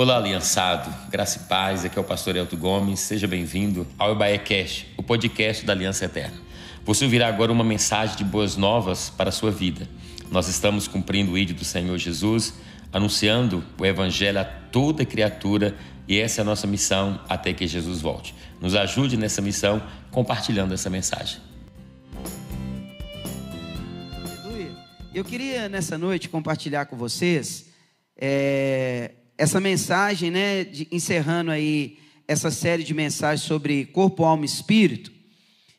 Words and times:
Olá, 0.00 0.16
aliançado, 0.16 0.94
graça 1.10 1.40
e 1.40 1.48
paz, 1.48 1.84
aqui 1.84 1.98
é 1.98 2.00
o 2.00 2.04
pastor 2.04 2.36
Elton 2.36 2.56
Gomes, 2.56 3.00
seja 3.00 3.26
bem-vindo 3.26 3.84
ao 3.98 4.16
Cash, 4.16 4.86
o 4.96 5.02
podcast 5.02 5.66
da 5.66 5.72
Aliança 5.72 6.04
Eterna. 6.04 6.36
Você 6.84 7.02
ouvirá 7.04 7.26
agora 7.26 7.50
uma 7.50 7.64
mensagem 7.64 8.16
de 8.16 8.22
boas 8.22 8.56
novas 8.56 9.10
para 9.10 9.30
a 9.30 9.32
sua 9.32 9.50
vida. 9.50 9.88
Nós 10.30 10.46
estamos 10.46 10.86
cumprindo 10.86 11.32
o 11.32 11.36
ídolo 11.36 11.58
do 11.58 11.64
Senhor 11.64 11.98
Jesus, 11.98 12.54
anunciando 12.92 13.64
o 13.76 13.84
Evangelho 13.84 14.38
a 14.38 14.44
toda 14.44 15.04
criatura 15.04 15.76
e 16.06 16.16
essa 16.16 16.40
é 16.40 16.42
a 16.42 16.44
nossa 16.44 16.68
missão 16.68 17.20
até 17.28 17.52
que 17.52 17.66
Jesus 17.66 18.00
volte. 18.00 18.36
Nos 18.60 18.76
ajude 18.76 19.16
nessa 19.16 19.42
missão 19.42 19.82
compartilhando 20.12 20.74
essa 20.74 20.88
mensagem. 20.88 21.40
Eu 25.12 25.24
queria 25.24 25.68
nessa 25.68 25.98
noite 25.98 26.28
compartilhar 26.28 26.86
com 26.86 26.96
vocês 26.96 27.66
é, 28.16 29.12
essa 29.38 29.60
mensagem, 29.60 30.30
né, 30.30 30.64
de, 30.64 30.88
encerrando 30.90 31.52
aí 31.52 31.96
essa 32.26 32.50
série 32.50 32.82
de 32.82 32.92
mensagens 32.92 33.46
sobre 33.46 33.86
corpo, 33.86 34.24
alma 34.24 34.44
e 34.44 34.46
espírito. 34.46 35.12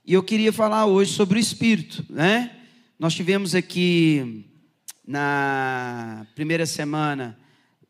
E 0.05 0.13
eu 0.13 0.23
queria 0.23 0.51
falar 0.51 0.85
hoje 0.85 1.11
sobre 1.13 1.37
o 1.37 1.39
espírito, 1.39 2.03
né? 2.09 2.55
Nós 2.97 3.13
tivemos 3.13 3.53
aqui 3.53 4.45
na 5.05 6.25
primeira 6.33 6.65
semana 6.65 7.37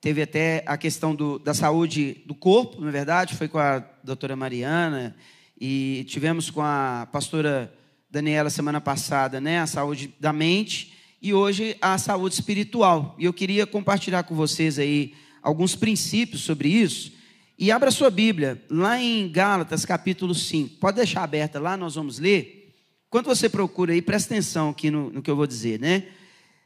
teve 0.02 0.22
até 0.22 0.64
a 0.66 0.78
questão 0.78 1.14
do, 1.14 1.38
da 1.38 1.54
saúde 1.54 2.24
do 2.26 2.34
corpo, 2.34 2.82
na 2.82 2.88
é 2.88 2.92
verdade, 2.92 3.36
foi 3.36 3.48
com 3.48 3.60
a 3.60 3.80
doutora 4.04 4.36
Mariana 4.36 5.16
e 5.60 6.06
tivemos 6.08 6.50
com 6.50 6.62
a 6.62 7.08
pastora 7.12 7.74
Daniela 8.10 8.50
semana 8.50 8.80
passada, 8.80 9.42
né, 9.42 9.60
a 9.60 9.68
saúde 9.68 10.14
da 10.20 10.32
mente 10.32 10.94
e 11.22 11.34
hoje 11.34 11.76
a 11.82 11.98
saúde 11.98 12.36
espiritual. 12.36 13.16
E 13.20 13.26
eu 13.26 13.34
queria 13.34 13.68
compartilhar 13.68 14.24
com 14.24 14.34
vocês 14.34 14.80
aí 14.80 15.14
alguns 15.42 15.76
princípios 15.76 16.42
sobre 16.42 16.70
isso. 16.70 17.12
E 17.58 17.72
abra 17.72 17.92
sua 17.92 18.10
Bíblia, 18.10 18.64
lá 18.70 19.02
em 19.02 19.30
Gálatas, 19.30 19.86
capítulo 19.86 20.34
5. 20.34 20.78
Pode 20.78 20.98
deixar 20.98 21.24
aberta 21.24 21.60
lá, 21.60 21.76
nós 21.76 21.96
vamos 21.96 22.18
ler. 22.18 22.74
Quando 23.10 23.26
você 23.26 23.50
procura 23.50 23.92
aí, 23.92 24.02
presta 24.02 24.34
atenção 24.34 24.70
aqui 24.70 24.90
no, 24.90 25.10
no 25.10 25.22
que 25.22 25.30
eu 25.30 25.36
vou 25.36 25.48
dizer, 25.48 25.80
né? 25.80 26.08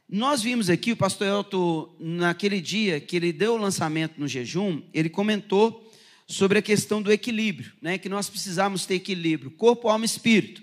Nós 0.08 0.42
vimos 0.42 0.68
aqui, 0.68 0.92
o 0.92 0.96
pastor 0.96 1.26
Elton, 1.26 1.96
naquele 1.98 2.60
dia 2.60 3.00
que 3.00 3.16
ele 3.16 3.32
deu 3.32 3.54
o 3.54 3.56
lançamento 3.56 4.20
no 4.20 4.28
jejum, 4.28 4.82
ele 4.92 5.08
comentou 5.08 5.90
sobre 6.28 6.58
a 6.58 6.62
questão 6.62 7.00
do 7.00 7.10
equilíbrio, 7.10 7.72
né? 7.80 7.98
Que 7.98 8.08
nós 8.08 8.28
precisamos 8.28 8.86
ter 8.86 8.96
equilíbrio, 8.96 9.50
corpo, 9.50 9.88
alma 9.88 10.04
e 10.04 10.06
espírito. 10.06 10.62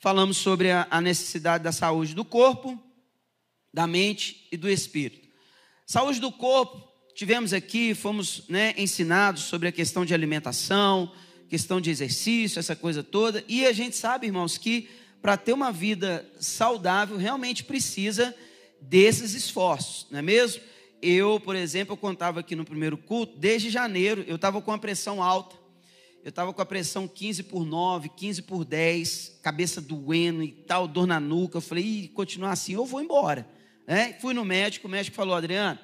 Falamos 0.00 0.36
sobre 0.36 0.70
a, 0.70 0.86
a 0.90 1.00
necessidade 1.00 1.64
da 1.64 1.72
saúde 1.72 2.14
do 2.14 2.24
corpo, 2.24 2.78
da 3.72 3.86
mente 3.86 4.46
e 4.50 4.56
do 4.56 4.68
espírito. 4.68 5.28
Saúde 5.86 6.20
do 6.20 6.30
corpo, 6.30 6.87
tivemos 7.18 7.52
aqui, 7.52 7.96
fomos 7.96 8.44
né, 8.48 8.72
ensinados 8.78 9.42
sobre 9.42 9.66
a 9.66 9.72
questão 9.72 10.06
de 10.06 10.14
alimentação, 10.14 11.10
questão 11.48 11.80
de 11.80 11.90
exercício, 11.90 12.60
essa 12.60 12.76
coisa 12.76 13.02
toda. 13.02 13.42
E 13.48 13.66
a 13.66 13.72
gente 13.72 13.96
sabe, 13.96 14.28
irmãos, 14.28 14.56
que 14.56 14.88
para 15.20 15.36
ter 15.36 15.52
uma 15.52 15.72
vida 15.72 16.24
saudável, 16.38 17.16
realmente 17.16 17.64
precisa 17.64 18.32
desses 18.80 19.34
esforços, 19.34 20.06
não 20.12 20.20
é 20.20 20.22
mesmo? 20.22 20.62
Eu, 21.02 21.40
por 21.40 21.56
exemplo, 21.56 21.94
eu 21.94 21.96
contava 21.96 22.38
aqui 22.38 22.54
no 22.54 22.64
primeiro 22.64 22.96
culto, 22.96 23.36
desde 23.36 23.68
janeiro, 23.68 24.24
eu 24.28 24.36
estava 24.36 24.62
com 24.62 24.70
a 24.70 24.78
pressão 24.78 25.20
alta. 25.20 25.56
Eu 26.22 26.28
estava 26.28 26.52
com 26.52 26.62
a 26.62 26.66
pressão 26.66 27.08
15 27.08 27.42
por 27.44 27.66
9, 27.66 28.10
15 28.10 28.42
por 28.42 28.64
10, 28.64 29.40
cabeça 29.42 29.80
doendo 29.80 30.44
e 30.44 30.52
tal, 30.52 30.86
dor 30.86 31.06
na 31.06 31.18
nuca. 31.18 31.56
Eu 31.56 31.62
falei, 31.62 32.12
continuar 32.14 32.52
assim, 32.52 32.74
eu 32.74 32.86
vou 32.86 33.00
embora. 33.00 33.44
É, 33.88 34.12
fui 34.12 34.32
no 34.32 34.44
médico, 34.44 34.86
o 34.86 34.90
médico 34.90 35.16
falou, 35.16 35.34
Adriano, 35.34 35.80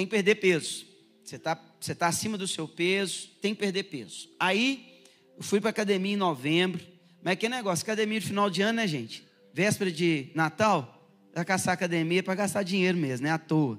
tem 0.00 0.06
que 0.06 0.10
perder 0.12 0.36
peso. 0.36 0.86
Você 1.22 1.36
está 1.36 1.60
você 1.78 1.94
tá 1.94 2.08
acima 2.08 2.38
do 2.38 2.48
seu 2.48 2.66
peso, 2.66 3.28
tem 3.40 3.54
que 3.54 3.60
perder 3.60 3.84
peso. 3.84 4.30
Aí, 4.38 5.02
eu 5.36 5.42
fui 5.42 5.60
para 5.60 5.70
academia 5.70 6.14
em 6.14 6.16
novembro. 6.16 6.82
Mas 7.22 7.36
que 7.36 7.48
negócio, 7.48 7.82
academia 7.82 8.18
de 8.18 8.26
final 8.26 8.48
de 8.48 8.62
ano, 8.62 8.76
né, 8.76 8.86
gente? 8.86 9.26
Véspera 9.52 9.90
de 9.90 10.30
Natal, 10.34 11.06
vai 11.34 11.44
caçar 11.44 11.74
academia 11.74 12.22
para 12.22 12.34
gastar 12.34 12.62
dinheiro 12.62 12.96
mesmo, 12.96 13.26
né? 13.26 13.32
À 13.32 13.38
toa. 13.38 13.78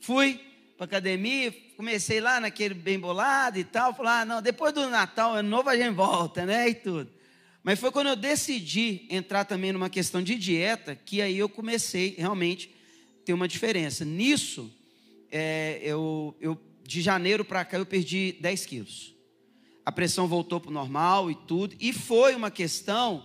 Fui 0.00 0.40
para 0.76 0.84
academia, 0.84 1.52
comecei 1.76 2.20
lá 2.20 2.40
naquele 2.40 2.74
bem 2.74 2.98
bolado 2.98 3.58
e 3.58 3.64
tal. 3.64 3.92
Falei, 3.92 4.12
ah, 4.12 4.24
não, 4.24 4.42
depois 4.42 4.72
do 4.72 4.88
Natal, 4.88 5.34
ano 5.34 5.48
novo, 5.48 5.68
a 5.68 5.76
gente 5.76 5.94
volta, 5.94 6.46
né? 6.46 6.68
E 6.68 6.74
tudo. 6.74 7.10
Mas 7.64 7.80
foi 7.80 7.90
quando 7.90 8.08
eu 8.08 8.16
decidi 8.16 9.06
entrar 9.10 9.44
também 9.44 9.72
numa 9.72 9.90
questão 9.90 10.22
de 10.22 10.36
dieta 10.36 10.94
que 10.94 11.20
aí 11.20 11.38
eu 11.38 11.48
comecei 11.48 12.14
realmente 12.16 12.72
ter 13.24 13.32
uma 13.32 13.48
diferença. 13.48 14.04
Nisso, 14.04 14.72
é, 15.38 15.78
eu, 15.82 16.34
eu, 16.40 16.58
de 16.82 17.02
janeiro 17.02 17.44
para 17.44 17.62
cá, 17.62 17.76
eu 17.76 17.84
perdi 17.84 18.38
10 18.40 18.64
quilos. 18.64 19.14
A 19.84 19.92
pressão 19.92 20.26
voltou 20.26 20.58
para 20.58 20.70
o 20.70 20.72
normal 20.72 21.30
e 21.30 21.34
tudo. 21.34 21.76
E 21.78 21.92
foi 21.92 22.34
uma 22.34 22.50
questão 22.50 23.22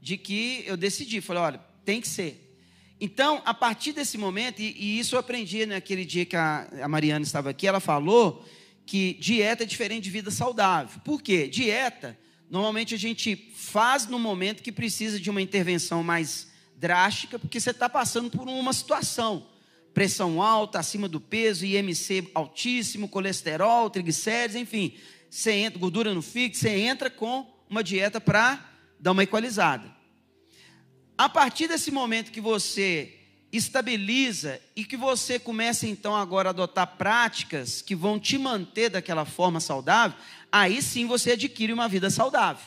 de 0.00 0.16
que 0.16 0.64
eu 0.66 0.76
decidi, 0.76 1.20
falei, 1.20 1.42
olha, 1.42 1.58
tem 1.84 2.00
que 2.00 2.08
ser. 2.08 2.58
Então, 3.00 3.40
a 3.44 3.54
partir 3.54 3.92
desse 3.92 4.18
momento, 4.18 4.60
e, 4.60 4.74
e 4.76 4.98
isso 4.98 5.14
eu 5.14 5.20
aprendi 5.20 5.64
naquele 5.64 6.04
dia 6.04 6.26
que 6.26 6.34
a, 6.34 6.68
a 6.82 6.88
Mariana 6.88 7.24
estava 7.24 7.50
aqui, 7.50 7.64
ela 7.64 7.78
falou 7.78 8.44
que 8.84 9.14
dieta 9.14 9.62
é 9.62 9.66
diferente 9.66 10.02
de 10.02 10.10
vida 10.10 10.32
saudável. 10.32 11.00
Por 11.04 11.22
quê? 11.22 11.46
Dieta, 11.46 12.18
normalmente 12.50 12.92
a 12.92 12.98
gente 12.98 13.36
faz 13.54 14.08
no 14.08 14.18
momento 14.18 14.64
que 14.64 14.72
precisa 14.72 15.20
de 15.20 15.30
uma 15.30 15.40
intervenção 15.40 16.02
mais 16.02 16.48
drástica, 16.76 17.38
porque 17.38 17.60
você 17.60 17.70
está 17.70 17.88
passando 17.88 18.30
por 18.30 18.48
uma 18.48 18.72
situação 18.72 19.51
pressão 19.92 20.42
alta, 20.42 20.78
acima 20.78 21.08
do 21.08 21.20
peso, 21.20 21.64
IMC 21.64 22.30
altíssimo, 22.34 23.08
colesterol, 23.08 23.90
triglicérides, 23.90 24.56
enfim, 24.56 24.94
você 25.28 25.52
entra, 25.52 25.78
gordura 25.78 26.14
no 26.14 26.22
fígado, 26.22 26.58
você 26.58 26.70
entra 26.70 27.10
com 27.10 27.46
uma 27.68 27.82
dieta 27.82 28.20
para 28.20 28.70
dar 28.98 29.12
uma 29.12 29.22
equalizada. 29.22 29.90
A 31.16 31.28
partir 31.28 31.68
desse 31.68 31.90
momento 31.90 32.32
que 32.32 32.40
você 32.40 33.18
estabiliza 33.52 34.60
e 34.74 34.84
que 34.84 34.96
você 34.96 35.38
começa 35.38 35.86
então 35.86 36.16
agora 36.16 36.48
a 36.48 36.50
adotar 36.50 36.96
práticas 36.96 37.82
que 37.82 37.94
vão 37.94 38.18
te 38.18 38.38
manter 38.38 38.88
daquela 38.88 39.24
forma 39.24 39.60
saudável, 39.60 40.16
aí 40.50 40.80
sim 40.80 41.06
você 41.06 41.32
adquire 41.32 41.72
uma 41.72 41.88
vida 41.88 42.08
saudável. 42.08 42.64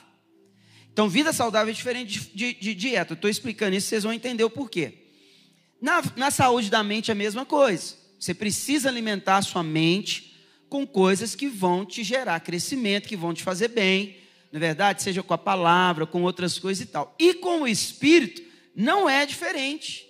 Então, 0.93 1.09
vida 1.09 1.33
saudável 1.33 1.71
é 1.71 1.75
diferente 1.75 2.19
de, 2.19 2.29
de, 2.33 2.53
de 2.53 2.75
dieta. 2.75 3.13
Estou 3.13 3.29
explicando 3.29 3.75
isso, 3.75 3.87
vocês 3.87 4.03
vão 4.03 4.13
entender 4.13 4.43
o 4.43 4.49
porquê. 4.49 5.04
Na, 5.85 6.01
na 6.15 6.31
saúde 6.31 6.71
da 6.71 6.83
mente 6.83 7.11
é 7.11 7.13
a 7.13 7.15
mesma 7.15 7.45
coisa. 7.45 7.93
Você 8.19 8.33
precisa 8.33 8.89
alimentar 8.89 9.37
a 9.37 9.41
sua 9.43 9.61
mente 9.61 10.35
com 10.67 10.83
coisas 10.83 11.35
que 11.35 11.47
vão 11.47 11.85
te 11.85 12.03
gerar 12.03 12.39
crescimento, 12.39 13.07
que 13.07 13.15
vão 13.15 13.35
te 13.35 13.43
fazer 13.43 13.67
bem, 13.67 14.17
na 14.51 14.57
é 14.57 14.59
verdade, 14.59 15.03
seja 15.03 15.21
com 15.21 15.35
a 15.35 15.37
palavra, 15.37 16.07
com 16.07 16.23
outras 16.23 16.57
coisas 16.57 16.83
e 16.83 16.87
tal. 16.87 17.13
E 17.19 17.35
com 17.35 17.61
o 17.61 17.67
espírito 17.67 18.41
não 18.75 19.07
é 19.07 19.27
diferente. 19.27 20.07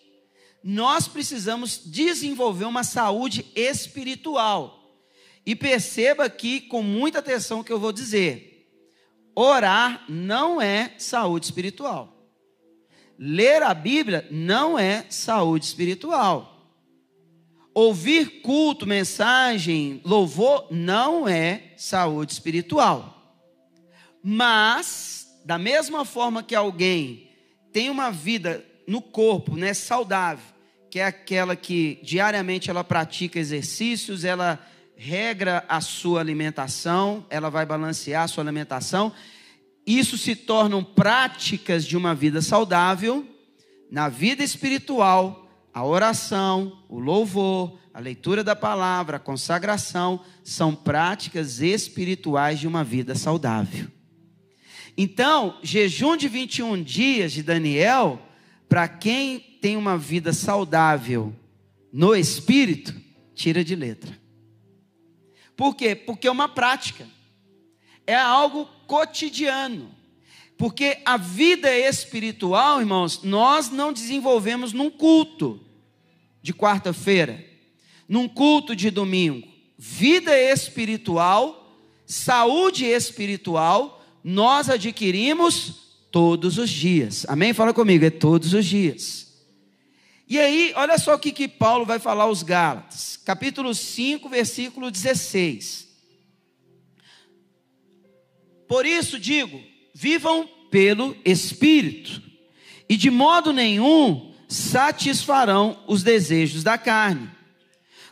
Nós 0.64 1.10
precisamos 1.10 1.82
desenvolver 1.86 2.64
uma 2.64 2.86
saúde 2.86 3.46
espiritual. 3.54 4.98
E 5.46 5.58
perceba 5.58 6.24
aqui 6.24 6.62
com 6.62 6.82
muita 6.82 7.20
atenção 7.20 7.60
o 7.60 7.64
que 7.66 7.74
eu 7.74 7.82
vou 7.82 7.92
dizer. 7.92 8.66
Orar 9.36 10.06
não 10.08 10.62
é 10.62 10.94
saúde 10.98 11.48
espiritual. 11.48 12.15
Ler 13.18 13.64
a 13.64 13.74
Bíblia 13.74 14.28
não 14.30 14.78
é 14.78 15.06
saúde 15.10 15.66
espiritual. 15.66 16.52
Ouvir 17.74 18.42
culto, 18.42 18.88
mensagem, 18.88 20.02
louvor 20.06 20.68
não 20.72 21.28
é 21.28 21.74
saúde 21.76 22.34
espiritual. 22.34 23.12
Mas, 24.24 25.28
da 25.46 25.58
mesma 25.58 26.06
forma 26.06 26.42
que 26.42 26.56
alguém 26.56 27.30
tem 27.72 27.90
uma 27.90 28.10
vida 28.10 28.66
no 28.88 29.02
corpo, 29.02 29.56
né, 29.56 29.74
saudável, 29.74 30.46
que 30.90 31.00
é 31.00 31.06
aquela 31.06 31.56
que 31.56 32.00
diariamente 32.02 32.70
ela 32.70 32.84
pratica 32.84 33.38
exercícios, 33.38 34.24
ela 34.24 34.60
regra 34.96 35.66
a 35.68 35.82
sua 35.82 36.22
alimentação, 36.22 37.26
ela 37.30 37.50
vai 37.50 37.66
balancear 37.66 38.24
a 38.24 38.28
sua 38.28 38.44
alimentação, 38.44 39.12
isso 39.86 40.18
se 40.18 40.36
tornam 40.36 40.84
práticas 40.84 41.86
de 41.86 41.96
uma 41.96 42.16
vida 42.16 42.42
saudável, 42.42 43.26
na 43.92 44.10
vida 44.10 44.44
espiritual, 44.44 45.48
a 45.74 45.86
oração, 45.86 46.84
o 46.90 47.00
louvor, 47.00 47.78
a 47.94 48.00
leitura 48.00 48.44
da 48.44 48.56
palavra, 48.56 49.18
a 49.18 49.20
consagração, 49.20 50.20
são 50.44 50.74
práticas 50.74 51.62
espirituais 51.62 52.60
de 52.60 52.68
uma 52.68 52.84
vida 52.84 53.14
saudável. 53.14 53.88
Então, 54.98 55.60
jejum 55.62 56.16
de 56.16 56.28
21 56.28 56.82
dias 56.82 57.32
de 57.34 57.44
Daniel, 57.44 58.22
para 58.68 58.88
quem 58.88 59.40
tem 59.62 59.78
uma 59.78 59.98
vida 59.98 60.34
saudável 60.34 61.36
no 61.92 62.16
espírito, 62.16 62.94
tira 63.34 63.64
de 63.64 63.76
letra. 63.76 64.18
Por 65.56 65.76
quê? 65.76 65.96
Porque 65.96 66.28
é 66.28 66.32
uma 66.32 66.50
prática 66.50 67.06
é 68.06 68.16
algo 68.16 68.70
cotidiano. 68.88 69.90
Porque 70.58 71.00
a 71.04 71.18
vida 71.18 71.76
espiritual, 71.76 72.80
irmãos, 72.80 73.22
nós 73.24 73.70
não 73.70 73.92
desenvolvemos 73.92 74.72
num 74.72 74.90
culto 74.90 75.60
de 76.42 76.54
quarta-feira, 76.54 77.44
num 78.08 78.28
culto 78.28 78.76
de 78.76 78.90
domingo. 78.90 79.48
vida 79.78 80.38
espiritual, 80.40 81.78
saúde 82.06 82.86
espiritual, 82.86 84.02
nós 84.24 84.70
adquirimos 84.70 85.86
todos 86.12 86.58
os 86.58 86.70
dias. 86.70 87.26
Amém? 87.28 87.54
Fala 87.54 87.74
comigo, 87.74 88.06
é 88.06 88.10
todos 88.10 88.54
os 88.54 88.66
dias. 88.66 89.26
E 90.28 90.40
aí, 90.40 90.74
olha 90.76 90.98
só 90.98 91.16
o 91.16 91.20
que, 91.20 91.32
que 91.32 91.48
Paulo 91.48 91.86
vai 91.86 92.00
falar 92.00 92.24
aos 92.24 92.42
Gálatas, 92.42 93.18
capítulo 93.18 93.76
5, 93.76 94.30
versículo 94.30 94.90
16. 94.90 95.85
Por 98.68 98.86
isso 98.86 99.20
digo: 99.20 99.62
vivam 99.94 100.50
pelo 100.70 101.16
Espírito, 101.24 102.22
e 102.90 102.98
de 102.98 103.10
modo 103.10 103.54
nenhum 103.54 104.34
satisfarão 104.48 105.78
os 105.88 106.04
desejos 106.04 106.64
da 106.64 106.78
carne, 106.78 107.30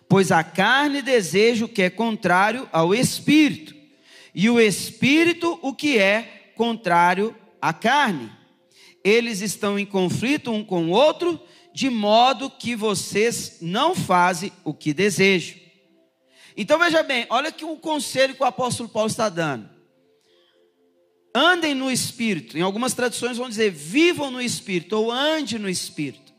pois 0.07 0.31
a 0.31 0.43
carne 0.43 1.01
deseja 1.01 1.65
o 1.65 1.69
que 1.69 1.81
é 1.81 1.89
contrário 1.89 2.67
ao 2.71 2.93
Espírito, 2.93 3.75
e 4.33 4.49
o 4.49 4.59
Espírito 4.59 5.59
o 5.61 5.73
que 5.73 5.97
é 5.97 6.51
contrário 6.55 7.35
à 7.61 7.73
carne. 7.73 8.31
Eles 9.03 9.41
estão 9.41 9.77
em 9.77 9.85
conflito 9.85 10.51
um 10.51 10.63
com 10.63 10.85
o 10.85 10.91
outro 10.91 11.39
de 11.73 11.89
modo 11.89 12.49
que 12.49 12.75
vocês 12.75 13.57
não 13.59 13.95
fazem 13.95 14.51
o 14.63 14.73
que 14.73 14.93
desejam. 14.93 15.57
Então 16.55 16.77
veja 16.77 17.01
bem, 17.01 17.25
olha 17.29 17.51
que 17.51 17.65
o 17.65 17.75
conselho 17.77 18.35
que 18.35 18.43
o 18.43 18.45
apóstolo 18.45 18.87
Paulo 18.87 19.09
está 19.09 19.27
dando. 19.27 19.72
Andem 21.33 21.73
no 21.73 21.91
espírito. 21.91 22.57
Em 22.57 22.61
algumas 22.61 22.93
traduções 22.93 23.37
vão 23.37 23.49
dizer 23.49 23.71
vivam 23.71 24.29
no 24.29 24.41
espírito 24.41 24.93
ou 24.93 25.11
ande 25.11 25.57
no 25.57 25.69
espírito. 25.69 26.33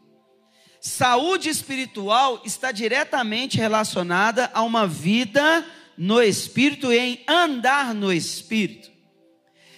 Saúde 0.80 1.48
espiritual 1.48 2.42
está 2.44 2.70
diretamente 2.70 3.56
relacionada 3.56 4.50
a 4.52 4.62
uma 4.62 4.86
vida 4.86 5.66
no 5.96 6.22
espírito 6.22 6.92
e 6.92 6.98
em 6.98 7.24
andar 7.26 7.94
no 7.94 8.12
espírito. 8.12 8.90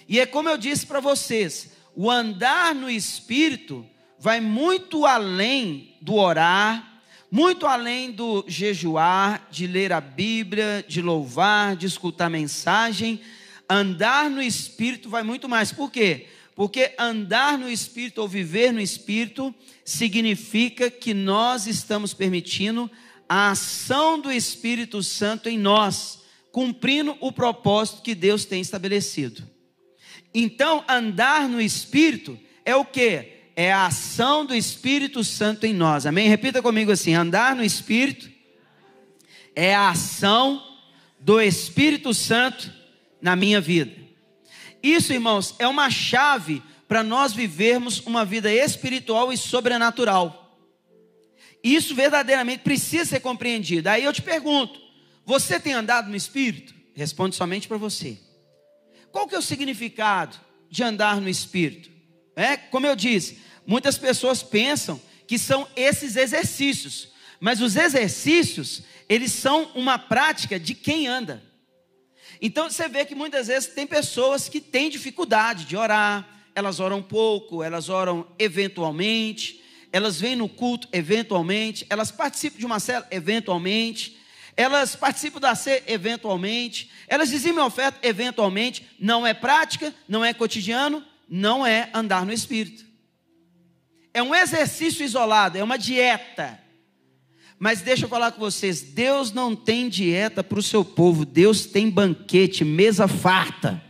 E 0.07 0.19
é 0.19 0.25
como 0.25 0.49
eu 0.49 0.57
disse 0.57 0.85
para 0.85 0.99
vocês, 0.99 1.71
o 1.95 2.11
andar 2.11 2.75
no 2.75 2.89
espírito 2.89 3.85
vai 4.19 4.39
muito 4.39 5.05
além 5.05 5.95
do 6.01 6.15
orar, 6.15 7.01
muito 7.29 7.65
além 7.65 8.11
do 8.11 8.45
jejuar, 8.47 9.47
de 9.49 9.67
ler 9.67 9.91
a 9.91 9.99
Bíblia, 9.99 10.83
de 10.87 11.01
louvar, 11.01 11.75
de 11.75 11.85
escutar 11.85 12.29
mensagem. 12.29 13.19
Andar 13.69 14.29
no 14.29 14.41
Espírito 14.41 15.09
vai 15.09 15.23
muito 15.23 15.47
mais. 15.49 15.71
Por 15.71 15.91
quê? 15.91 16.27
Porque 16.55 16.93
andar 16.97 17.57
no 17.57 17.69
Espírito 17.69 18.21
ou 18.21 18.27
viver 18.27 18.71
no 18.71 18.81
Espírito 18.81 19.53
significa 19.85 20.89
que 20.89 21.13
nós 21.13 21.67
estamos 21.67 22.13
permitindo 22.13 22.89
a 23.29 23.51
ação 23.51 24.19
do 24.19 24.31
Espírito 24.31 25.03
Santo 25.03 25.49
em 25.49 25.57
nós, 25.57 26.21
cumprindo 26.51 27.15
o 27.19 27.31
propósito 27.31 28.01
que 28.01 28.15
Deus 28.15 28.45
tem 28.45 28.61
estabelecido. 28.61 29.47
Então, 30.33 30.83
andar 30.87 31.47
no 31.47 31.61
Espírito 31.61 32.39
é 32.65 32.75
o 32.75 32.85
que? 32.85 33.37
é 33.57 33.73
a 33.73 33.87
ação 33.87 34.45
do 34.45 34.53
Espírito 34.53 35.23
Santo 35.23 35.65
em 35.65 35.73
nós. 35.73 36.05
Amém? 36.05 36.29
Repita 36.29 36.61
comigo 36.61 36.91
assim: 36.91 37.15
andar 37.15 37.55
no 37.55 37.63
Espírito 37.63 38.29
é 39.55 39.73
a 39.73 39.89
ação 39.89 40.63
do 41.19 41.41
Espírito 41.41 42.13
Santo 42.13 42.71
na 43.21 43.35
minha 43.35 43.59
vida. 43.59 43.91
Isso, 44.81 45.13
irmãos, 45.13 45.55
é 45.59 45.67
uma 45.67 45.89
chave 45.89 46.61
para 46.87 47.03
nós 47.03 47.33
vivermos 47.33 47.99
uma 48.05 48.23
vida 48.23 48.51
espiritual 48.51 49.31
e 49.31 49.37
sobrenatural. 49.37 50.47
Isso 51.63 51.93
verdadeiramente 51.95 52.63
precisa 52.63 53.05
ser 53.05 53.19
compreendido. 53.19 53.89
Aí 53.89 54.03
eu 54.03 54.13
te 54.13 54.21
pergunto: 54.21 54.79
você 55.25 55.59
tem 55.59 55.73
andado 55.73 56.09
no 56.09 56.15
Espírito? 56.15 56.73
Responde 56.93 57.35
somente 57.35 57.67
para 57.67 57.77
você. 57.77 58.17
Qual 59.11 59.27
que 59.27 59.35
é 59.35 59.39
o 59.39 59.41
significado 59.41 60.37
de 60.69 60.83
andar 60.83 61.19
no 61.19 61.29
Espírito? 61.29 61.91
É, 62.35 62.55
como 62.55 62.85
eu 62.85 62.95
disse, 62.95 63.39
muitas 63.65 63.97
pessoas 63.97 64.41
pensam 64.43 65.01
que 65.27 65.37
são 65.37 65.67
esses 65.75 66.15
exercícios, 66.15 67.09
mas 67.39 67.61
os 67.61 67.75
exercícios, 67.75 68.83
eles 69.09 69.31
são 69.31 69.71
uma 69.75 69.99
prática 69.99 70.59
de 70.59 70.73
quem 70.73 71.07
anda. 71.07 71.43
Então 72.41 72.69
você 72.69 72.87
vê 72.87 73.05
que 73.05 73.15
muitas 73.15 73.47
vezes 73.47 73.69
tem 73.69 73.87
pessoas 73.87 74.47
que 74.47 74.61
têm 74.61 74.89
dificuldade 74.89 75.65
de 75.65 75.75
orar, 75.75 76.27
elas 76.53 76.79
oram 76.79 77.01
pouco, 77.01 77.63
elas 77.63 77.89
oram 77.89 78.27
eventualmente, 78.37 79.63
elas 79.91 80.19
vêm 80.19 80.35
no 80.35 80.49
culto 80.49 80.87
eventualmente, 80.91 81.85
elas 81.89 82.11
participam 82.11 82.57
de 82.57 82.65
uma 82.65 82.79
célula 82.79 83.07
eventualmente, 83.11 84.17
elas 84.55 84.95
participam 84.95 85.39
da 85.39 85.53
C 85.53 85.83
eventualmente, 85.87 86.89
elas 87.07 87.29
dizem 87.29 87.57
oferta 87.59 87.99
eventualmente, 88.01 88.87
não 88.99 89.25
é 89.25 89.33
prática, 89.33 89.93
não 90.07 90.25
é 90.25 90.33
cotidiano, 90.33 91.05
não 91.29 91.65
é 91.65 91.89
andar 91.93 92.25
no 92.25 92.33
espírito. 92.33 92.85
É 94.13 94.23
um 94.23 94.33
exercício 94.33 95.05
isolado, 95.05 95.59
é 95.59 95.63
uma 95.63 95.77
dieta. 95.77 96.59
Mas 97.59 97.81
deixa 97.81 98.05
eu 98.05 98.09
falar 98.09 98.31
com 98.31 98.39
vocês: 98.39 98.81
Deus 98.81 99.31
não 99.31 99.55
tem 99.55 99.89
dieta 99.89 100.43
para 100.43 100.59
o 100.59 100.63
seu 100.63 100.85
povo, 100.85 101.25
Deus 101.25 101.65
tem 101.65 101.89
banquete, 101.89 102.63
mesa 102.63 103.07
farta. 103.07 103.83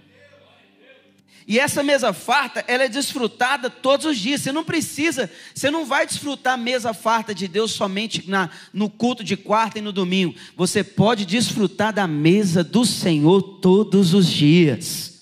E 1.50 1.60
essa 1.60 1.82
mesa 1.82 2.12
farta, 2.12 2.64
ela 2.68 2.84
é 2.84 2.90
desfrutada 2.90 3.70
todos 3.70 4.06
os 4.06 4.18
dias. 4.18 4.42
Você 4.42 4.52
não 4.52 4.66
precisa, 4.66 5.32
você 5.56 5.72
não 5.72 5.86
vai 5.86 6.06
desfrutar 6.06 6.56
a 6.56 6.58
mesa 6.58 6.94
farta 6.94 7.34
de 7.34 7.48
Deus 7.48 7.72
somente 7.72 8.30
na, 8.30 8.50
no 8.74 8.90
culto 8.90 9.24
de 9.24 9.38
quarta 9.38 9.80
e 9.80 9.82
no 9.82 9.94
domingo. 9.94 10.36
Você 10.58 10.84
pode 10.84 11.26
desfrutar 11.26 11.94
da 11.94 12.06
mesa 12.06 12.66
do 12.66 12.86
Senhor 12.86 13.42
todos 13.42 14.14
os 14.14 14.28
dias. 14.28 15.22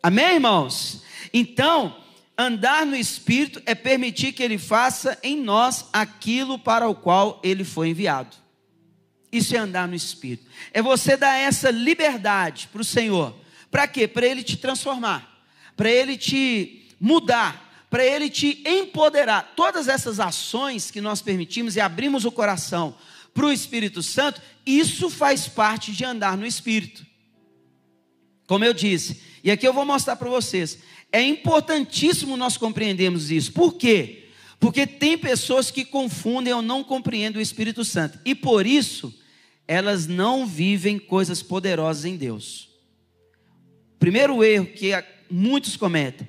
Amém, 0.00 0.34
irmãos? 0.34 1.02
Então, 1.34 1.96
andar 2.40 2.86
no 2.86 2.96
Espírito 2.96 3.62
é 3.66 3.74
permitir 3.74 4.32
que 4.32 4.42
Ele 4.42 4.58
faça 4.58 5.18
em 5.22 5.36
nós 5.40 5.86
aquilo 5.92 6.58
para 6.58 6.88
o 6.88 6.94
qual 6.94 7.40
Ele 7.42 7.64
foi 7.64 7.90
enviado. 7.90 8.36
Isso 9.30 9.54
é 9.54 9.58
andar 9.58 9.86
no 9.86 9.94
Espírito. 9.94 10.46
É 10.72 10.82
você 10.82 11.16
dar 11.16 11.36
essa 11.36 11.70
liberdade 11.70 12.68
para 12.72 12.80
o 12.80 12.84
Senhor. 12.84 13.36
Para 13.70 13.86
quê? 13.86 14.08
Para 14.08 14.26
Ele 14.26 14.42
te 14.42 14.56
transformar, 14.56 15.44
para 15.76 15.88
Ele 15.88 16.16
te 16.16 16.88
mudar, 16.98 17.86
para 17.88 18.04
Ele 18.04 18.28
te 18.28 18.62
empoderar. 18.66 19.52
Todas 19.54 19.86
essas 19.86 20.18
ações 20.18 20.90
que 20.90 21.00
nós 21.00 21.22
permitimos 21.22 21.76
e 21.76 21.80
abrimos 21.80 22.24
o 22.24 22.32
coração 22.32 22.96
para 23.32 23.46
o 23.46 23.52
Espírito 23.52 24.02
Santo, 24.02 24.42
isso 24.66 25.08
faz 25.08 25.46
parte 25.46 25.92
de 25.92 26.04
andar 26.04 26.36
no 26.36 26.46
Espírito. 26.46 27.06
Como 28.46 28.64
eu 28.64 28.74
disse, 28.74 29.22
e 29.44 29.50
aqui 29.50 29.66
eu 29.66 29.72
vou 29.72 29.86
mostrar 29.86 30.16
para 30.16 30.28
vocês. 30.28 30.78
É 31.12 31.22
importantíssimo 31.22 32.36
nós 32.36 32.56
compreendermos 32.56 33.30
isso. 33.30 33.52
Por 33.52 33.74
quê? 33.74 34.28
Porque 34.60 34.86
tem 34.86 35.16
pessoas 35.16 35.70
que 35.70 35.84
confundem 35.84 36.52
ou 36.52 36.62
não 36.62 36.84
compreendem 36.84 37.40
o 37.40 37.42
Espírito 37.42 37.84
Santo. 37.84 38.18
E 38.24 38.34
por 38.34 38.66
isso, 38.66 39.12
elas 39.66 40.06
não 40.06 40.46
vivem 40.46 40.98
coisas 40.98 41.42
poderosas 41.42 42.04
em 42.04 42.16
Deus. 42.16 42.68
Primeiro 43.98 44.42
erro 44.44 44.66
que 44.66 44.90
muitos 45.30 45.76
cometem: 45.76 46.28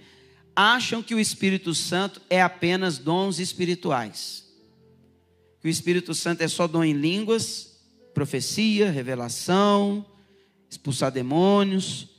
acham 0.56 1.02
que 1.02 1.16
o 1.16 1.20
Espírito 1.20 1.74
Santo 1.74 2.22
é 2.30 2.42
apenas 2.42 2.98
dons 2.98 3.40
espirituais. 3.40 4.48
Que 5.60 5.68
o 5.68 5.70
Espírito 5.70 6.14
Santo 6.14 6.42
é 6.42 6.48
só 6.48 6.68
dom 6.68 6.84
em 6.84 6.94
línguas, 6.94 7.80
profecia, 8.14 8.90
revelação, 8.90 10.06
expulsar 10.70 11.12
demônios. 11.12 12.11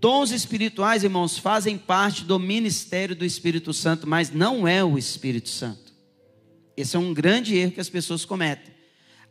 Dons 0.00 0.30
espirituais, 0.30 1.02
irmãos, 1.02 1.38
fazem 1.38 1.76
parte 1.76 2.24
do 2.24 2.38
ministério 2.38 3.16
do 3.16 3.24
Espírito 3.24 3.72
Santo, 3.72 4.06
mas 4.06 4.30
não 4.30 4.66
é 4.66 4.84
o 4.84 4.96
Espírito 4.96 5.48
Santo. 5.48 5.92
Esse 6.76 6.94
é 6.94 6.98
um 7.00 7.12
grande 7.12 7.56
erro 7.56 7.72
que 7.72 7.80
as 7.80 7.88
pessoas 7.88 8.24
cometem. 8.24 8.72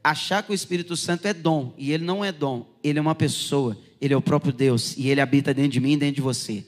Achar 0.04 0.44
que 0.44 0.52
o 0.52 0.54
Espírito 0.54 0.98
Santo 0.98 1.26
é 1.26 1.34
dom, 1.34 1.74
e 1.78 1.94
ele 1.94 2.04
não 2.04 2.24
é 2.24 2.34
dom, 2.34 2.68
ele 2.84 3.00
é 3.00 3.02
uma 3.02 3.16
pessoa, 3.16 3.78
ele 4.02 4.14
é 4.14 4.18
o 4.18 4.22
próprio 4.22 4.52
Deus, 4.52 4.98
e 4.98 5.08
ele 5.08 5.22
habita 5.22 5.54
dentro 5.54 5.72
de 5.72 5.80
mim 5.80 5.94
e 5.94 5.98
dentro 5.98 6.16
de 6.16 6.22
você. 6.22 6.66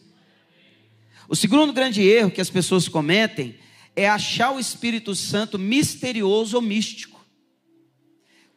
O 1.28 1.36
segundo 1.36 1.74
grande 1.74 2.02
erro 2.02 2.32
que 2.32 2.42
as 2.42 2.50
pessoas 2.50 2.88
cometem 2.88 3.56
é 3.98 4.08
achar 4.08 4.52
o 4.52 4.60
Espírito 4.60 5.14
Santo 5.14 5.60
misterioso 5.60 6.56
ou 6.56 6.62
místico 6.62 7.19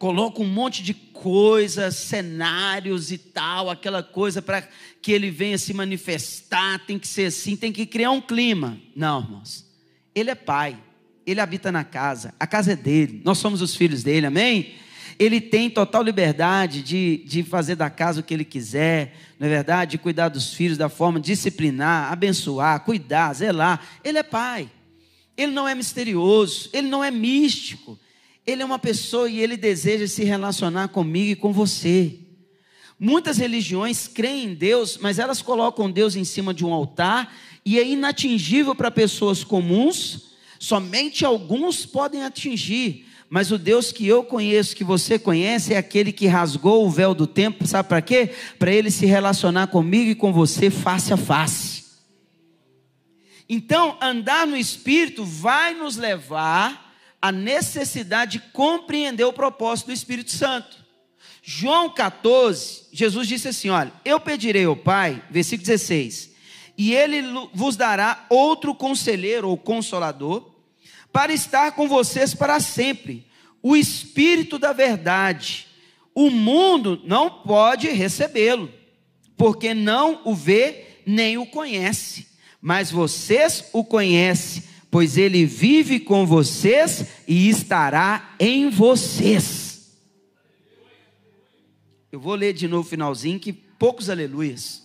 coloca 0.03 0.43
um 0.43 0.49
monte 0.49 0.83
de 0.83 0.95
coisas, 0.95 1.95
cenários 1.95 3.13
e 3.13 3.19
tal, 3.19 3.71
aquela 3.71 4.03
coisa 4.03 4.43
para 4.43 4.69
que 5.01 5.13
ele 5.13 5.31
venha 5.31 5.57
se 5.57 5.73
manifestar, 5.73 6.85
tem 6.85 6.99
que 6.99 7.07
ser 7.07 7.27
assim, 7.27 7.55
tem 7.55 7.71
que 7.71 7.87
criar 7.87 8.11
um 8.11 8.21
clima. 8.21 8.81
Não, 8.97 9.21
irmãos. 9.21 9.65
Ele 10.13 10.31
é 10.31 10.35
pai, 10.35 10.77
ele 11.25 11.41
habita 11.41 11.71
na 11.71 11.85
casa, 11.85 12.35
a 12.41 12.49
casa 12.49 12.73
é 12.73 12.77
dele, 12.77 13.23
nós 13.25 13.39
somos 13.39 13.63
os 13.63 13.77
filhos 13.77 14.03
dele, 14.03 14.27
amém? 14.27 14.75
Ele 15.21 15.41
tem 15.41 15.71
total 15.71 16.03
liberdade 16.03 16.83
de, 16.83 17.23
de 17.25 17.45
fazer 17.45 17.77
da 17.77 17.89
casa 17.89 18.23
o 18.23 18.25
que 18.25 18.35
ele 18.35 18.45
quiser, 18.45 19.17
não 19.39 19.47
é 19.47 19.51
verdade? 19.51 19.93
De 19.93 19.99
cuidar 19.99 20.31
dos 20.31 20.53
filhos 20.53 20.77
da 20.77 20.89
forma, 20.89 21.21
disciplinar, 21.21 22.13
abençoar, 22.13 22.81
cuidar, 22.81 23.33
zelar. 23.35 23.81
Ele 24.03 24.19
é 24.19 24.25
pai. 24.25 24.69
Ele 25.37 25.53
não 25.53 25.69
é 25.69 25.77
misterioso, 25.77 26.71
ele 26.73 26.89
não 26.89 27.05
é 27.05 27.11
místico 27.13 27.97
Ele 28.47 28.63
é 28.63 28.65
uma 28.65 28.79
pessoa 28.79 29.31
e 29.31 29.41
ele 29.41 29.57
deseja 29.57 30.07
se 30.07 30.25
relacionar 30.25 30.89
comigo 30.89 31.31
e 31.31 31.37
com 31.37 31.53
você. 31.53 32.19
Muitas 32.99 33.39
religiões 33.39 34.09
creem 34.09 34.45
em 34.45 34.55
Deus, 34.55 34.97
mas 34.97 35.19
elas 35.19 35.43
colocam 35.43 35.91
Deus 35.91 36.15
em 36.17 36.25
cima 36.25 36.53
de 36.53 36.65
um 36.65 36.73
altar 36.73 37.35
e 37.65 37.79
é 37.79 37.87
inatingível 37.87 38.75
para 38.75 38.91
pessoas 38.91 39.45
comuns, 39.45 40.33
somente 40.59 41.25
alguns 41.25 41.87
podem 41.87 42.25
atingir. 42.25 43.07
Mas 43.31 43.51
o 43.51 43.57
Deus 43.57 43.91
que 43.91 44.07
eu 44.07 44.23
conheço, 44.23 44.77
que 44.77 44.85
você 44.85 45.19
conhece, 45.19 45.73
é 45.73 45.79
aquele 45.79 46.13
que 46.13 46.27
rasgou 46.27 46.85
o 46.85 46.91
véu 46.91 47.15
do 47.15 47.27
tempo, 47.27 47.67
sabe 47.67 47.89
para 47.89 48.03
quê? 48.03 48.31
Para 48.59 48.73
ele 48.73 48.91
se 48.91 49.07
relacionar 49.07 49.69
comigo 49.69 50.11
e 50.11 50.15
com 50.15 50.33
você 50.33 50.69
face 50.69 51.13
a 51.13 51.17
face. 51.17 51.83
Então, 53.49 53.97
andar 54.01 54.47
no 54.47 54.57
Espírito 54.57 55.25
vai 55.25 55.75
nos 55.75 55.97
levar 55.97 56.82
à 57.23 57.31
necessidade 57.31 58.33
de 58.33 58.41
compreender 58.53 59.25
o 59.25 59.33
propósito 59.33 59.87
do 59.87 59.93
Espírito 59.93 60.33
Santo. 60.33 60.77
João 61.41 61.89
14, 61.89 62.89
Jesus 62.93 63.29
disse 63.29 63.49
assim: 63.49 63.71
Olha, 63.71 63.93
eu 64.05 64.19
pedirei 64.19 64.65
ao 64.65 64.77
Pai, 64.77 65.23
versículo 65.31 65.67
16, 65.67 66.33
e 66.77 66.93
ele 66.93 67.23
vos 67.55 67.77
dará 67.77 68.27
outro 68.29 68.75
conselheiro 68.75 69.49
ou 69.49 69.57
consolador 69.57 70.51
para 71.13 71.33
estar 71.33 71.73
com 71.73 71.87
vocês 71.89 72.35
para 72.35 72.59
sempre. 72.59 73.27
O 73.63 73.77
Espírito 73.77 74.59
da 74.59 74.73
Verdade. 74.73 75.69
O 76.15 76.31
mundo 76.31 77.01
não 77.05 77.31
pode 77.31 77.89
recebê-lo, 77.89 78.71
porque 79.37 79.73
não 79.73 80.21
o 80.25 80.35
vê 80.35 80.99
nem 81.07 81.39
o 81.39 81.47
conhece. 81.47 82.27
Mas 82.61 82.91
vocês 82.91 83.65
o 83.73 83.83
conhecem, 83.83 84.63
pois 84.93 85.17
ele 85.17 85.45
vive 85.45 85.99
com 85.99 86.25
vocês 86.25 87.05
e 87.27 87.49
estará 87.49 88.37
em 88.39 88.71
vocês. 88.71 89.91
Eu 92.13 92.21
vou 92.21 92.37
ler 92.37 92.53
de 92.53 92.69
novo 92.69 92.87
o 92.87 92.91
finalzinho, 92.91 93.41
que 93.41 93.53
poucos 93.53 94.09
aleluias. 94.09 94.83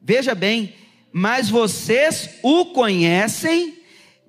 Veja 0.00 0.34
bem, 0.34 0.72
mas 1.12 1.50
vocês 1.50 2.38
o 2.42 2.66
conhecem 2.66 3.78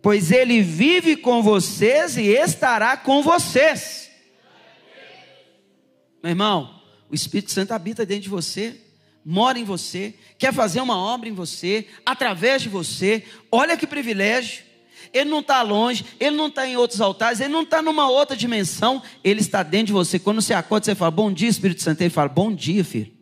pois 0.01 0.31
ele 0.31 0.61
vive 0.61 1.17
com 1.17 1.41
vocês 1.43 2.17
e 2.17 2.27
estará 2.27 2.95
com 2.97 3.21
vocês. 3.21 4.09
Meu 6.23 6.31
irmão, 6.31 6.81
o 7.09 7.15
Espírito 7.15 7.51
Santo 7.51 7.73
habita 7.73 8.05
dentro 8.05 8.23
de 8.23 8.29
você, 8.29 8.79
mora 9.23 9.59
em 9.59 9.63
você, 9.63 10.13
quer 10.37 10.53
fazer 10.53 10.81
uma 10.81 10.97
obra 10.97 11.29
em 11.29 11.33
você, 11.33 11.87
através 12.05 12.61
de 12.61 12.69
você. 12.69 13.23
Olha 13.51 13.77
que 13.77 13.87
privilégio. 13.87 14.68
Ele 15.13 15.29
não 15.29 15.39
está 15.39 15.61
longe, 15.61 16.05
ele 16.19 16.35
não 16.35 16.47
está 16.47 16.67
em 16.67 16.77
outros 16.77 17.01
altares, 17.01 17.39
ele 17.39 17.51
não 17.51 17.63
está 17.63 17.81
numa 17.81 18.09
outra 18.09 18.35
dimensão, 18.37 19.01
ele 19.23 19.41
está 19.41 19.63
dentro 19.63 19.87
de 19.87 19.93
você. 19.93 20.19
Quando 20.19 20.41
você 20.41 20.53
acorda, 20.53 20.85
você 20.85 20.95
fala, 20.95 21.11
bom 21.11 21.31
dia, 21.31 21.49
Espírito 21.49 21.81
Santo. 21.81 22.01
Ele 22.01 22.09
fala, 22.09 22.29
bom 22.29 22.53
dia, 22.53 22.83
filho. 22.83 23.19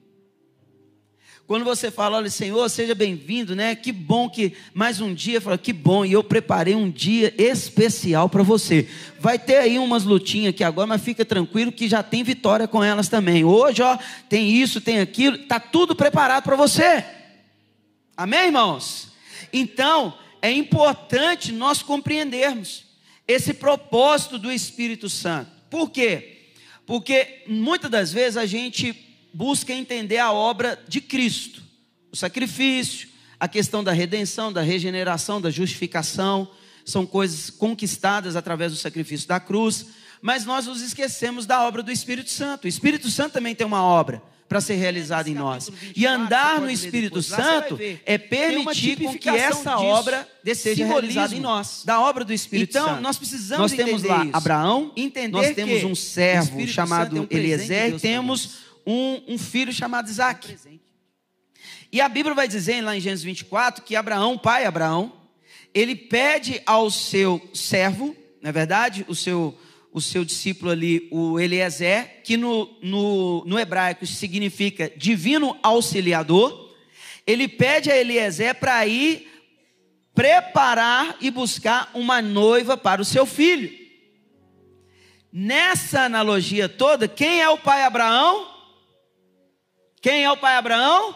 Quando 1.47 1.63
você 1.63 1.89
fala, 1.89 2.17
olha, 2.17 2.29
Senhor, 2.29 2.69
seja 2.69 2.93
bem-vindo, 2.93 3.55
né? 3.55 3.73
Que 3.73 3.93
bom 3.93 4.29
que 4.29 4.51
mais 4.73 4.99
um 4.99 5.13
dia, 5.13 5.39
fala, 5.39 5.57
que 5.57 5.71
bom, 5.71 6.03
e 6.03 6.11
eu 6.11 6.21
preparei 6.21 6.75
um 6.75 6.91
dia 6.91 7.33
especial 7.37 8.27
para 8.27 8.43
você. 8.43 8.85
Vai 9.17 9.39
ter 9.39 9.55
aí 9.55 9.79
umas 9.79 10.03
lutinhas 10.03 10.49
aqui 10.49 10.61
agora, 10.61 10.87
mas 10.87 11.01
fica 11.01 11.23
tranquilo 11.23 11.71
que 11.71 11.87
já 11.87 12.03
tem 12.03 12.21
vitória 12.21 12.67
com 12.67 12.83
elas 12.83 13.07
também. 13.07 13.45
Hoje, 13.45 13.81
ó, 13.81 13.97
tem 14.27 14.49
isso, 14.51 14.81
tem 14.81 14.99
aquilo, 14.99 15.37
tá 15.37 15.57
tudo 15.57 15.95
preparado 15.95 16.43
para 16.43 16.57
você. 16.57 17.05
Amém, 18.17 18.47
irmãos? 18.47 19.07
Então, 19.53 20.15
é 20.41 20.51
importante 20.51 21.51
nós 21.51 21.81
compreendermos 21.81 22.85
esse 23.27 23.53
propósito 23.53 24.39
do 24.39 24.51
Espírito 24.51 25.09
Santo. 25.09 25.51
Por 25.69 25.89
quê? 25.89 26.51
Porque 26.85 27.43
muitas 27.47 27.91
das 27.91 28.11
vezes 28.11 28.37
a 28.37 28.45
gente 28.45 28.95
busca 29.33 29.73
entender 29.73 30.17
a 30.17 30.31
obra 30.31 30.81
de 30.87 31.01
Cristo, 31.01 31.61
o 32.11 32.15
sacrifício, 32.15 33.09
a 33.39 33.47
questão 33.47 33.83
da 33.83 33.91
redenção, 33.91 34.51
da 34.51 34.61
regeneração, 34.61 35.41
da 35.41 35.49
justificação, 35.49 36.49
são 36.85 37.05
coisas 37.05 37.49
conquistadas 37.49 38.35
através 38.35 38.71
do 38.71 38.77
sacrifício 38.77 39.27
da 39.27 39.39
cruz, 39.39 39.87
mas 40.21 40.45
nós 40.45 40.65
nos 40.65 40.81
esquecemos 40.81 41.45
da 41.45 41.67
obra 41.67 41.83
do 41.83 41.91
Espírito 41.91 42.29
Santo. 42.29 42.65
O 42.65 42.67
Espírito 42.67 43.09
Santo 43.09 43.33
também 43.33 43.53
tem 43.53 43.67
uma 43.67 43.83
obra 43.83 44.23
para 44.47 44.61
ser 44.61 44.75
realizada 44.75 45.29
em 45.29 45.33
nós. 45.33 45.69
E 45.95 46.05
andar 46.05 46.61
no 46.61 46.69
Espírito 46.69 47.21
Santo 47.21 47.77
é 48.05 48.17
permitir 48.17 48.97
com 48.97 49.17
que 49.17 49.29
essa 49.29 49.77
obra 49.77 50.27
seja 50.55 50.85
realizada 50.85 51.35
em 51.35 51.39
nós. 51.39 51.83
Da 51.85 51.99
obra 51.99 52.23
do 52.23 52.33
Espírito 52.33 52.69
então, 52.69 52.83
Santo. 52.83 52.93
Então, 52.93 53.03
nós 53.03 53.17
precisamos 53.17 53.71
nós 53.71 53.85
temos 53.85 54.03
lá 54.03 54.25
isso. 54.25 54.35
Abraão, 54.35 54.91
entender 54.95 55.27
nós 55.29 55.53
temos 55.53 55.83
um 55.83 55.95
servo 55.95 56.65
chamado 56.67 57.17
é 57.17 57.21
um 57.21 57.27
Eliezer 57.29 57.95
e 57.95 57.99
temos 57.99 58.59
um, 58.85 59.21
um 59.27 59.37
filho 59.37 59.73
chamado 59.73 60.09
Isaac. 60.09 60.55
E 61.91 62.01
a 62.01 62.09
Bíblia 62.09 62.35
vai 62.35 62.47
dizer 62.47 62.81
lá 62.81 62.95
em 62.95 62.99
Gênesis 62.99 63.23
24 63.23 63.83
que 63.83 63.95
Abraão, 63.95 64.37
pai 64.37 64.65
Abraão, 64.65 65.13
ele 65.73 65.95
pede 65.95 66.61
ao 66.65 66.89
seu 66.89 67.41
servo, 67.53 68.15
na 68.41 68.49
é 68.49 68.51
verdade, 68.51 69.05
o 69.07 69.15
seu, 69.15 69.57
o 69.91 70.01
seu 70.01 70.23
discípulo 70.23 70.71
ali, 70.71 71.07
o 71.11 71.39
Eliezer, 71.39 72.21
que 72.23 72.37
no, 72.37 72.77
no, 72.81 73.43
no 73.45 73.59
hebraico 73.59 74.05
significa 74.05 74.91
divino 74.95 75.57
auxiliador, 75.63 76.75
ele 77.25 77.47
pede 77.47 77.91
a 77.91 77.97
Eliezer 77.97 78.55
para 78.55 78.85
ir 78.85 79.27
preparar 80.13 81.15
e 81.21 81.29
buscar 81.29 81.91
uma 81.93 82.21
noiva 82.21 82.75
para 82.75 83.01
o 83.01 83.05
seu 83.05 83.25
filho. 83.25 83.71
Nessa 85.31 86.01
analogia 86.01 86.67
toda, 86.67 87.07
quem 87.07 87.41
é 87.41 87.49
o 87.49 87.57
pai 87.57 87.83
Abraão? 87.83 88.47
Quem 90.01 90.23
é 90.23 90.31
o 90.31 90.37
pai 90.37 90.55
Abraão? 90.55 91.15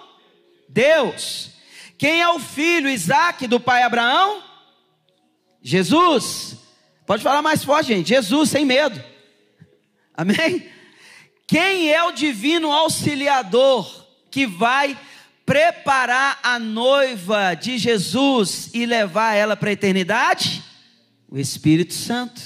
Deus. 0.68 1.52
Quem 1.98 2.22
é 2.22 2.30
o 2.30 2.40
filho 2.40 2.90
Isaac 2.90 3.48
do 3.48 3.60
pai 3.60 3.84
Abraão? 3.84 4.44
Jesus. 5.62 6.61
Pode 7.12 7.24
falar 7.24 7.42
mais 7.42 7.62
forte, 7.62 7.88
gente. 7.88 8.08
Jesus, 8.08 8.50
sem 8.50 8.64
medo. 8.64 9.04
Amém? 10.14 10.66
Quem 11.46 11.92
é 11.92 12.02
o 12.06 12.14
divino 12.14 12.72
auxiliador 12.72 14.08
que 14.32 14.48
vai 14.48 14.98
preparar 15.46 16.40
a 16.42 16.58
noiva 16.58 17.54
de 17.54 17.78
Jesus 17.78 18.70
e 18.74 18.86
levar 18.86 19.34
ela 19.34 19.58
para 19.58 19.72
a 19.72 19.74
eternidade? 19.74 20.64
O 21.30 21.38
Espírito 21.38 21.94
Santo. 21.94 22.42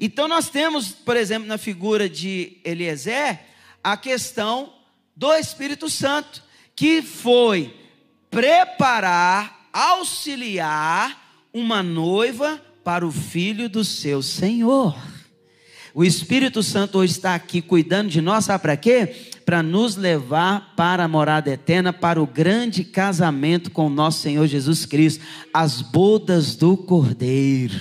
Então 0.00 0.26
nós 0.26 0.50
temos, 0.50 0.88
por 0.88 1.16
exemplo, 1.16 1.46
na 1.46 1.56
figura 1.56 2.08
de 2.08 2.58
Eliezer, 2.64 3.38
a 3.84 3.96
questão 3.96 4.72
do 5.14 5.32
Espírito 5.34 5.88
Santo, 5.88 6.42
que 6.74 7.00
foi 7.00 7.72
preparar, 8.28 9.68
auxiliar 9.72 11.46
uma 11.52 11.80
noiva 11.80 12.60
para 12.88 13.06
o 13.06 13.12
filho 13.12 13.68
do 13.68 13.84
seu 13.84 14.22
Senhor. 14.22 14.96
O 15.92 16.02
Espírito 16.02 16.62
Santo 16.62 16.96
hoje 16.96 17.12
está 17.12 17.34
aqui 17.34 17.60
cuidando 17.60 18.08
de 18.08 18.22
nós, 18.22 18.46
sabe 18.46 18.62
para 18.62 18.78
quê? 18.78 19.14
Para 19.44 19.62
nos 19.62 19.94
levar 19.94 20.74
para 20.74 21.04
a 21.04 21.08
morada 21.08 21.50
eterna, 21.50 21.92
para 21.92 22.18
o 22.18 22.26
grande 22.26 22.84
casamento 22.84 23.70
com 23.70 23.88
o 23.88 23.90
nosso 23.90 24.20
Senhor 24.22 24.46
Jesus 24.46 24.86
Cristo, 24.86 25.22
as 25.52 25.82
bodas 25.82 26.56
do 26.56 26.78
Cordeiro. 26.78 27.78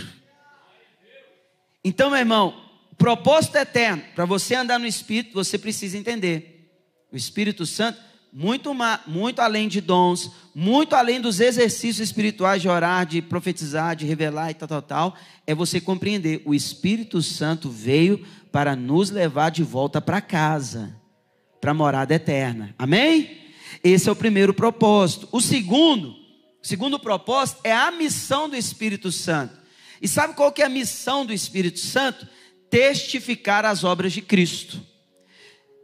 Então, 1.82 2.10
meu 2.10 2.20
irmão, 2.20 2.54
propósito 2.98 3.56
eterno, 3.56 4.04
para 4.14 4.26
você 4.26 4.56
andar 4.56 4.78
no 4.78 4.86
Espírito, 4.86 5.34
você 5.34 5.58
precisa 5.58 5.98
entender 5.98 6.70
o 7.14 7.16
Espírito 7.16 7.66
Santo, 7.66 7.98
muito, 8.32 8.72
muito 9.06 9.42
além 9.42 9.68
de 9.68 9.82
dons, 9.82 10.32
muito 10.54 10.96
além 10.96 11.20
dos 11.20 11.40
exercícios 11.40 12.00
espirituais 12.00 12.62
de 12.62 12.70
orar, 12.70 13.06
de 13.06 13.22
profetizar, 13.22 13.96
de 13.96 14.06
revelar 14.06 14.52
e 14.52 14.54
tal, 14.54 14.68
tal, 14.68 14.82
tal, 14.82 15.16
é 15.46 15.56
você 15.56 15.80
compreender: 15.80 16.42
o 16.46 16.54
Espírito 16.54 17.22
Santo 17.22 17.70
veio 17.70 18.26
para 18.52 18.76
nos 18.76 19.10
levar 19.10 19.50
de 19.50 19.64
volta 19.64 20.02
para 20.02 20.22
casa, 20.22 20.96
para 21.62 21.72
a 21.72 21.74
morada 21.74 22.14
eterna. 22.14 22.74
Amém? 22.78 23.38
Esse 23.84 24.10
é 24.10 24.12
o 24.12 24.16
primeiro 24.16 24.54
propósito. 24.54 25.28
O 25.32 25.42
segundo, 25.42 26.16
segundo 26.62 27.00
propósito 27.00 27.62
é 27.64 27.74
a 27.74 27.92
missão 27.92 28.50
do 28.50 28.56
Espírito 28.56 29.12
Santo. 29.12 29.56
E 30.02 30.08
sabe 30.08 30.36
qual 30.36 30.52
que 30.52 30.62
é 30.62 30.66
a 30.66 30.70
missão 30.70 31.26
do 31.26 31.34
Espírito 31.34 31.80
Santo? 31.80 32.28
Testificar 32.70 33.66
as 33.66 33.84
obras 33.84 34.14
de 34.14 34.22
Cristo. 34.22 34.82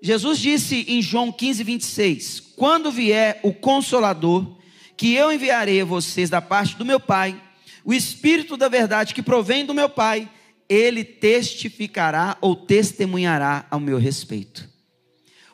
Jesus 0.05 0.37
disse 0.37 0.83
em 0.89 1.01
João 1.01 1.31
15, 1.31 1.63
26: 1.63 2.39
Quando 2.57 2.91
vier 2.91 3.39
o 3.41 3.53
Consolador, 3.53 4.57
que 4.97 5.13
eu 5.13 5.31
enviarei 5.31 5.79
a 5.79 5.85
vocês 5.85 6.29
da 6.29 6.41
parte 6.41 6.75
do 6.75 6.83
meu 6.83 6.99
Pai, 6.99 7.41
o 7.85 7.93
Espírito 7.93 8.57
da 8.57 8.67
verdade 8.67 9.13
que 9.13 9.23
provém 9.23 9.65
do 9.65 9.73
meu 9.73 9.87
Pai, 9.87 10.29
ele 10.67 11.05
testificará 11.05 12.37
ou 12.41 12.53
testemunhará 12.53 13.65
ao 13.71 13.79
meu 13.79 13.97
respeito. 13.97 14.67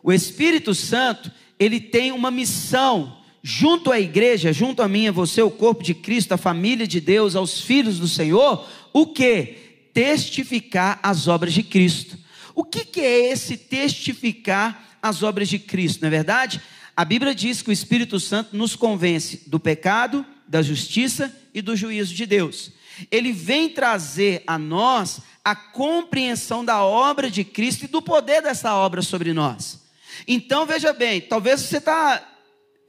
O 0.02 0.12
Espírito 0.12 0.74
Santo, 0.74 1.32
ele 1.60 1.80
tem 1.80 2.12
uma 2.12 2.32
missão 2.32 3.20
junto 3.44 3.92
à 3.92 4.00
igreja, 4.00 4.52
junto 4.52 4.82
a 4.82 4.88
mim, 4.88 5.08
a 5.08 5.12
você, 5.12 5.44
o 5.44 5.52
corpo 5.52 5.84
de 5.84 5.94
Cristo, 5.94 6.32
a 6.32 6.38
família 6.38 6.88
de 6.88 7.00
Deus, 7.00 7.36
aos 7.36 7.62
filhos 7.62 8.00
do 8.00 8.08
Senhor, 8.08 8.68
o 8.92 9.06
que? 9.06 9.90
Testificar 9.94 11.00
as 11.04 11.28
obras 11.28 11.54
de 11.54 11.62
Cristo. 11.62 12.18
O 12.60 12.64
que, 12.66 12.84
que 12.84 13.00
é 13.00 13.32
esse 13.32 13.56
testificar 13.56 14.98
as 15.02 15.24
obras 15.24 15.48
de 15.48 15.58
Cristo? 15.58 16.02
Não 16.02 16.08
é 16.08 16.12
verdade? 16.12 16.62
A 16.94 17.06
Bíblia 17.06 17.34
diz 17.34 17.62
que 17.62 17.70
o 17.70 17.72
Espírito 17.72 18.20
Santo 18.20 18.58
nos 18.58 18.76
convence 18.76 19.44
do 19.48 19.58
pecado, 19.58 20.26
da 20.46 20.62
justiça 20.62 21.34
e 21.54 21.62
do 21.62 21.74
juízo 21.74 22.14
de 22.14 22.26
Deus. 22.26 22.74
Ele 23.10 23.32
vem 23.32 23.70
trazer 23.70 24.44
a 24.46 24.60
nós 24.60 25.22
a 25.42 25.56
compreensão 25.56 26.66
da 26.66 26.84
obra 26.84 27.32
de 27.32 27.46
Cristo 27.46 27.86
e 27.86 27.88
do 27.88 28.02
poder 28.02 28.42
dessa 28.42 28.76
obra 28.76 29.02
sobre 29.02 29.32
nós. 29.32 29.86
Então, 30.28 30.66
veja 30.66 30.92
bem, 30.92 31.22
talvez 31.22 31.62
você 31.62 31.78
está 31.78 32.22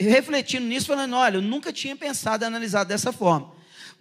refletindo 0.00 0.66
nisso, 0.66 0.88
falando: 0.88 1.14
olha, 1.14 1.36
eu 1.36 1.42
nunca 1.42 1.72
tinha 1.72 1.94
pensado 1.94 2.42
e 2.42 2.44
analisado 2.44 2.88
dessa 2.88 3.12
forma. 3.12 3.52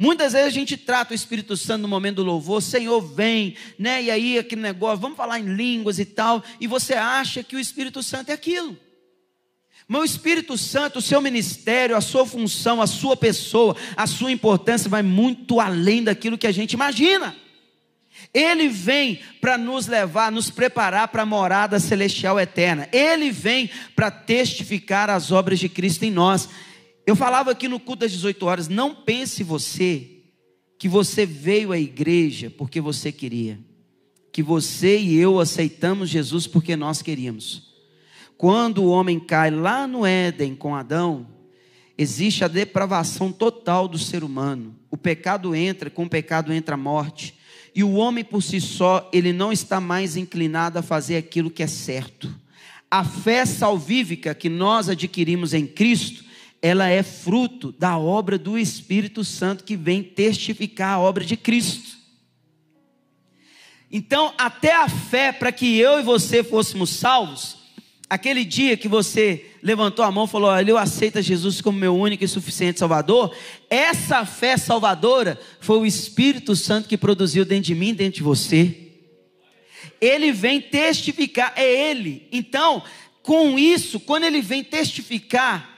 Muitas 0.01 0.31
vezes 0.31 0.47
a 0.47 0.51
gente 0.51 0.77
trata 0.77 1.11
o 1.11 1.15
Espírito 1.15 1.57
Santo 1.57 1.81
no 1.81 1.87
momento 1.89 2.15
do 2.15 2.23
louvor, 2.23 2.61
Senhor, 2.61 3.01
vem, 3.01 3.57
né? 3.77 4.01
E 4.01 4.09
aí 4.09 4.39
aquele 4.39 4.61
negócio, 4.61 5.01
vamos 5.01 5.17
falar 5.17 5.41
em 5.41 5.53
línguas 5.53 5.99
e 5.99 6.05
tal, 6.05 6.41
e 6.57 6.67
você 6.67 6.93
acha 6.93 7.43
que 7.43 7.57
o 7.57 7.59
Espírito 7.59 8.01
Santo 8.01 8.29
é 8.29 8.33
aquilo. 8.33 8.77
Mas 9.85 10.01
o 10.01 10.05
Espírito 10.05 10.57
Santo, 10.57 10.99
o 10.99 11.01
seu 11.01 11.19
ministério, 11.19 11.97
a 11.97 12.01
sua 12.01 12.25
função, 12.25 12.81
a 12.81 12.87
sua 12.87 13.17
pessoa, 13.17 13.75
a 13.97 14.07
sua 14.07 14.31
importância 14.31 14.89
vai 14.89 15.03
muito 15.03 15.59
além 15.59 16.01
daquilo 16.01 16.37
que 16.37 16.47
a 16.47 16.51
gente 16.51 16.73
imagina. 16.73 17.35
Ele 18.33 18.69
vem 18.69 19.19
para 19.41 19.57
nos 19.57 19.87
levar, 19.87 20.31
nos 20.31 20.49
preparar 20.49 21.09
para 21.09 21.23
a 21.23 21.25
morada 21.25 21.79
celestial 21.79 22.39
eterna. 22.39 22.87
Ele 22.93 23.31
vem 23.31 23.69
para 23.95 24.09
testificar 24.09 25.09
as 25.09 25.31
obras 25.31 25.59
de 25.59 25.67
Cristo 25.67 26.03
em 26.03 26.11
nós. 26.11 26.47
Eu 27.09 27.15
falava 27.15 27.49
aqui 27.49 27.67
no 27.67 27.79
culto 27.79 28.01
das 28.01 28.11
18 28.11 28.45
horas, 28.45 28.67
não 28.67 28.93
pense 28.93 29.43
você 29.43 30.11
que 30.77 30.87
você 30.87 31.25
veio 31.25 31.71
à 31.71 31.79
igreja 31.79 32.53
porque 32.55 32.79
você 32.79 33.11
queria. 33.11 33.59
Que 34.31 34.43
você 34.43 34.99
e 34.99 35.15
eu 35.15 35.39
aceitamos 35.39 36.07
Jesus 36.07 36.45
porque 36.45 36.75
nós 36.75 37.01
queríamos. 37.01 37.73
Quando 38.37 38.83
o 38.83 38.89
homem 38.89 39.19
cai 39.19 39.49
lá 39.49 39.87
no 39.87 40.05
Éden 40.05 40.53
com 40.53 40.75
Adão, 40.75 41.25
existe 41.97 42.43
a 42.43 42.47
depravação 42.47 43.31
total 43.31 43.87
do 43.87 43.97
ser 43.97 44.23
humano. 44.23 44.75
O 44.91 44.95
pecado 44.95 45.55
entra, 45.55 45.89
com 45.89 46.03
o 46.03 46.09
pecado 46.09 46.53
entra 46.53 46.75
a 46.75 46.77
morte. 46.77 47.33
E 47.73 47.83
o 47.83 47.93
homem 47.93 48.23
por 48.23 48.43
si 48.43 48.61
só, 48.61 49.09
ele 49.11 49.33
não 49.33 49.51
está 49.51 49.81
mais 49.81 50.15
inclinado 50.15 50.77
a 50.77 50.83
fazer 50.83 51.17
aquilo 51.17 51.49
que 51.49 51.63
é 51.63 51.67
certo. 51.67 52.31
A 52.91 53.03
fé 53.03 53.47
salvífica 53.47 54.35
que 54.35 54.47
nós 54.47 54.89
adquirimos 54.89 55.55
em 55.55 55.65
Cristo, 55.65 56.28
ela 56.61 56.89
é 56.89 57.01
fruto 57.03 57.71
da 57.71 57.97
obra 57.97 58.37
do 58.37 58.57
Espírito 58.57 59.23
Santo 59.23 59.63
que 59.63 59.77
vem 59.77 60.03
testificar 60.03 60.95
a 60.95 60.99
obra 60.99 61.23
de 61.23 61.37
Cristo. 61.37 61.97
Então, 63.91 64.33
até 64.37 64.75
a 64.75 64.87
fé 64.87 65.31
para 65.31 65.51
que 65.51 65.77
eu 65.77 65.99
e 65.99 66.03
você 66.03 66.43
fôssemos 66.43 66.91
salvos, 66.91 67.57
aquele 68.09 68.43
dia 68.43 68.77
que 68.77 68.87
você 68.87 69.51
levantou 69.63 70.03
a 70.03 70.11
mão 70.11 70.25
e 70.25 70.27
falou: 70.27 70.49
Olha, 70.49 70.69
eu 70.69 70.77
aceito 70.77 71.21
Jesus 71.21 71.61
como 71.61 71.79
meu 71.79 71.95
único 71.95 72.23
e 72.23 72.27
suficiente 72.27 72.79
Salvador. 72.79 73.35
Essa 73.69 74.25
fé 74.25 74.57
salvadora 74.57 75.39
foi 75.59 75.77
o 75.79 75.85
Espírito 75.85 76.55
Santo 76.55 76.87
que 76.87 76.97
produziu 76.97 77.45
dentro 77.45 77.65
de 77.65 77.75
mim, 77.75 77.93
dentro 77.93 78.17
de 78.17 78.23
você. 78.23 78.89
Ele 79.99 80.31
vem 80.31 80.61
testificar, 80.61 81.53
é 81.55 81.89
Ele. 81.89 82.27
Então, 82.31 82.83
com 83.23 83.57
isso, 83.57 83.99
quando 83.99 84.23
Ele 84.23 84.41
vem 84.41 84.63
testificar 84.63 85.68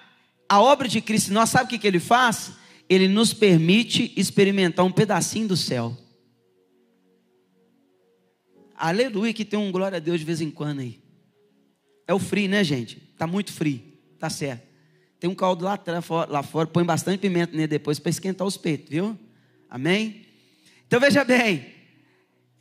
a 0.51 0.59
obra 0.59 0.85
de 0.85 0.99
Cristo, 0.99 1.31
nós 1.31 1.49
sabe 1.49 1.63
o 1.63 1.67
que, 1.69 1.79
que 1.79 1.87
Ele 1.87 1.97
faz? 1.97 2.51
Ele 2.89 3.07
nos 3.07 3.33
permite 3.33 4.11
experimentar 4.17 4.85
um 4.85 4.91
pedacinho 4.91 5.47
do 5.47 5.55
céu. 5.55 5.97
Aleluia, 8.75 9.31
que 9.31 9.45
tem 9.45 9.57
um 9.57 9.71
glória 9.71 9.95
a 9.95 9.99
Deus 9.99 10.19
de 10.19 10.25
vez 10.25 10.41
em 10.41 10.51
quando 10.51 10.79
aí. 10.79 11.01
É 12.05 12.13
o 12.13 12.19
frio, 12.19 12.49
né, 12.49 12.65
gente? 12.65 12.97
Tá 13.17 13.25
muito 13.25 13.53
frio. 13.53 13.81
Tá 14.19 14.29
certo. 14.29 14.67
Tem 15.21 15.29
um 15.29 15.35
caldo 15.35 15.63
lá, 15.63 15.79
lá 16.27 16.43
fora, 16.43 16.67
põe 16.67 16.83
bastante 16.83 17.21
pimenta 17.21 17.55
nele 17.55 17.67
depois 17.67 17.97
para 17.97 18.09
esquentar 18.09 18.45
os 18.45 18.57
peitos, 18.57 18.89
viu? 18.89 19.17
Amém? 19.69 20.25
Então 20.85 20.99
veja 20.99 21.23
bem, 21.23 21.65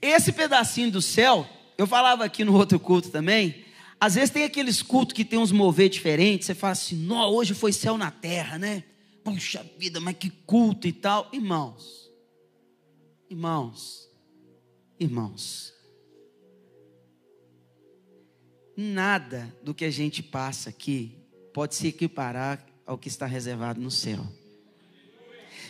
esse 0.00 0.30
pedacinho 0.30 0.92
do 0.92 1.02
céu, 1.02 1.44
eu 1.76 1.88
falava 1.88 2.24
aqui 2.24 2.44
no 2.44 2.54
outro 2.54 2.78
culto 2.78 3.10
também, 3.10 3.64
às 4.00 4.14
vezes 4.14 4.30
tem 4.30 4.44
aqueles 4.44 4.80
cultos 4.80 5.12
que 5.12 5.26
tem 5.26 5.38
uns 5.38 5.52
mover 5.52 5.90
diferentes, 5.90 6.46
você 6.46 6.54
fala 6.54 6.72
assim, 6.72 6.96
não, 6.96 7.28
hoje 7.28 7.52
foi 7.52 7.70
céu 7.70 7.98
na 7.98 8.10
terra, 8.10 8.58
né? 8.58 8.82
Puxa 9.22 9.62
vida, 9.78 10.00
mas 10.00 10.16
que 10.16 10.30
culto 10.30 10.88
e 10.88 10.92
tal. 10.92 11.28
Irmãos, 11.30 12.10
irmãos, 13.28 14.08
irmãos, 14.98 15.74
nada 18.74 19.54
do 19.62 19.74
que 19.74 19.84
a 19.84 19.90
gente 19.90 20.22
passa 20.22 20.70
aqui 20.70 21.18
pode 21.52 21.74
se 21.74 21.86
equiparar 21.88 22.66
ao 22.86 22.96
que 22.96 23.08
está 23.08 23.26
reservado 23.26 23.78
no 23.82 23.90
céu. 23.90 24.26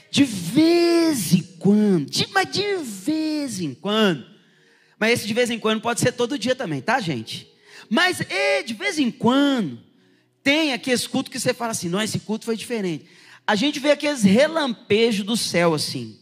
De 0.08 0.22
vez 0.22 1.32
em 1.32 1.42
quando, 1.58 2.08
de, 2.08 2.28
mas 2.28 2.48
de 2.48 2.76
vez 2.76 3.60
em 3.60 3.74
quando. 3.74 4.24
Mas 5.00 5.14
esse 5.14 5.26
de 5.26 5.34
vez 5.34 5.50
em 5.50 5.58
quando 5.58 5.80
pode 5.80 5.98
ser 5.98 6.12
todo 6.12 6.38
dia 6.38 6.54
também, 6.54 6.80
tá, 6.80 7.00
gente? 7.00 7.49
Mas 7.90 8.20
e, 8.20 8.62
de 8.62 8.72
vez 8.72 9.00
em 9.00 9.10
quando 9.10 9.80
tem 10.44 10.72
aqueles 10.72 11.08
cultos 11.08 11.32
que 11.32 11.40
você 11.40 11.52
fala 11.52 11.72
assim: 11.72 11.88
não, 11.88 12.00
esse 12.00 12.20
culto 12.20 12.44
foi 12.44 12.56
diferente. 12.56 13.04
A 13.44 13.56
gente 13.56 13.80
vê 13.80 13.90
aqueles 13.90 14.22
relampejos 14.22 15.26
do 15.26 15.36
céu 15.36 15.74
assim. 15.74 16.16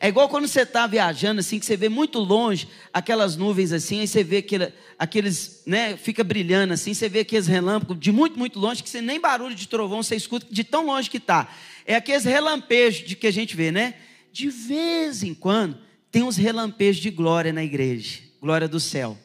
É 0.00 0.06
igual 0.06 0.28
quando 0.28 0.46
você 0.46 0.60
está 0.60 0.86
viajando, 0.86 1.40
assim, 1.40 1.58
que 1.58 1.66
você 1.66 1.76
vê 1.76 1.88
muito 1.88 2.20
longe 2.20 2.68
aquelas 2.92 3.36
nuvens 3.36 3.72
assim, 3.72 3.98
aí 3.98 4.06
você 4.06 4.22
vê 4.22 4.36
aquele, 4.36 4.72
aqueles, 4.96 5.62
né, 5.66 5.96
fica 5.96 6.22
brilhando 6.22 6.72
assim, 6.72 6.94
você 6.94 7.08
vê 7.08 7.20
aqueles 7.20 7.48
relâmpagos 7.48 7.98
de 7.98 8.12
muito, 8.12 8.38
muito 8.38 8.60
longe, 8.60 8.80
que 8.80 8.88
você 8.88 9.00
nem 9.00 9.20
barulho 9.20 9.56
de 9.56 9.66
trovão 9.66 10.00
você 10.00 10.14
escuta 10.14 10.46
de 10.48 10.62
tão 10.62 10.86
longe 10.86 11.10
que 11.10 11.16
está. 11.16 11.52
É 11.84 11.96
aqueles 11.96 12.24
relampejos 12.24 13.08
de 13.08 13.16
que 13.16 13.26
a 13.26 13.32
gente 13.32 13.56
vê, 13.56 13.72
né? 13.72 13.94
De 14.32 14.48
vez 14.48 15.24
em 15.24 15.34
quando 15.34 15.76
tem 16.12 16.22
uns 16.22 16.36
relampejos 16.36 17.02
de 17.02 17.10
glória 17.10 17.52
na 17.52 17.64
igreja, 17.64 18.20
glória 18.40 18.68
do 18.68 18.78
céu. 18.78 19.18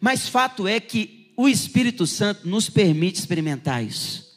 Mas 0.00 0.28
fato 0.28 0.66
é 0.66 0.80
que 0.80 1.32
o 1.36 1.48
Espírito 1.48 2.06
Santo 2.06 2.48
nos 2.48 2.68
permite 2.70 3.18
experimentar 3.18 3.84
isso. 3.84 4.30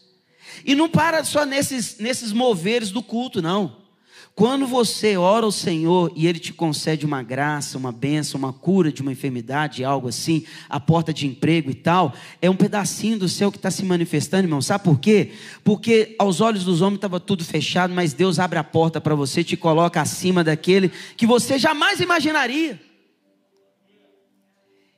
E 0.66 0.76
não 0.76 0.90
para 0.90 1.24
só 1.24 1.46
nesses, 1.46 1.98
nesses 1.98 2.32
moveres 2.32 2.92
do 2.92 3.02
culto, 3.02 3.42
não. 3.42 3.84
Quando 4.36 4.66
você 4.66 5.16
ora 5.16 5.46
ao 5.46 5.52
Senhor 5.52 6.12
e 6.16 6.26
Ele 6.26 6.40
te 6.40 6.52
concede 6.52 7.06
uma 7.06 7.22
graça, 7.22 7.78
uma 7.78 7.92
benção, 7.92 8.40
uma 8.40 8.52
cura 8.52 8.92
de 8.92 9.02
uma 9.04 9.12
enfermidade, 9.12 9.84
algo 9.84 10.08
assim, 10.08 10.44
a 10.68 10.80
porta 10.80 11.14
de 11.14 11.28
emprego 11.28 11.70
e 11.70 11.76
tal, 11.76 12.14
é 12.42 12.50
um 12.50 12.56
pedacinho 12.56 13.20
do 13.20 13.30
céu 13.30 13.52
que 13.52 13.58
está 13.58 13.70
se 13.70 13.86
manifestando, 13.86 14.46
irmão. 14.46 14.62
Sabe 14.62 14.84
por 14.86 15.00
quê? 15.00 15.34
Porque 15.64 16.16
aos 16.18 16.42
olhos 16.42 16.64
dos 16.64 16.82
homens 16.82 16.96
estava 16.96 17.20
tudo 17.20 17.44
fechado, 17.44 17.94
mas 17.94 18.14
Deus 18.14 18.40
abre 18.40 18.58
a 18.58 18.64
porta 18.64 19.00
para 19.00 19.14
você, 19.14 19.44
te 19.44 19.56
coloca 19.56 20.02
acima 20.02 20.44
daquele 20.44 20.92
que 21.16 21.28
você 21.28 21.60
jamais 21.60 22.00
imaginaria. 22.00 22.82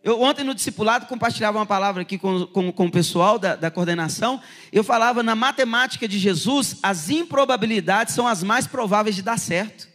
Eu 0.05 0.21
ontem 0.21 0.43
no 0.43 0.53
discipulado 0.53 1.07
compartilhava 1.07 1.57
uma 1.57 1.65
palavra 1.65 2.03
aqui 2.03 2.19
com, 2.19 2.45
com, 2.45 2.71
com 2.71 2.85
o 2.85 2.91
pessoal 2.91 3.39
da, 3.39 3.55
da, 3.55 3.71
coordenação. 3.71 4.39
Eu 4.71 4.83
falava 4.83 5.23
na 5.23 5.33
matemática 5.33 6.07
de 6.07 6.19
Jesus, 6.19 6.77
as 6.83 7.09
improbabilidades 7.09 8.13
são 8.13 8.27
as 8.27 8.43
mais 8.43 8.67
prováveis 8.67 9.15
de 9.15 9.23
dar 9.23 9.39
certo. 9.39 9.94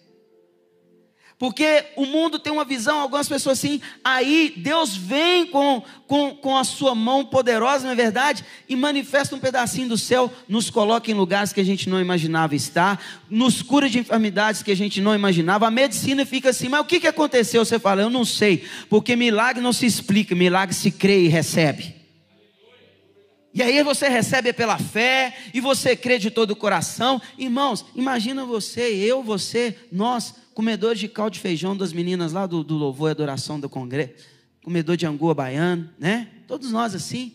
Porque 1.40 1.86
o 1.96 2.04
mundo 2.04 2.38
tem 2.38 2.52
uma 2.52 2.66
visão, 2.66 3.00
algumas 3.00 3.26
pessoas 3.26 3.58
assim, 3.58 3.80
aí 4.04 4.52
Deus 4.58 4.94
vem 4.94 5.46
com, 5.46 5.82
com, 6.06 6.34
com 6.36 6.54
a 6.54 6.64
sua 6.64 6.94
mão 6.94 7.24
poderosa, 7.24 7.84
não 7.84 7.92
é 7.92 7.94
verdade? 7.94 8.44
E 8.68 8.76
manifesta 8.76 9.34
um 9.34 9.38
pedacinho 9.38 9.88
do 9.88 9.96
céu, 9.96 10.30
nos 10.46 10.68
coloca 10.68 11.10
em 11.10 11.14
lugares 11.14 11.50
que 11.50 11.60
a 11.62 11.64
gente 11.64 11.88
não 11.88 11.98
imaginava 11.98 12.54
estar, 12.54 13.02
nos 13.30 13.62
cura 13.62 13.88
de 13.88 13.98
enfermidades 13.98 14.62
que 14.62 14.70
a 14.70 14.76
gente 14.76 15.00
não 15.00 15.14
imaginava. 15.14 15.66
A 15.66 15.70
medicina 15.70 16.26
fica 16.26 16.50
assim, 16.50 16.68
mas 16.68 16.82
o 16.82 16.84
que, 16.84 17.00
que 17.00 17.08
aconteceu? 17.08 17.64
Você 17.64 17.78
fala, 17.78 18.02
eu 18.02 18.10
não 18.10 18.26
sei, 18.26 18.66
porque 18.90 19.16
milagre 19.16 19.62
não 19.62 19.72
se 19.72 19.86
explica, 19.86 20.34
milagre 20.34 20.74
se 20.74 20.90
crê 20.90 21.22
e 21.22 21.28
recebe. 21.28 22.00
E 23.54 23.62
aí 23.62 23.82
você 23.82 24.10
recebe 24.10 24.52
pela 24.52 24.78
fé 24.78 25.34
e 25.54 25.60
você 25.60 25.96
crê 25.96 26.18
de 26.18 26.30
todo 26.30 26.50
o 26.50 26.56
coração. 26.56 27.20
Irmãos, 27.38 27.84
imagina 27.96 28.44
você, 28.44 28.82
eu, 28.82 29.22
você, 29.22 29.74
nós 29.90 30.34
comedor 30.60 30.94
de 30.94 31.08
caldo 31.08 31.32
de 31.32 31.40
feijão 31.40 31.74
das 31.74 31.90
meninas 31.90 32.34
lá 32.34 32.44
do, 32.44 32.62
do 32.62 32.74
louvor 32.74 33.08
e 33.08 33.12
adoração 33.12 33.58
do 33.58 33.66
congresso, 33.66 34.12
comedor 34.62 34.94
de 34.94 35.06
angoa 35.06 35.32
baiano, 35.32 35.88
né? 35.98 36.28
Todos 36.46 36.70
nós 36.70 36.94
assim. 36.94 37.32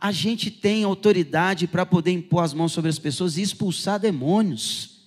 A 0.00 0.12
gente 0.12 0.52
tem 0.52 0.84
autoridade 0.84 1.66
para 1.66 1.84
poder 1.84 2.12
impor 2.12 2.44
as 2.44 2.54
mãos 2.54 2.70
sobre 2.70 2.88
as 2.88 2.96
pessoas 2.96 3.36
e 3.36 3.42
expulsar 3.42 3.98
demônios. 3.98 5.00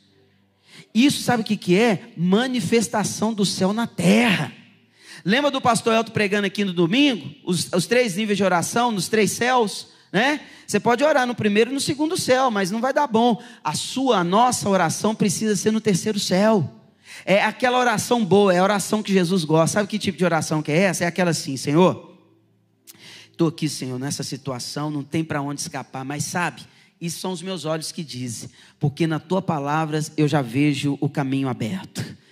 Isso 0.94 1.24
sabe 1.24 1.42
o 1.42 1.46
que, 1.46 1.56
que 1.56 1.80
é? 1.80 2.12
Manifestação 2.18 3.34
do 3.34 3.46
céu 3.46 3.72
na 3.72 3.88
terra. 3.88 4.52
Lembra 5.24 5.50
do 5.50 5.62
pastor 5.62 5.94
Elton 5.94 6.12
pregando 6.12 6.46
aqui 6.46 6.66
no 6.66 6.74
domingo? 6.74 7.34
Os, 7.46 7.72
os 7.72 7.88
três 7.88 8.18
níveis 8.18 8.36
de 8.36 8.44
oração, 8.44 8.92
nos 8.92 9.08
três 9.08 9.32
céus, 9.32 9.88
né? 10.12 10.42
Você 10.68 10.82
pode 10.82 11.02
orar 11.02 11.26
no 11.26 11.34
primeiro 11.34 11.72
e 11.72 11.74
no 11.74 11.80
segundo 11.80 12.18
céu, 12.18 12.52
mas 12.52 12.72
não 12.72 12.82
vai 12.82 12.92
dar 12.92 13.08
bom. 13.08 13.42
A 13.64 13.74
sua, 13.74 14.18
a 14.18 14.24
nossa 14.24 14.68
oração 14.68 15.16
precisa 15.16 15.56
ser 15.56 15.72
no 15.72 15.80
terceiro 15.80 16.20
céu. 16.20 16.83
É 17.26 17.44
aquela 17.44 17.80
oração 17.80 18.24
boa, 18.24 18.54
é 18.54 18.60
a 18.60 18.64
oração 18.64 19.04
que 19.04 19.14
Jesus 19.14 19.44
gosta. 19.44 19.80
Sabe 19.80 19.88
que 19.88 20.00
tipo 20.00 20.18
de 20.18 20.26
oração 20.26 20.62
que 20.62 20.72
é 20.72 20.78
essa? 20.78 21.04
É 21.04 21.08
aquela 21.08 21.32
assim, 21.32 21.58
Senhor, 21.58 22.18
estou 23.32 23.48
aqui, 23.48 23.68
Senhor, 23.68 24.00
nessa 24.00 24.24
situação, 24.24 24.92
não 24.92 25.04
tem 25.04 25.24
para 25.24 25.42
onde 25.42 25.62
escapar, 25.62 26.04
mas 26.06 26.24
sabe, 26.24 26.62
isso 27.00 27.20
são 27.20 27.32
os 27.32 27.42
meus 27.42 27.66
olhos 27.66 27.92
que 27.92 28.04
dizem, 28.04 28.50
porque 28.80 29.06
na 29.06 29.20
tua 29.20 29.42
palavra 29.42 30.00
eu 30.16 30.28
já 30.28 30.42
vejo 30.42 30.98
o 31.02 31.10
caminho 31.10 31.50
aberto. 31.50 32.23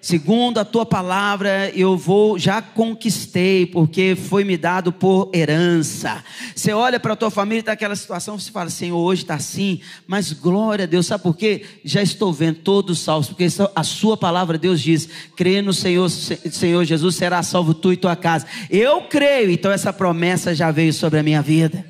Segundo 0.00 0.56
a 0.58 0.64
tua 0.64 0.86
palavra, 0.86 1.70
eu 1.74 1.94
vou, 1.94 2.38
já 2.38 2.62
conquistei, 2.62 3.66
porque 3.66 4.16
foi 4.16 4.44
me 4.44 4.56
dado 4.56 4.90
por 4.90 5.30
herança. 5.34 6.24
Você 6.56 6.72
olha 6.72 6.98
para 6.98 7.12
a 7.12 7.16
tua 7.16 7.30
família 7.30 7.60
está 7.60 7.72
aquela 7.72 7.94
situação, 7.94 8.38
você 8.38 8.50
fala, 8.50 8.70
Senhor, 8.70 8.98
hoje 8.98 9.22
está 9.22 9.34
assim, 9.34 9.82
mas 10.06 10.32
glória 10.32 10.84
a 10.84 10.86
Deus, 10.86 11.04
sabe 11.04 11.22
por 11.22 11.36
quê? 11.36 11.66
Já 11.84 12.02
estou 12.02 12.32
vendo 12.32 12.60
todos 12.60 12.98
os 12.98 13.04
salvos, 13.04 13.28
porque 13.28 13.46
a 13.76 13.84
sua 13.84 14.16
palavra, 14.16 14.56
Deus 14.56 14.80
diz: 14.80 15.06
crê 15.36 15.60
no 15.60 15.74
Senhor, 15.74 16.08
Senhor 16.08 16.82
Jesus, 16.84 17.16
será 17.16 17.42
salvo 17.42 17.74
tu 17.74 17.92
e 17.92 17.96
tua 17.98 18.16
casa. 18.16 18.46
Eu 18.70 19.02
creio, 19.02 19.50
então 19.50 19.70
essa 19.70 19.92
promessa 19.92 20.54
já 20.54 20.70
veio 20.70 20.94
sobre 20.94 21.18
a 21.18 21.22
minha 21.22 21.42
vida. 21.42 21.84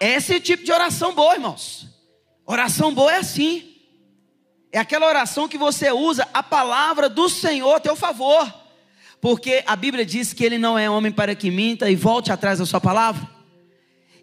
Esse 0.00 0.36
é 0.36 0.40
tipo 0.40 0.64
de 0.64 0.72
oração 0.72 1.14
boa, 1.14 1.34
irmãos. 1.34 1.86
Oração 2.46 2.94
boa 2.94 3.12
é 3.12 3.18
assim. 3.18 3.75
É 4.76 4.78
aquela 4.78 5.06
oração 5.06 5.48
que 5.48 5.56
você 5.56 5.90
usa 5.90 6.28
a 6.34 6.42
palavra 6.42 7.08
do 7.08 7.30
Senhor 7.30 7.76
a 7.76 7.80
teu 7.80 7.96
favor. 7.96 8.46
Porque 9.22 9.64
a 9.66 9.74
Bíblia 9.74 10.04
diz 10.04 10.34
que 10.34 10.44
ele 10.44 10.58
não 10.58 10.78
é 10.78 10.90
homem 10.90 11.10
para 11.10 11.34
que 11.34 11.50
minta 11.50 11.90
e 11.90 11.96
volte 11.96 12.30
atrás 12.30 12.58
da 12.58 12.66
sua 12.66 12.78
palavra. 12.78 13.26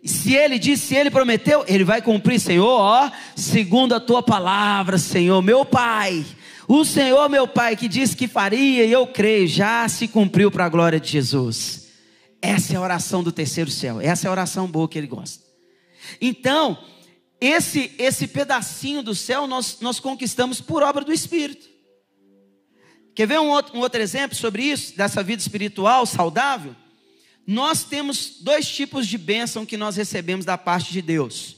E 0.04 0.08
se 0.08 0.36
ele 0.36 0.60
disse, 0.60 0.86
se 0.86 0.96
ele 0.96 1.10
prometeu, 1.10 1.66
ele 1.68 1.84
vai 1.84 2.04
cumprir, 2.04 2.40
Senhor, 2.40 2.68
ó, 2.68 3.10
segundo 3.36 3.96
a 3.96 4.00
tua 4.00 4.22
palavra, 4.22 5.00
Senhor, 5.00 5.42
meu 5.42 5.66
Pai. 5.66 6.24
O 6.68 6.86
Senhor, 6.86 7.28
meu 7.30 7.48
Pai, 7.48 7.76
que 7.76 7.88
disse 7.88 8.16
que 8.16 8.28
faria, 8.28 8.86
e 8.86 8.92
eu 8.92 9.08
creio, 9.08 9.48
já 9.48 9.90
se 9.90 10.08
cumpriu 10.08 10.52
para 10.52 10.66
a 10.66 10.70
glória 10.70 11.00
de 11.00 11.10
Jesus. 11.10 11.88
Essa 12.40 12.74
é 12.74 12.76
a 12.76 12.82
oração 12.82 13.24
do 13.24 13.32
terceiro 13.32 13.72
céu. 13.72 14.00
Essa 14.00 14.28
é 14.28 14.30
a 14.30 14.32
oração 14.32 14.68
boa 14.68 14.88
que 14.88 15.00
ele 15.00 15.08
gosta. 15.08 15.44
Então, 16.22 16.78
esse, 17.46 17.92
esse 17.98 18.26
pedacinho 18.26 19.04
do 19.04 19.14
céu 19.14 19.46
nós, 19.46 19.80
nós 19.82 20.00
conquistamos 20.00 20.62
por 20.62 20.82
obra 20.82 21.04
do 21.04 21.12
Espírito. 21.12 21.68
Quer 23.14 23.28
ver 23.28 23.40
um 23.40 23.50
outro, 23.50 23.78
um 23.78 23.82
outro 23.82 24.02
exemplo 24.02 24.36
sobre 24.36 24.64
isso, 24.64 24.96
dessa 24.96 25.22
vida 25.22 25.42
espiritual 25.42 26.06
saudável? 26.06 26.74
Nós 27.46 27.84
temos 27.84 28.38
dois 28.40 28.68
tipos 28.70 29.06
de 29.06 29.18
bênção 29.18 29.66
que 29.66 29.76
nós 29.76 29.98
recebemos 29.98 30.46
da 30.46 30.58
parte 30.58 30.94
de 30.94 31.02
Deus. 31.02 31.58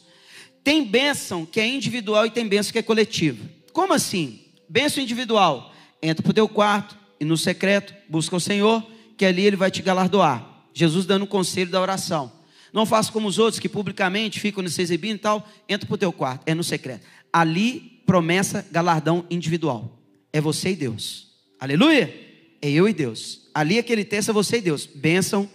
Tem 0.64 0.84
bênção 0.84 1.46
que 1.46 1.60
é 1.60 1.68
individual 1.68 2.26
e 2.26 2.32
tem 2.32 2.48
bênção 2.48 2.72
que 2.72 2.80
é 2.80 2.84
coletiva. 2.84 3.48
Como 3.72 3.94
assim? 3.94 4.44
Bênção 4.68 5.04
individual. 5.04 5.72
Entra 6.02 6.24
para 6.24 6.32
o 6.32 6.34
teu 6.34 6.50
quarto 6.50 6.98
e 7.20 7.26
no 7.26 7.38
secreto 7.38 7.94
busca 8.10 8.36
o 8.36 8.42
Senhor, 8.42 8.84
que 9.16 9.24
ali 9.24 9.46
Ele 9.46 9.56
vai 9.56 9.70
te 9.70 9.84
galardoar. 9.84 10.64
Jesus 10.74 11.06
dando 11.06 11.24
o 11.24 11.28
conselho 11.28 11.70
da 11.70 11.80
oração. 11.80 12.32
Não 12.76 12.86
faça 12.86 13.10
como 13.10 13.30
os 13.30 13.40
outros 13.40 13.58
que 13.58 13.70
publicamente 13.70 14.38
ficam 14.38 14.68
se 14.68 14.82
exibindo 14.82 15.16
e 15.16 15.20
tal. 15.20 15.50
Entra 15.70 15.88
para 15.88 15.96
o 15.96 15.98
teu 15.98 16.12
quarto, 16.12 16.44
é 16.46 16.54
no 16.54 16.62
secreto. 16.62 17.08
Ali, 17.32 18.02
promessa, 18.06 18.68
galardão 18.70 19.26
individual. 19.30 19.98
É 20.34 20.42
você 20.42 20.72
e 20.72 20.76
Deus. 20.76 21.32
Aleluia? 21.58 22.14
É 22.62 22.70
eu 22.70 22.90
e 22.90 22.94
Deus. 22.94 23.50
Ali 23.54 23.80
aquele 23.80 24.04
texto 24.04 24.28
é 24.28 24.34
você 24.34 24.58
e 24.58 24.62
Deus. 24.62 24.86
Bênção 24.86 25.50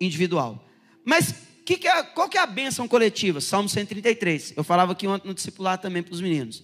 individual. 0.00 0.64
Mas 1.04 1.34
que 1.64 1.76
que 1.76 1.88
é, 1.88 2.04
qual 2.04 2.28
que 2.28 2.38
é 2.38 2.40
a 2.40 2.46
bênção 2.46 2.86
coletiva? 2.86 3.40
Salmo 3.40 3.68
133. 3.68 4.54
Eu 4.56 4.62
falava 4.62 4.92
aqui 4.92 5.08
ontem 5.08 5.26
no 5.26 5.34
discipular 5.34 5.78
também 5.78 6.00
para 6.00 6.14
os 6.14 6.20
meninos. 6.20 6.62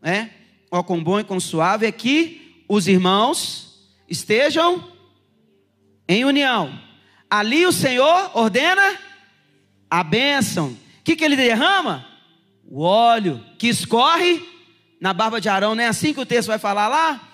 É? 0.00 0.28
Ó, 0.70 0.80
com 0.84 1.02
bom 1.02 1.18
e 1.18 1.24
com 1.24 1.40
suave 1.40 1.86
é 1.86 1.90
que 1.90 2.64
os 2.68 2.86
irmãos 2.86 3.90
estejam 4.08 4.92
em 6.08 6.24
união. 6.24 6.80
Ali 7.28 7.66
o 7.66 7.72
Senhor 7.72 8.30
ordena 8.32 8.96
a 9.90 10.02
bênção. 10.02 10.68
O 10.68 10.78
que, 11.04 11.16
que 11.16 11.24
ele 11.24 11.36
derrama? 11.36 12.06
O 12.68 12.82
óleo 12.82 13.44
que 13.58 13.68
escorre 13.68 14.42
na 15.00 15.12
barba 15.12 15.40
de 15.40 15.48
Arão. 15.48 15.74
Não 15.74 15.82
é 15.82 15.86
assim 15.86 16.14
que 16.14 16.20
o 16.20 16.26
texto 16.26 16.48
vai 16.48 16.58
falar 16.58 16.88
lá? 16.88 17.28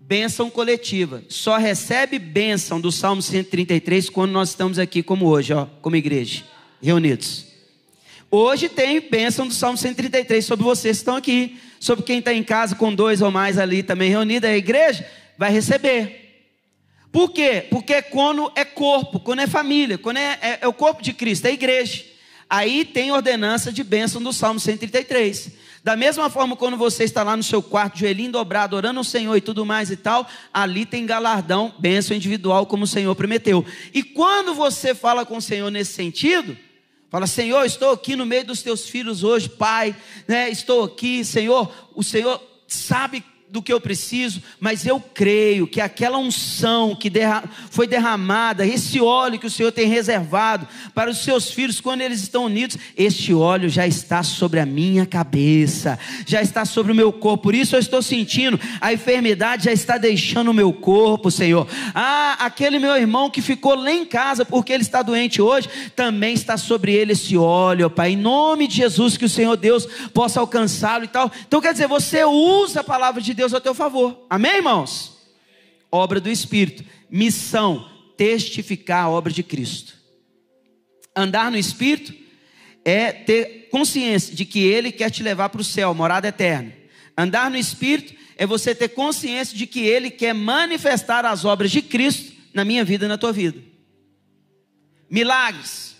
Bênção 0.00 0.50
coletiva. 0.50 1.22
Só 1.28 1.56
recebe 1.56 2.18
bênção 2.18 2.80
do 2.80 2.90
Salmo 2.90 3.22
133 3.22 4.10
quando 4.10 4.32
nós 4.32 4.50
estamos 4.50 4.78
aqui, 4.78 5.02
como 5.02 5.26
hoje, 5.26 5.54
ó, 5.54 5.66
como 5.80 5.96
igreja, 5.96 6.44
reunidos. 6.82 7.46
Hoje 8.30 8.68
tem 8.68 9.00
bênção 9.00 9.46
do 9.46 9.54
Salmo 9.54 9.78
133 9.78 10.44
sobre 10.44 10.64
vocês 10.64 10.96
que 10.96 11.00
estão 11.02 11.16
aqui, 11.16 11.56
sobre 11.78 12.04
quem 12.04 12.18
está 12.18 12.34
em 12.34 12.42
casa 12.42 12.74
com 12.74 12.92
dois 12.92 13.22
ou 13.22 13.30
mais 13.30 13.58
ali 13.58 13.82
também 13.82 14.10
reunido, 14.10 14.46
a 14.46 14.56
igreja 14.56 15.06
vai 15.38 15.52
receber. 15.52 16.23
Por 17.14 17.30
quê? 17.30 17.64
Porque 17.70 18.02
quando 18.02 18.50
é 18.56 18.64
corpo, 18.64 19.20
quando 19.20 19.38
é 19.38 19.46
família, 19.46 19.96
quando 19.96 20.16
é, 20.16 20.36
é, 20.42 20.58
é 20.62 20.66
o 20.66 20.72
corpo 20.72 21.00
de 21.00 21.12
Cristo, 21.12 21.46
é 21.46 21.50
a 21.50 21.52
igreja. 21.52 22.04
Aí 22.50 22.84
tem 22.84 23.12
ordenança 23.12 23.72
de 23.72 23.84
bênção 23.84 24.20
do 24.20 24.32
Salmo 24.32 24.58
133. 24.58 25.52
Da 25.84 25.94
mesma 25.94 26.28
forma, 26.28 26.56
quando 26.56 26.76
você 26.76 27.04
está 27.04 27.22
lá 27.22 27.36
no 27.36 27.42
seu 27.44 27.62
quarto, 27.62 28.00
joelhinho 28.00 28.32
dobrado, 28.32 28.74
orando 28.74 28.98
ao 28.98 29.04
Senhor 29.04 29.36
e 29.36 29.40
tudo 29.40 29.64
mais 29.64 29.92
e 29.92 29.96
tal, 29.96 30.28
ali 30.52 30.84
tem 30.84 31.06
galardão, 31.06 31.72
bênção 31.78 32.16
individual, 32.16 32.66
como 32.66 32.82
o 32.82 32.88
Senhor 32.88 33.14
prometeu. 33.14 33.64
E 33.92 34.02
quando 34.02 34.52
você 34.52 34.92
fala 34.92 35.24
com 35.24 35.36
o 35.36 35.42
Senhor 35.42 35.70
nesse 35.70 35.92
sentido, 35.92 36.58
fala: 37.08 37.28
Senhor, 37.28 37.64
estou 37.64 37.92
aqui 37.92 38.16
no 38.16 38.26
meio 38.26 38.44
dos 38.44 38.60
teus 38.60 38.88
filhos 38.88 39.22
hoje, 39.22 39.48
Pai, 39.48 39.94
né? 40.26 40.50
estou 40.50 40.82
aqui, 40.82 41.24
Senhor, 41.24 41.72
o 41.94 42.02
Senhor 42.02 42.42
sabe 42.66 43.22
do 43.54 43.62
que 43.62 43.72
eu 43.72 43.80
preciso, 43.80 44.42
mas 44.58 44.84
eu 44.84 44.98
creio 44.98 45.64
que 45.64 45.80
aquela 45.80 46.18
unção 46.18 46.96
que 46.96 47.08
derra 47.08 47.44
foi 47.70 47.86
derramada, 47.86 48.66
esse 48.66 49.00
óleo 49.00 49.38
que 49.38 49.46
o 49.46 49.50
Senhor 49.50 49.70
tem 49.70 49.86
reservado 49.86 50.66
para 50.92 51.08
os 51.08 51.18
seus 51.18 51.52
filhos 51.52 51.80
quando 51.80 52.00
eles 52.00 52.20
estão 52.20 52.46
unidos, 52.46 52.76
este 52.96 53.32
óleo 53.32 53.68
já 53.68 53.86
está 53.86 54.24
sobre 54.24 54.58
a 54.58 54.66
minha 54.66 55.06
cabeça, 55.06 55.96
já 56.26 56.42
está 56.42 56.64
sobre 56.64 56.90
o 56.90 56.96
meu 56.96 57.12
corpo. 57.12 57.44
Por 57.44 57.54
isso 57.54 57.76
eu 57.76 57.80
estou 57.80 58.02
sentindo 58.02 58.58
a 58.80 58.92
enfermidade 58.92 59.66
já 59.66 59.72
está 59.72 59.98
deixando 59.98 60.50
o 60.50 60.54
meu 60.54 60.72
corpo, 60.72 61.30
Senhor. 61.30 61.68
Ah, 61.94 62.36
aquele 62.40 62.80
meu 62.80 62.96
irmão 62.96 63.30
que 63.30 63.40
ficou 63.40 63.76
lá 63.76 63.92
em 63.92 64.04
casa 64.04 64.44
porque 64.44 64.72
ele 64.72 64.82
está 64.82 65.00
doente 65.00 65.40
hoje, 65.40 65.68
também 65.94 66.34
está 66.34 66.56
sobre 66.56 66.92
ele 66.92 67.12
esse 67.12 67.36
óleo, 67.36 67.88
Pai. 67.88 68.14
Em 68.14 68.16
nome 68.16 68.66
de 68.66 68.74
Jesus 68.74 69.16
que 69.16 69.24
o 69.24 69.28
Senhor 69.28 69.56
Deus 69.56 69.86
possa 70.12 70.40
alcançá-lo 70.40 71.04
e 71.04 71.08
tal. 71.08 71.30
Então 71.46 71.60
quer 71.60 71.70
dizer, 71.70 71.86
você 71.86 72.24
usa 72.24 72.80
a 72.80 72.84
palavra 72.84 73.22
de 73.22 73.32
Deus 73.32 73.43
Deus 73.44 73.52
a 73.52 73.60
teu 73.60 73.74
favor. 73.74 74.26
Amém, 74.30 74.56
irmãos? 74.56 75.18
Obra 75.92 76.18
do 76.18 76.30
Espírito. 76.30 76.82
Missão: 77.10 77.86
testificar 78.16 79.04
a 79.04 79.10
obra 79.10 79.30
de 79.30 79.42
Cristo. 79.42 79.94
Andar 81.14 81.50
no 81.50 81.58
Espírito 81.58 82.14
é 82.82 83.12
ter 83.12 83.68
consciência 83.70 84.34
de 84.34 84.46
que 84.46 84.60
Ele 84.60 84.90
quer 84.90 85.10
te 85.10 85.22
levar 85.22 85.50
para 85.50 85.60
o 85.60 85.64
céu, 85.64 85.92
morada 85.92 86.26
eterna. 86.26 86.72
Andar 87.16 87.50
no 87.50 87.58
Espírito 87.58 88.14
é 88.36 88.46
você 88.46 88.74
ter 88.74 88.88
consciência 88.88 89.56
de 89.56 89.66
que 89.66 89.80
Ele 89.80 90.10
quer 90.10 90.32
manifestar 90.32 91.26
as 91.26 91.44
obras 91.44 91.70
de 91.70 91.82
Cristo 91.82 92.32
na 92.54 92.64
minha 92.64 92.82
vida 92.82 93.04
e 93.04 93.08
na 93.08 93.18
tua 93.18 93.32
vida. 93.32 93.60
Milagres, 95.10 95.96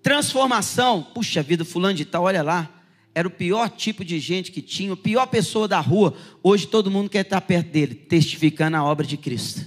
transformação. 0.00 1.02
Puxa 1.02 1.42
vida, 1.42 1.64
fulano 1.64 1.94
de 1.94 2.04
tal, 2.04 2.22
olha 2.22 2.42
lá 2.42 2.73
era 3.14 3.28
o 3.28 3.30
pior 3.30 3.70
tipo 3.70 4.04
de 4.04 4.18
gente 4.18 4.50
que 4.50 4.60
tinha, 4.60 4.92
a 4.92 4.96
pior 4.96 5.26
pessoa 5.26 5.68
da 5.68 5.78
rua. 5.78 6.14
Hoje 6.42 6.66
todo 6.66 6.90
mundo 6.90 7.08
quer 7.08 7.20
estar 7.20 7.40
perto 7.40 7.70
dele, 7.70 7.94
testificando 7.94 8.76
a 8.76 8.82
obra 8.82 9.06
de 9.06 9.16
Cristo. 9.16 9.64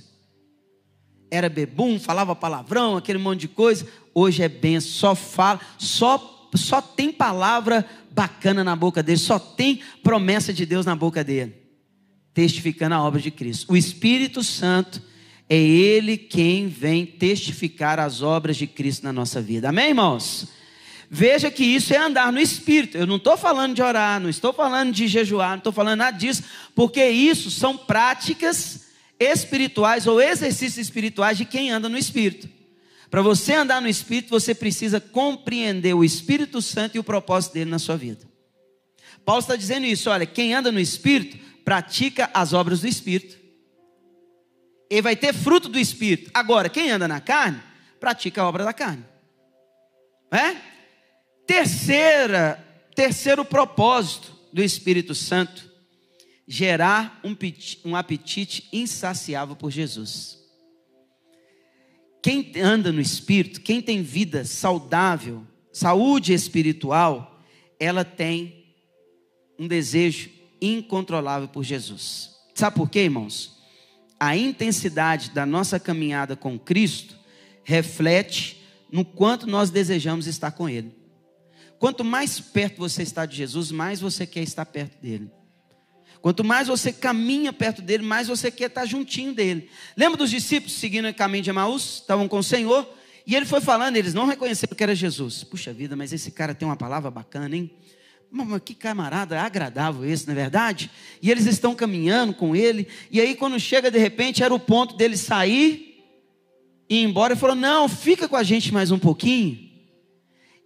Era 1.31 1.47
bebum, 1.47 1.97
falava 1.97 2.35
palavrão, 2.35 2.97
aquele 2.97 3.19
monte 3.19 3.41
de 3.41 3.47
coisa. 3.47 3.87
Hoje 4.13 4.43
é 4.43 4.49
benção, 4.49 4.91
só 4.91 5.15
fala, 5.15 5.61
só, 5.77 6.49
só 6.55 6.81
tem 6.81 7.11
palavra 7.11 7.85
bacana 8.11 8.63
na 8.63 8.75
boca 8.75 9.01
dele, 9.01 9.17
só 9.17 9.39
tem 9.39 9.81
promessa 10.03 10.51
de 10.51 10.65
Deus 10.65 10.85
na 10.85 10.95
boca 10.95 11.23
dele. 11.23 11.55
Testificando 12.33 12.95
a 12.95 13.03
obra 13.03 13.21
de 13.21 13.31
Cristo. 13.31 13.71
O 13.71 13.77
Espírito 13.77 14.43
Santo 14.43 15.01
é 15.49 15.57
ele 15.57 16.17
quem 16.17 16.67
vem 16.67 17.05
testificar 17.05 17.97
as 17.99 18.21
obras 18.21 18.57
de 18.57 18.67
Cristo 18.67 19.03
na 19.03 19.13
nossa 19.13 19.41
vida. 19.41 19.69
Amém, 19.69 19.89
irmãos? 19.89 20.56
Veja 21.09 21.49
que 21.49 21.63
isso 21.63 21.93
é 21.93 21.97
andar 21.97 22.31
no 22.31 22.39
espírito. 22.39 22.97
Eu 22.97 23.07
não 23.07 23.15
estou 23.15 23.37
falando 23.37 23.73
de 23.73 23.81
orar, 23.81 24.19
não 24.19 24.29
estou 24.29 24.51
falando 24.51 24.91
de 24.91 25.07
jejuar, 25.07 25.51
não 25.51 25.57
estou 25.59 25.71
falando 25.71 25.99
nada 25.99 26.17
disso, 26.17 26.43
porque 26.75 27.05
isso 27.07 27.49
são 27.49 27.77
práticas 27.77 28.87
espirituais 29.19 30.05
ou 30.05 30.21
exercícios 30.21 30.77
espirituais 30.77 31.37
de 31.37 31.45
quem 31.45 31.71
anda 31.71 31.87
no 31.87 31.97
espírito. 31.97 32.49
Para 33.09 33.21
você 33.21 33.53
andar 33.53 33.81
no 33.81 33.87
espírito, 33.87 34.29
você 34.29 34.53
precisa 34.53 34.99
compreender 34.99 35.93
o 35.93 36.03
Espírito 36.03 36.61
Santo 36.61 36.95
e 36.97 36.99
o 36.99 37.03
propósito 37.03 37.53
dele 37.53 37.71
na 37.71 37.79
sua 37.79 37.95
vida. 37.95 38.27
Paulo 39.23 39.39
está 39.39 39.55
dizendo 39.55 39.85
isso: 39.85 40.09
olha, 40.09 40.25
quem 40.25 40.53
anda 40.53 40.71
no 40.71 40.79
espírito 40.79 41.37
pratica 41.63 42.29
as 42.33 42.53
obras 42.53 42.81
do 42.81 42.87
espírito. 42.87 43.37
Ele 44.89 45.01
vai 45.01 45.17
ter 45.17 45.33
fruto 45.33 45.67
do 45.67 45.77
espírito. 45.77 46.31
Agora, 46.33 46.69
quem 46.69 46.89
anda 46.91 47.09
na 47.09 47.19
carne, 47.19 47.61
pratica 47.99 48.41
a 48.41 48.47
obra 48.47 48.63
da 48.63 48.71
carne. 48.71 49.03
É? 50.31 50.76
Terceira, 51.47 52.63
terceiro 52.93 53.45
propósito 53.45 54.33
do 54.51 54.61
Espírito 54.61 55.15
Santo 55.15 55.71
gerar 56.45 57.19
um, 57.23 57.35
um 57.89 57.95
apetite 57.95 58.67
insaciável 58.71 59.55
por 59.55 59.71
Jesus. 59.71 60.37
Quem 62.21 62.51
anda 62.57 62.91
no 62.91 62.99
espírito, 62.99 63.61
quem 63.61 63.81
tem 63.81 64.03
vida 64.03 64.43
saudável, 64.43 65.45
saúde 65.71 66.33
espiritual, 66.33 67.41
ela 67.79 68.03
tem 68.03 68.65
um 69.57 69.67
desejo 69.67 70.29
incontrolável 70.61 71.47
por 71.47 71.63
Jesus. 71.63 72.35
Sabe 72.53 72.75
por 72.75 72.89
quê, 72.89 73.03
irmãos? 73.03 73.57
A 74.19 74.35
intensidade 74.35 75.29
da 75.29 75.45
nossa 75.45 75.79
caminhada 75.79 76.35
com 76.35 76.57
Cristo 76.59 77.15
reflete 77.63 78.57
no 78.91 79.05
quanto 79.05 79.45
nós 79.45 79.69
desejamos 79.69 80.27
estar 80.27 80.51
com 80.51 80.67
Ele. 80.67 80.96
Quanto 81.79 82.03
mais 82.03 82.39
perto 82.39 82.77
você 82.77 83.03
está 83.03 83.25
de 83.25 83.35
Jesus, 83.35 83.71
mais 83.71 83.99
você 83.99 84.25
quer 84.25 84.41
estar 84.41 84.65
perto 84.65 84.99
dele. 85.01 85.31
Quanto 86.21 86.43
mais 86.43 86.67
você 86.67 86.91
caminha 86.91 87.53
perto 87.53 87.81
dele, 87.81 88.03
mais 88.03 88.27
você 88.27 88.49
quer 88.49 88.67
estar 88.67 88.85
juntinho 88.85 89.33
dele. 89.33 89.69
Lembra 89.95 90.17
dos 90.17 90.29
discípulos 90.29 90.73
seguindo 90.73 91.07
o 91.07 91.13
caminho 91.13 91.43
de 91.43 91.49
Emaús? 91.49 91.99
Estavam 92.01 92.27
com 92.27 92.39
o 92.39 92.43
Senhor. 92.43 92.87
E 93.25 93.35
ele 93.35 93.45
foi 93.45 93.61
falando, 93.61 93.97
eles 93.97 94.13
não 94.13 94.25
reconheceram 94.25 94.75
que 94.75 94.83
era 94.83 94.95
Jesus. 94.95 95.43
Puxa 95.43 95.71
vida, 95.71 95.95
mas 95.95 96.13
esse 96.13 96.31
cara 96.31 96.55
tem 96.55 96.67
uma 96.67 96.77
palavra 96.77 97.11
bacana, 97.11 97.55
hein? 97.55 97.71
Que 98.65 98.73
camarada 98.73 99.39
agradável 99.41 100.03
esse, 100.03 100.25
não 100.27 100.33
é 100.33 100.35
verdade? 100.35 100.91
E 101.21 101.31
eles 101.31 101.45
estão 101.45 101.75
caminhando 101.75 102.33
com 102.33 102.55
ele. 102.55 102.87
E 103.11 103.21
aí, 103.21 103.35
quando 103.35 103.59
chega 103.59 103.89
de 103.89 103.97
repente, 103.97 104.43
era 104.43 104.53
o 104.53 104.59
ponto 104.59 104.95
dele 104.95 105.15
sair 105.15 106.03
e 106.89 106.97
ir 106.97 107.03
embora. 107.03 107.33
Ele 107.33 107.39
falou: 107.39 107.55
Não, 107.55 107.87
fica 107.87 108.27
com 108.27 108.35
a 108.35 108.43
gente 108.43 108.73
mais 108.73 108.91
um 108.91 108.99
pouquinho. 108.99 109.66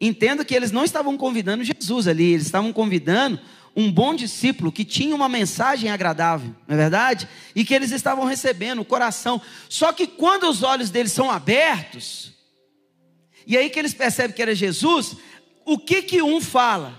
Entenda 0.01 0.43
que 0.43 0.55
eles 0.55 0.71
não 0.71 0.83
estavam 0.83 1.15
convidando 1.15 1.63
Jesus 1.63 2.07
ali, 2.07 2.33
eles 2.33 2.47
estavam 2.47 2.73
convidando 2.73 3.39
um 3.75 3.91
bom 3.91 4.15
discípulo 4.15 4.71
que 4.71 4.83
tinha 4.83 5.15
uma 5.15 5.29
mensagem 5.29 5.91
agradável, 5.91 6.55
não 6.67 6.73
é 6.73 6.77
verdade? 6.77 7.29
E 7.55 7.63
que 7.63 7.73
eles 7.73 7.91
estavam 7.91 8.25
recebendo 8.25 8.81
o 8.81 8.85
coração. 8.85 9.39
Só 9.69 9.93
que 9.93 10.07
quando 10.07 10.49
os 10.49 10.63
olhos 10.63 10.89
deles 10.89 11.11
são 11.11 11.29
abertos, 11.29 12.33
e 13.45 13.55
aí 13.55 13.69
que 13.69 13.77
eles 13.77 13.93
percebem 13.93 14.35
que 14.35 14.41
era 14.41 14.55
Jesus, 14.55 15.15
o 15.63 15.77
que 15.77 16.01
que 16.01 16.21
um 16.21 16.41
fala? 16.41 16.97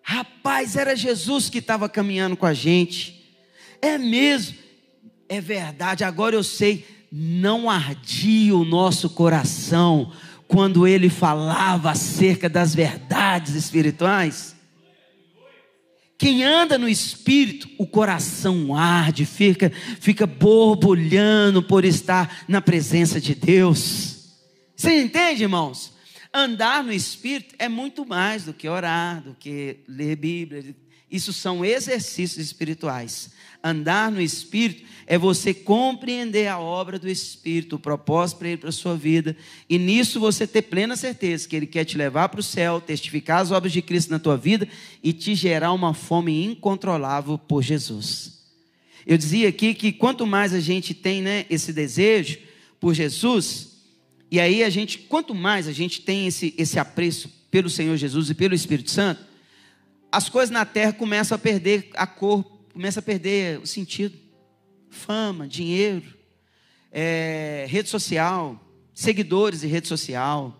Rapaz, 0.00 0.76
era 0.76 0.94
Jesus 0.94 1.50
que 1.50 1.58
estava 1.58 1.88
caminhando 1.88 2.36
com 2.36 2.46
a 2.46 2.54
gente. 2.54 3.34
É 3.82 3.98
mesmo, 3.98 4.56
é 5.28 5.40
verdade. 5.40 6.04
Agora 6.04 6.36
eu 6.36 6.44
sei, 6.44 6.86
não 7.10 7.68
ardia 7.68 8.54
o 8.54 8.64
nosso 8.64 9.10
coração 9.10 10.12
quando 10.48 10.86
ele 10.86 11.08
falava 11.08 11.90
acerca 11.90 12.48
das 12.48 12.74
verdades 12.74 13.54
espirituais. 13.54 14.56
Quem 16.18 16.44
anda 16.44 16.78
no 16.78 16.88
espírito, 16.88 17.68
o 17.78 17.86
coração 17.86 18.74
arde, 18.74 19.26
fica, 19.26 19.70
fica 20.00 20.26
borbulhando 20.26 21.62
por 21.62 21.84
estar 21.84 22.44
na 22.48 22.60
presença 22.60 23.20
de 23.20 23.34
Deus. 23.34 24.34
Você 24.74 25.02
entende, 25.02 25.42
irmãos? 25.42 25.92
Andar 26.32 26.82
no 26.82 26.92
espírito 26.92 27.54
é 27.58 27.68
muito 27.68 28.06
mais 28.06 28.44
do 28.44 28.54
que 28.54 28.68
orar, 28.68 29.22
do 29.22 29.34
que 29.34 29.78
ler 29.86 30.16
Bíblia. 30.16 30.74
Isso 31.10 31.32
são 31.32 31.64
exercícios 31.64 32.44
espirituais. 32.44 33.30
Andar 33.62 34.10
no 34.10 34.20
espírito 34.20 34.86
é 35.06 35.16
você 35.16 35.54
compreender 35.54 36.48
a 36.48 36.58
obra 36.58 36.98
do 36.98 37.08
Espírito, 37.08 37.76
o 37.76 37.78
propósito 37.78 38.38
para 38.38 38.48
ele 38.48 38.56
para 38.56 38.68
a 38.70 38.72
sua 38.72 38.96
vida, 38.96 39.36
e 39.70 39.78
nisso 39.78 40.18
você 40.18 40.46
ter 40.46 40.62
plena 40.62 40.96
certeza 40.96 41.48
que 41.48 41.54
ele 41.54 41.66
quer 41.66 41.84
te 41.84 41.96
levar 41.96 42.28
para 42.28 42.40
o 42.40 42.42
céu, 42.42 42.80
testificar 42.80 43.40
as 43.40 43.52
obras 43.52 43.72
de 43.72 43.80
Cristo 43.80 44.10
na 44.10 44.18
tua 44.18 44.36
vida 44.36 44.68
e 45.02 45.12
te 45.12 45.34
gerar 45.34 45.72
uma 45.72 45.94
fome 45.94 46.44
incontrolável 46.44 47.38
por 47.38 47.62
Jesus. 47.62 48.36
Eu 49.06 49.16
dizia 49.16 49.48
aqui 49.48 49.72
que 49.74 49.92
quanto 49.92 50.26
mais 50.26 50.52
a 50.52 50.58
gente 50.58 50.92
tem 50.92 51.22
né, 51.22 51.46
esse 51.48 51.72
desejo 51.72 52.38
por 52.80 52.92
Jesus, 52.92 53.76
e 54.28 54.40
aí 54.40 54.64
a 54.64 54.70
gente, 54.70 54.98
quanto 54.98 55.32
mais 55.32 55.68
a 55.68 55.72
gente 55.72 56.00
tem 56.00 56.26
esse, 56.26 56.52
esse 56.58 56.80
apreço 56.80 57.30
pelo 57.48 57.70
Senhor 57.70 57.96
Jesus 57.96 58.28
e 58.28 58.34
pelo 58.34 58.54
Espírito 58.54 58.90
Santo, 58.90 59.24
as 60.10 60.28
coisas 60.28 60.50
na 60.50 60.64
terra 60.64 60.92
começam 60.92 61.36
a 61.36 61.38
perder 61.38 61.90
a 61.94 62.06
cor, 62.06 62.44
começam 62.72 63.00
a 63.00 63.02
perder 63.02 63.58
o 63.58 63.66
sentido 63.66 64.16
fama, 64.90 65.46
dinheiro, 65.46 66.14
é, 66.90 67.66
rede 67.68 67.88
social, 67.88 68.58
seguidores 68.94 69.62
em 69.62 69.68
rede 69.68 69.86
social, 69.86 70.58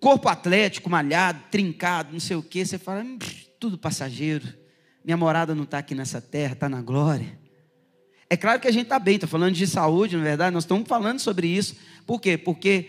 corpo 0.00 0.28
atlético, 0.28 0.90
malhado, 0.90 1.40
trincado, 1.50 2.12
não 2.12 2.20
sei 2.20 2.36
o 2.36 2.42
que. 2.42 2.64
Você 2.64 2.78
fala, 2.78 3.02
hum, 3.02 3.18
tudo 3.58 3.78
passageiro. 3.78 4.46
Minha 5.04 5.16
morada 5.16 5.54
não 5.54 5.64
está 5.64 5.78
aqui 5.78 5.94
nessa 5.94 6.20
terra, 6.20 6.52
está 6.52 6.68
na 6.68 6.82
glória. 6.82 7.38
É 8.28 8.36
claro 8.36 8.60
que 8.60 8.66
a 8.66 8.72
gente 8.72 8.84
está 8.84 8.98
bem, 8.98 9.14
está 9.14 9.26
falando 9.26 9.54
de 9.54 9.66
saúde, 9.66 10.16
na 10.16 10.22
é 10.22 10.24
verdade, 10.26 10.52
nós 10.52 10.64
estamos 10.64 10.88
falando 10.88 11.20
sobre 11.20 11.46
isso. 11.46 11.76
Por 12.04 12.20
quê? 12.20 12.36
Porque 12.36 12.88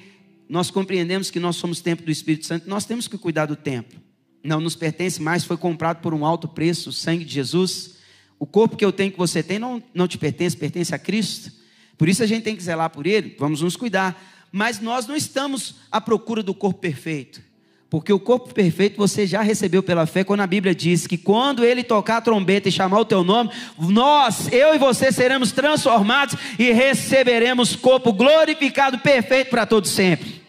nós 0.49 0.71
compreendemos 0.71 1.29
que 1.29 1.39
nós 1.39 1.55
somos 1.57 1.79
templo 1.79 2.05
do 2.05 2.11
Espírito 2.11 2.45
Santo, 2.45 2.67
nós 2.67 2.85
temos 2.85 3.07
que 3.07 3.17
cuidar 3.17 3.45
do 3.45 3.55
templo. 3.55 4.01
Não 4.47 4.61
nos 4.61 4.77
pertence 4.77 5.21
mais, 5.21 5.43
foi 5.43 5.57
comprado 5.57 6.01
por 6.01 6.13
um 6.13 6.25
alto 6.25 6.47
preço, 6.47 6.89
o 6.89 6.93
sangue 6.93 7.25
de 7.25 7.33
Jesus. 7.33 7.97
O 8.39 8.45
corpo 8.45 8.77
que 8.77 8.85
eu 8.85 8.93
tenho, 8.93 9.11
que 9.11 9.17
você 9.17 9.43
tem, 9.43 9.59
não, 9.59 9.83
não 9.93 10.07
te 10.07 10.17
pertence, 10.17 10.55
pertence 10.55 10.95
a 10.95 10.97
Cristo. 10.97 11.51
Por 11.97 12.07
isso 12.07 12.23
a 12.23 12.25
gente 12.25 12.43
tem 12.43 12.55
que 12.55 12.63
zelar 12.63 12.89
por 12.89 13.05
ele, 13.05 13.35
vamos 13.37 13.61
nos 13.61 13.75
cuidar. 13.75 14.47
Mas 14.49 14.79
nós 14.79 15.05
não 15.05 15.17
estamos 15.17 15.75
à 15.91 15.99
procura 15.99 16.41
do 16.41 16.53
corpo 16.53 16.79
perfeito. 16.79 17.41
Porque 17.89 18.13
o 18.13 18.19
corpo 18.21 18.53
perfeito 18.53 18.95
você 18.95 19.27
já 19.27 19.41
recebeu 19.41 19.83
pela 19.83 20.05
fé, 20.05 20.23
quando 20.23 20.39
a 20.39 20.47
Bíblia 20.47 20.73
diz 20.73 21.05
que 21.05 21.17
quando 21.17 21.65
ele 21.65 21.83
tocar 21.83 22.17
a 22.17 22.21
trombeta 22.21 22.69
e 22.69 22.71
chamar 22.71 23.01
o 23.01 23.05
teu 23.05 23.25
nome, 23.25 23.51
nós, 23.77 24.49
eu 24.49 24.73
e 24.73 24.77
você, 24.77 25.11
seremos 25.11 25.51
transformados 25.51 26.37
e 26.57 26.71
receberemos 26.71 27.75
corpo 27.75 28.13
glorificado, 28.13 28.97
perfeito 28.99 29.49
para 29.49 29.65
todos 29.65 29.91
sempre. 29.91 30.41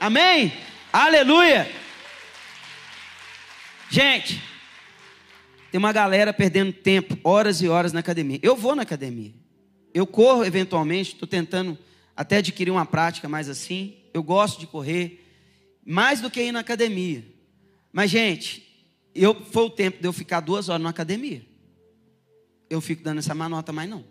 Amém? 0.00 0.52
Aleluia! 0.92 1.79
Gente, 3.90 4.40
tem 5.72 5.78
uma 5.78 5.92
galera 5.92 6.32
perdendo 6.32 6.72
tempo, 6.72 7.18
horas 7.24 7.60
e 7.60 7.68
horas 7.68 7.92
na 7.92 7.98
academia. 7.98 8.38
Eu 8.40 8.54
vou 8.54 8.76
na 8.76 8.82
academia. 8.82 9.32
Eu 9.92 10.06
corro 10.06 10.44
eventualmente, 10.44 11.14
estou 11.14 11.26
tentando 11.26 11.76
até 12.16 12.36
adquirir 12.36 12.70
uma 12.70 12.86
prática 12.86 13.28
mais 13.28 13.48
assim. 13.48 13.96
Eu 14.14 14.22
gosto 14.22 14.60
de 14.60 14.66
correr, 14.68 15.26
mais 15.84 16.20
do 16.20 16.30
que 16.30 16.40
ir 16.40 16.52
na 16.52 16.60
academia. 16.60 17.24
Mas, 17.92 18.10
gente, 18.12 18.64
eu, 19.12 19.34
foi 19.34 19.64
o 19.64 19.70
tempo 19.70 20.00
de 20.00 20.06
eu 20.06 20.12
ficar 20.12 20.38
duas 20.38 20.68
horas 20.68 20.82
na 20.82 20.90
academia. 20.90 21.44
Eu 22.68 22.80
fico 22.80 23.02
dando 23.02 23.18
essa 23.18 23.34
manota 23.34 23.72
mais 23.72 23.90
não. 23.90 24.04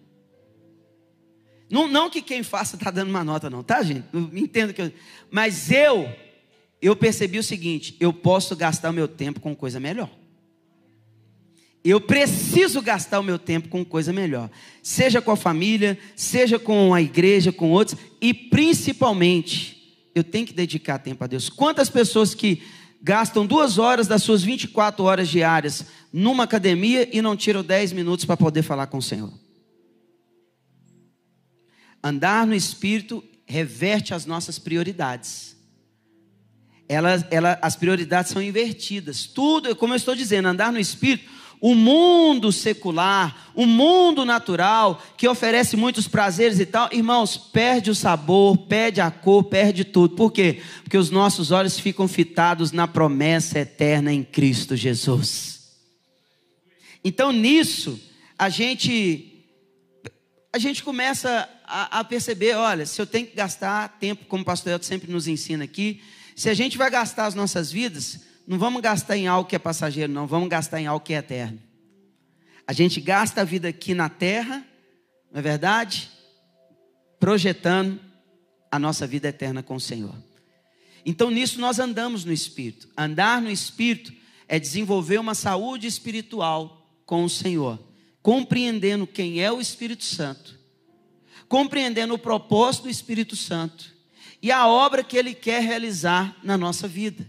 Não, 1.69 1.87
não 1.87 2.09
que 2.09 2.21
quem 2.21 2.43
faça 2.43 2.75
está 2.75 2.91
dando 2.91 3.09
uma 3.09 3.23
nota, 3.23 3.49
não, 3.49 3.63
tá, 3.63 3.81
gente? 3.81 4.05
Entendo 4.33 4.73
que 4.73 4.81
eu. 4.81 4.91
Mas 5.31 5.71
eu, 5.71 6.09
eu 6.81 6.95
percebi 6.95 7.37
o 7.37 7.43
seguinte: 7.43 7.95
eu 7.99 8.13
posso 8.13 8.55
gastar 8.55 8.89
o 8.89 8.93
meu 8.93 9.07
tempo 9.07 9.39
com 9.39 9.55
coisa 9.55 9.79
melhor. 9.79 10.09
Eu 11.83 12.01
preciso 12.01 12.81
gastar 12.81 13.19
o 13.19 13.23
meu 13.23 13.39
tempo 13.39 13.69
com 13.69 13.85
coisa 13.85 14.11
melhor, 14.11 14.49
seja 14.83 15.21
com 15.21 15.31
a 15.31 15.37
família, 15.37 15.97
seja 16.15 16.59
com 16.59 16.93
a 16.93 17.01
igreja, 17.01 17.53
com 17.53 17.71
outros, 17.71 17.97
e 18.19 18.33
principalmente, 18.33 19.97
eu 20.13 20.23
tenho 20.23 20.45
que 20.45 20.53
dedicar 20.53 20.99
tempo 20.99 21.23
a 21.23 21.27
Deus. 21.27 21.49
Quantas 21.49 21.89
pessoas 21.89 22.35
que 22.35 22.61
gastam 23.01 23.45
duas 23.45 23.77
horas 23.77 24.07
das 24.07 24.21
suas 24.21 24.43
24 24.43 25.05
horas 25.05 25.29
diárias 25.29 25.85
numa 26.11 26.43
academia 26.43 27.07
e 27.15 27.21
não 27.21 27.37
tiram 27.37 27.63
10 27.63 27.93
minutos 27.93 28.25
para 28.25 28.35
poder 28.35 28.61
falar 28.61 28.87
com 28.87 28.97
o 28.97 29.01
Senhor? 29.01 29.31
Andar 32.03 32.45
no 32.45 32.53
Espírito 32.53 33.23
reverte 33.45 34.13
as 34.13 34.25
nossas 34.25 34.59
prioridades. 34.59 35.55
Ela, 36.89 37.25
ela, 37.29 37.59
as 37.61 37.75
prioridades 37.75 38.31
são 38.31 38.41
invertidas. 38.41 39.27
Tudo, 39.27 39.75
como 39.75 39.93
eu 39.93 39.97
estou 39.97 40.15
dizendo, 40.15 40.47
andar 40.47 40.73
no 40.73 40.79
Espírito 40.79 41.39
o 41.61 41.75
mundo 41.75 42.51
secular, 42.51 43.51
o 43.53 43.65
mundo 43.65 44.23
natural, 44.23 45.03
que 45.17 45.27
oferece 45.27 45.75
muitos 45.75 46.07
prazeres 46.07 46.59
e 46.59 46.65
tal, 46.65 46.87
irmãos, 46.91 47.35
perde 47.37 47.91
o 47.91 47.95
sabor, 47.95 48.57
perde 48.57 49.01
a 49.01 49.11
cor, 49.11 49.43
perde 49.43 49.83
tudo. 49.83 50.15
Por 50.15 50.31
quê? 50.31 50.61
Porque 50.83 50.97
os 50.97 51.09
nossos 51.09 51.51
olhos 51.51 51.77
ficam 51.77 52.07
fitados 52.07 52.71
na 52.71 52.87
promessa 52.87 53.59
eterna 53.59 54.13
em 54.13 54.23
Cristo 54.23 54.75
Jesus. 54.75 55.59
Então, 57.03 57.31
nisso, 57.31 57.99
a 58.37 58.49
gente 58.49 59.25
a 60.51 60.57
gente 60.57 60.81
começa 60.81 61.47
a, 61.63 61.99
a, 61.99 62.03
perceber, 62.03 62.55
olha, 62.55 62.83
se 62.83 62.99
eu 62.99 63.05
tenho 63.05 63.27
que 63.27 63.35
gastar 63.35 63.99
tempo, 63.99 64.25
como 64.25 64.41
o 64.41 64.45
pastor 64.45 64.71
Elton 64.71 64.85
sempre 64.85 65.11
nos 65.11 65.27
ensina 65.27 65.63
aqui, 65.63 66.01
se 66.39 66.49
a 66.49 66.53
gente 66.53 66.77
vai 66.77 66.89
gastar 66.89 67.25
as 67.25 67.35
nossas 67.35 67.69
vidas, 67.69 68.21
não 68.47 68.57
vamos 68.57 68.81
gastar 68.81 69.17
em 69.17 69.27
algo 69.27 69.49
que 69.49 69.57
é 69.57 69.59
passageiro, 69.59 70.09
não, 70.13 70.25
vamos 70.25 70.47
gastar 70.47 70.79
em 70.79 70.87
algo 70.87 71.03
que 71.03 71.13
é 71.13 71.17
eterno. 71.17 71.59
A 72.65 72.71
gente 72.71 73.01
gasta 73.01 73.41
a 73.41 73.43
vida 73.43 73.67
aqui 73.67 73.93
na 73.93 74.07
terra, 74.07 74.65
não 75.29 75.39
é 75.39 75.41
verdade? 75.41 76.09
Projetando 77.19 77.99
a 78.71 78.79
nossa 78.79 79.05
vida 79.05 79.27
eterna 79.27 79.61
com 79.61 79.75
o 79.75 79.81
Senhor. 79.81 80.15
Então 81.05 81.29
nisso 81.29 81.59
nós 81.59 81.77
andamos 81.77 82.23
no 82.23 82.31
Espírito. 82.31 82.87
Andar 82.97 83.41
no 83.41 83.51
Espírito 83.51 84.13
é 84.47 84.57
desenvolver 84.57 85.19
uma 85.19 85.35
saúde 85.35 85.87
espiritual 85.87 86.89
com 87.05 87.25
o 87.25 87.29
Senhor. 87.29 87.77
compreendendo 88.21 89.05
quem 89.05 89.41
é 89.41 89.51
o 89.51 89.59
Espírito 89.59 90.05
Santo, 90.05 90.57
compreendendo 91.49 92.13
o 92.13 92.19
propósito 92.19 92.83
do 92.83 92.89
Espírito 92.89 93.35
Santo 93.35 93.98
e 94.41 94.51
a 94.51 94.67
obra 94.67 95.03
que 95.03 95.17
ele 95.17 95.33
quer 95.33 95.61
realizar 95.61 96.35
na 96.43 96.57
nossa 96.57 96.87
vida. 96.87 97.27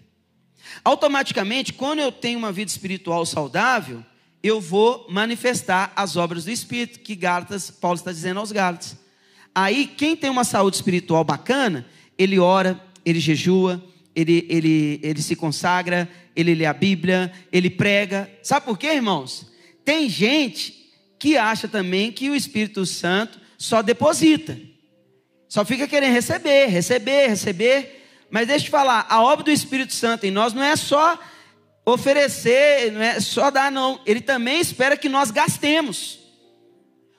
Automaticamente, 0.84 1.72
quando 1.72 2.00
eu 2.00 2.12
tenho 2.12 2.38
uma 2.38 2.52
vida 2.52 2.70
espiritual 2.70 3.26
saudável, 3.26 4.04
eu 4.42 4.60
vou 4.60 5.06
manifestar 5.10 5.92
as 5.94 6.16
obras 6.16 6.44
do 6.44 6.50
Espírito, 6.50 7.00
que 7.00 7.14
Gálatas, 7.14 7.70
Paulo 7.70 7.96
está 7.96 8.12
dizendo 8.12 8.40
aos 8.40 8.52
Gálatas. 8.52 8.96
Aí, 9.54 9.86
quem 9.86 10.16
tem 10.16 10.30
uma 10.30 10.44
saúde 10.44 10.76
espiritual 10.76 11.24
bacana, 11.24 11.86
ele 12.16 12.38
ora, 12.38 12.80
ele 13.04 13.20
jejua, 13.20 13.82
ele, 14.14 14.46
ele, 14.48 15.00
ele 15.02 15.22
se 15.22 15.34
consagra, 15.36 16.08
ele 16.34 16.54
lê 16.54 16.66
a 16.66 16.72
Bíblia, 16.72 17.32
ele 17.52 17.68
prega. 17.68 18.30
Sabe 18.42 18.66
por 18.66 18.78
quê, 18.78 18.94
irmãos? 18.94 19.50
Tem 19.84 20.08
gente 20.08 20.88
que 21.18 21.36
acha 21.36 21.68
também 21.68 22.12
que 22.12 22.30
o 22.30 22.34
Espírito 22.34 22.86
Santo 22.86 23.38
só 23.58 23.82
deposita, 23.82 24.58
só 25.50 25.64
fica 25.64 25.88
querendo 25.88 26.12
receber, 26.12 26.66
receber, 26.66 27.26
receber. 27.26 28.06
Mas 28.30 28.46
deixa 28.46 28.62
eu 28.62 28.66
te 28.66 28.70
falar, 28.70 29.04
a 29.10 29.20
obra 29.20 29.44
do 29.44 29.50
Espírito 29.50 29.92
Santo 29.92 30.24
em 30.24 30.30
nós 30.30 30.52
não 30.52 30.62
é 30.62 30.76
só 30.76 31.18
oferecer, 31.84 32.92
não 32.92 33.02
é 33.02 33.18
só 33.18 33.50
dar, 33.50 33.70
não. 33.70 34.00
Ele 34.06 34.20
também 34.20 34.60
espera 34.60 34.96
que 34.96 35.08
nós 35.08 35.32
gastemos. 35.32 36.20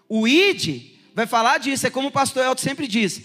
O 0.07 0.25
ID 0.25 0.93
vai 1.13 1.27
falar 1.27 1.57
disso, 1.57 1.85
é 1.85 1.89
como 1.89 2.07
o 2.07 2.11
pastor 2.11 2.45
Elton 2.45 2.61
sempre 2.61 2.87
diz. 2.87 3.21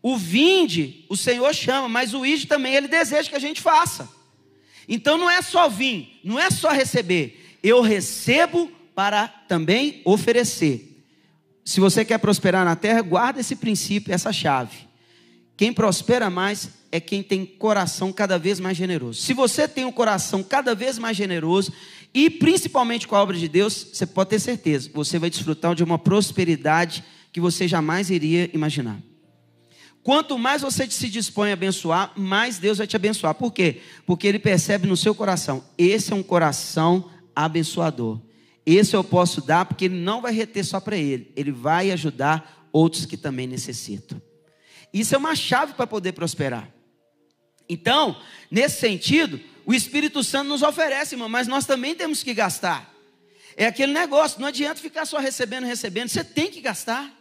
O 0.00 0.16
vinde, 0.16 1.04
o 1.10 1.18
Senhor 1.18 1.54
chama, 1.54 1.86
mas 1.86 2.14
o 2.14 2.24
ID 2.24 2.46
também 2.46 2.74
ele 2.74 2.88
deseja 2.88 3.28
que 3.28 3.36
a 3.36 3.40
gente 3.40 3.60
faça. 3.60 4.08
Então 4.88 5.18
não 5.18 5.28
é 5.28 5.42
só 5.42 5.68
vir, 5.68 6.18
não 6.24 6.40
é 6.40 6.50
só 6.50 6.70
receber. 6.70 7.58
Eu 7.62 7.82
recebo 7.82 8.72
para 8.94 9.28
também 9.28 10.00
oferecer. 10.02 10.85
Se 11.66 11.80
você 11.80 12.04
quer 12.04 12.18
prosperar 12.18 12.64
na 12.64 12.76
terra, 12.76 13.02
guarda 13.02 13.40
esse 13.40 13.56
princípio, 13.56 14.14
essa 14.14 14.32
chave. 14.32 14.86
Quem 15.56 15.72
prospera 15.72 16.30
mais 16.30 16.70
é 16.92 17.00
quem 17.00 17.24
tem 17.24 17.44
coração 17.44 18.12
cada 18.12 18.38
vez 18.38 18.60
mais 18.60 18.76
generoso. 18.76 19.20
Se 19.20 19.34
você 19.34 19.66
tem 19.66 19.84
um 19.84 19.90
coração 19.90 20.44
cada 20.44 20.76
vez 20.76 20.96
mais 20.96 21.16
generoso, 21.16 21.72
e 22.14 22.30
principalmente 22.30 23.08
com 23.08 23.16
a 23.16 23.20
obra 23.20 23.36
de 23.36 23.48
Deus, 23.48 23.88
você 23.92 24.06
pode 24.06 24.30
ter 24.30 24.38
certeza, 24.38 24.88
você 24.94 25.18
vai 25.18 25.28
desfrutar 25.28 25.74
de 25.74 25.82
uma 25.82 25.98
prosperidade 25.98 27.02
que 27.32 27.40
você 27.40 27.66
jamais 27.66 28.10
iria 28.10 28.48
imaginar. 28.54 28.98
Quanto 30.04 30.38
mais 30.38 30.62
você 30.62 30.88
se 30.88 31.08
dispõe 31.08 31.50
a 31.50 31.54
abençoar, 31.54 32.12
mais 32.14 32.58
Deus 32.58 32.78
vai 32.78 32.86
te 32.86 32.94
abençoar. 32.94 33.34
Por 33.34 33.52
quê? 33.52 33.80
Porque 34.06 34.28
Ele 34.28 34.38
percebe 34.38 34.86
no 34.86 34.96
seu 34.96 35.16
coração: 35.16 35.64
esse 35.76 36.12
é 36.12 36.14
um 36.14 36.22
coração 36.22 37.10
abençoador. 37.34 38.20
Esse 38.66 38.96
eu 38.96 39.04
posso 39.04 39.40
dar 39.40 39.64
porque 39.64 39.84
Ele 39.84 39.94
não 39.94 40.20
vai 40.20 40.32
reter 40.32 40.64
só 40.64 40.80
para 40.80 40.96
Ele, 40.96 41.32
Ele 41.36 41.52
vai 41.52 41.92
ajudar 41.92 42.68
outros 42.72 43.06
que 43.06 43.16
também 43.16 43.46
necessitam. 43.46 44.20
Isso 44.92 45.14
é 45.14 45.18
uma 45.18 45.36
chave 45.36 45.74
para 45.74 45.86
poder 45.86 46.12
prosperar. 46.12 46.68
Então, 47.68 48.20
nesse 48.50 48.80
sentido, 48.80 49.40
o 49.64 49.72
Espírito 49.72 50.22
Santo 50.22 50.48
nos 50.48 50.62
oferece, 50.62 51.14
irmão, 51.14 51.28
mas 51.28 51.46
nós 51.46 51.64
também 51.64 51.94
temos 51.94 52.22
que 52.22 52.34
gastar. 52.34 52.92
É 53.56 53.66
aquele 53.66 53.92
negócio, 53.92 54.40
não 54.40 54.48
adianta 54.48 54.80
ficar 54.80 55.06
só 55.06 55.18
recebendo, 55.18 55.64
recebendo, 55.64 56.08
você 56.08 56.22
tem 56.22 56.50
que 56.50 56.60
gastar. 56.60 57.12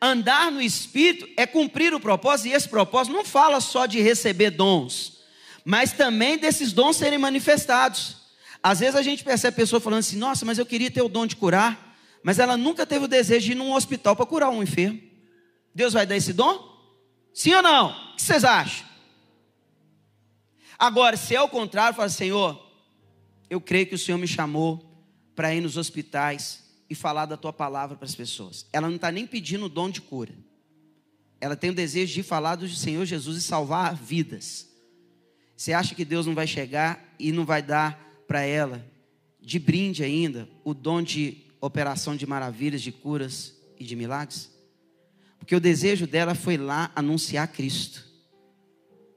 Andar 0.00 0.50
no 0.50 0.60
Espírito 0.60 1.28
é 1.36 1.46
cumprir 1.46 1.94
o 1.94 2.00
propósito, 2.00 2.48
e 2.48 2.52
esse 2.52 2.68
propósito 2.68 3.14
não 3.14 3.24
fala 3.24 3.60
só 3.60 3.86
de 3.86 4.00
receber 4.00 4.50
dons, 4.50 5.18
mas 5.64 5.92
também 5.92 6.38
desses 6.38 6.72
dons 6.72 6.96
serem 6.96 7.18
manifestados. 7.18 8.25
Às 8.68 8.80
vezes 8.80 8.96
a 8.96 9.02
gente 9.02 9.22
percebe 9.22 9.54
a 9.54 9.56
pessoa 9.56 9.78
falando 9.78 10.00
assim: 10.00 10.16
nossa, 10.16 10.44
mas 10.44 10.58
eu 10.58 10.66
queria 10.66 10.90
ter 10.90 11.00
o 11.00 11.08
dom 11.08 11.24
de 11.24 11.36
curar, 11.36 11.96
mas 12.20 12.40
ela 12.40 12.56
nunca 12.56 12.84
teve 12.84 13.04
o 13.04 13.08
desejo 13.08 13.46
de 13.46 13.52
ir 13.52 13.54
num 13.54 13.72
hospital 13.72 14.16
para 14.16 14.26
curar 14.26 14.50
um 14.50 14.60
enfermo. 14.60 15.00
Deus 15.72 15.92
vai 15.92 16.04
dar 16.04 16.16
esse 16.16 16.32
dom? 16.32 16.68
Sim 17.32 17.54
ou 17.54 17.62
não? 17.62 17.90
O 17.90 18.16
que 18.16 18.22
vocês 18.22 18.42
acham? 18.42 18.84
Agora, 20.76 21.16
se 21.16 21.32
é 21.32 21.40
o 21.40 21.48
contrário, 21.48 21.94
fala, 21.94 22.08
Senhor, 22.08 22.60
eu 23.48 23.60
creio 23.60 23.86
que 23.86 23.94
o 23.94 23.98
Senhor 23.98 24.18
me 24.18 24.26
chamou 24.26 24.84
para 25.36 25.54
ir 25.54 25.60
nos 25.60 25.76
hospitais 25.76 26.64
e 26.90 26.94
falar 26.96 27.26
da 27.26 27.36
tua 27.36 27.52
palavra 27.52 27.96
para 27.96 28.06
as 28.06 28.16
pessoas. 28.16 28.66
Ela 28.72 28.88
não 28.88 28.96
está 28.96 29.12
nem 29.12 29.28
pedindo 29.28 29.66
o 29.66 29.68
dom 29.68 29.88
de 29.88 30.00
cura. 30.00 30.34
Ela 31.40 31.54
tem 31.54 31.70
o 31.70 31.74
desejo 31.74 32.12
de 32.12 32.24
falar 32.24 32.56
do 32.56 32.68
Senhor 32.68 33.04
Jesus 33.04 33.38
e 33.38 33.42
salvar 33.42 33.94
vidas. 33.94 34.68
Você 35.56 35.72
acha 35.72 35.94
que 35.94 36.04
Deus 36.04 36.26
não 36.26 36.34
vai 36.34 36.48
chegar 36.48 37.14
e 37.16 37.30
não 37.30 37.44
vai 37.44 37.62
dar 37.62 38.05
para 38.26 38.42
ela, 38.42 38.84
de 39.40 39.58
brinde 39.58 40.02
ainda, 40.02 40.48
o 40.64 40.74
dom 40.74 41.02
de 41.02 41.44
operação 41.60 42.16
de 42.16 42.26
maravilhas, 42.26 42.82
de 42.82 42.92
curas 42.92 43.54
e 43.78 43.84
de 43.84 43.94
milagres? 43.94 44.50
Porque 45.38 45.54
o 45.54 45.60
desejo 45.60 46.06
dela 46.06 46.34
foi 46.34 46.56
lá 46.56 46.90
anunciar 46.94 47.46
Cristo. 47.48 48.04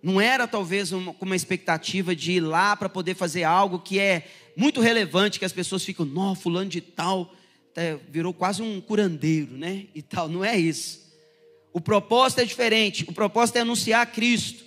Não 0.02 0.22
era 0.22 0.48
talvez 0.48 0.92
uma, 0.92 1.16
uma 1.20 1.36
expectativa 1.36 2.16
de 2.16 2.34
ir 2.34 2.40
lá 2.40 2.76
para 2.76 2.88
poder 2.88 3.16
fazer 3.16 3.44
algo 3.44 3.80
que 3.80 4.00
é 4.00 4.28
muito 4.56 4.80
relevante, 4.80 5.40
que 5.40 5.46
as 5.46 5.52
pessoas 5.52 5.84
ficam, 5.84 6.06
nó, 6.06 6.36
fulano 6.36 6.70
de 6.70 6.82
tal, 6.82 7.34
virou 8.10 8.34
quase 8.34 8.62
um 8.62 8.80
curandeiro, 8.82 9.58
né? 9.58 9.86
E 9.96 10.02
tal. 10.02 10.28
Não 10.28 10.44
é 10.44 10.58
isso. 10.58 11.10
O 11.72 11.80
propósito 11.80 12.42
é 12.42 12.46
diferente. 12.46 13.06
O 13.08 13.14
propósito 13.14 13.58
é 13.58 13.62
anunciar 13.62 14.06
Cristo. 14.12 14.64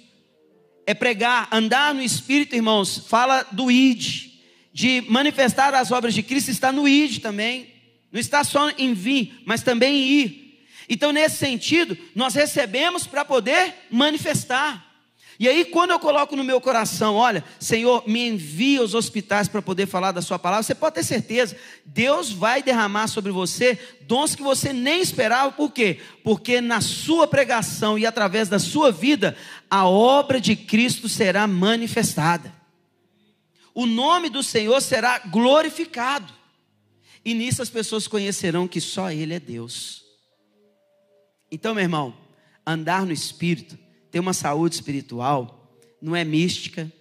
É 0.87 0.95
pregar, 0.95 1.49
andar 1.53 1.95
no 1.95 2.03
Espírito, 2.03 2.55
irmãos. 2.55 2.99
Fala 2.99 3.43
do 3.53 3.71
ID. 3.71 4.32
De 4.73 5.05
manifestar 5.09 5.75
as 5.75 5.91
obras 5.91 6.15
de 6.15 6.23
Cristo 6.23 6.51
está 6.51 6.73
no 6.73 6.89
ID 6.89 7.21
também. 7.21 7.73
Não 8.11 8.21
está 8.21 8.45
só 8.45 8.71
em 8.71 8.95
vir, 8.95 9.43
mas 9.45 9.63
também 9.63 9.95
em 9.95 10.11
ir. 10.21 10.43
Então, 10.89 11.13
nesse 11.13 11.37
sentido, 11.37 11.97
nós 12.15 12.35
recebemos 12.35 13.07
para 13.07 13.25
poder 13.25 13.75
manifestar. 13.91 14.93
E 15.39 15.49
aí, 15.49 15.65
quando 15.65 15.91
eu 15.91 15.99
coloco 15.99 16.37
no 16.37 16.45
meu 16.45 16.61
coração, 16.61 17.17
olha, 17.17 17.43
Senhor, 17.59 18.05
me 18.07 18.29
envia 18.29 18.81
aos 18.81 18.95
hospitais 18.95 19.49
para 19.49 19.63
poder 19.63 19.87
falar 19.87 20.13
da 20.13 20.23
Sua 20.23 20.39
palavra, 20.39 20.63
você 20.63 20.75
pode 20.75 20.95
ter 20.95 21.03
certeza, 21.05 21.57
Deus 21.85 22.31
vai 22.31 22.63
derramar 22.63 23.09
sobre 23.09 23.33
você 23.33 23.79
dons 24.03 24.35
que 24.35 24.43
você 24.43 24.73
nem 24.73 25.01
esperava, 25.01 25.51
por 25.51 25.73
quê? 25.73 25.99
Porque 26.23 26.61
na 26.61 26.81
Sua 26.81 27.27
pregação 27.27 27.99
e 27.99 28.07
através 28.07 28.49
da 28.49 28.59
Sua 28.59 28.93
vida, 28.93 29.37
a 29.71 29.87
obra 29.87 30.41
de 30.41 30.55
Cristo 30.55 31.09
será 31.09 31.47
manifestada, 31.47 32.55
o 33.75 33.87
nome 33.87 34.29
do 34.29 34.43
Senhor 34.43 34.81
será 34.81 35.19
glorificado, 35.19 36.33
e 37.25 37.35
nisso 37.35 37.63
as 37.63 37.71
pessoas 37.71 38.09
conhecerão 38.09 38.67
que 38.67 38.81
só 38.81 39.11
Ele 39.11 39.35
é 39.35 39.41
Deus. 39.41 40.05
Então, 41.51 41.75
meu 41.75 41.83
irmão, 41.83 42.17
andar 42.67 43.07
no 43.07 43.13
Espírito, 43.13 43.79
ter 44.11 44.21
uma 44.21 44.33
saúde 44.33 44.75
espiritual 44.75 45.79
não 46.01 46.17
é 46.17 46.25
mística, 46.25 46.93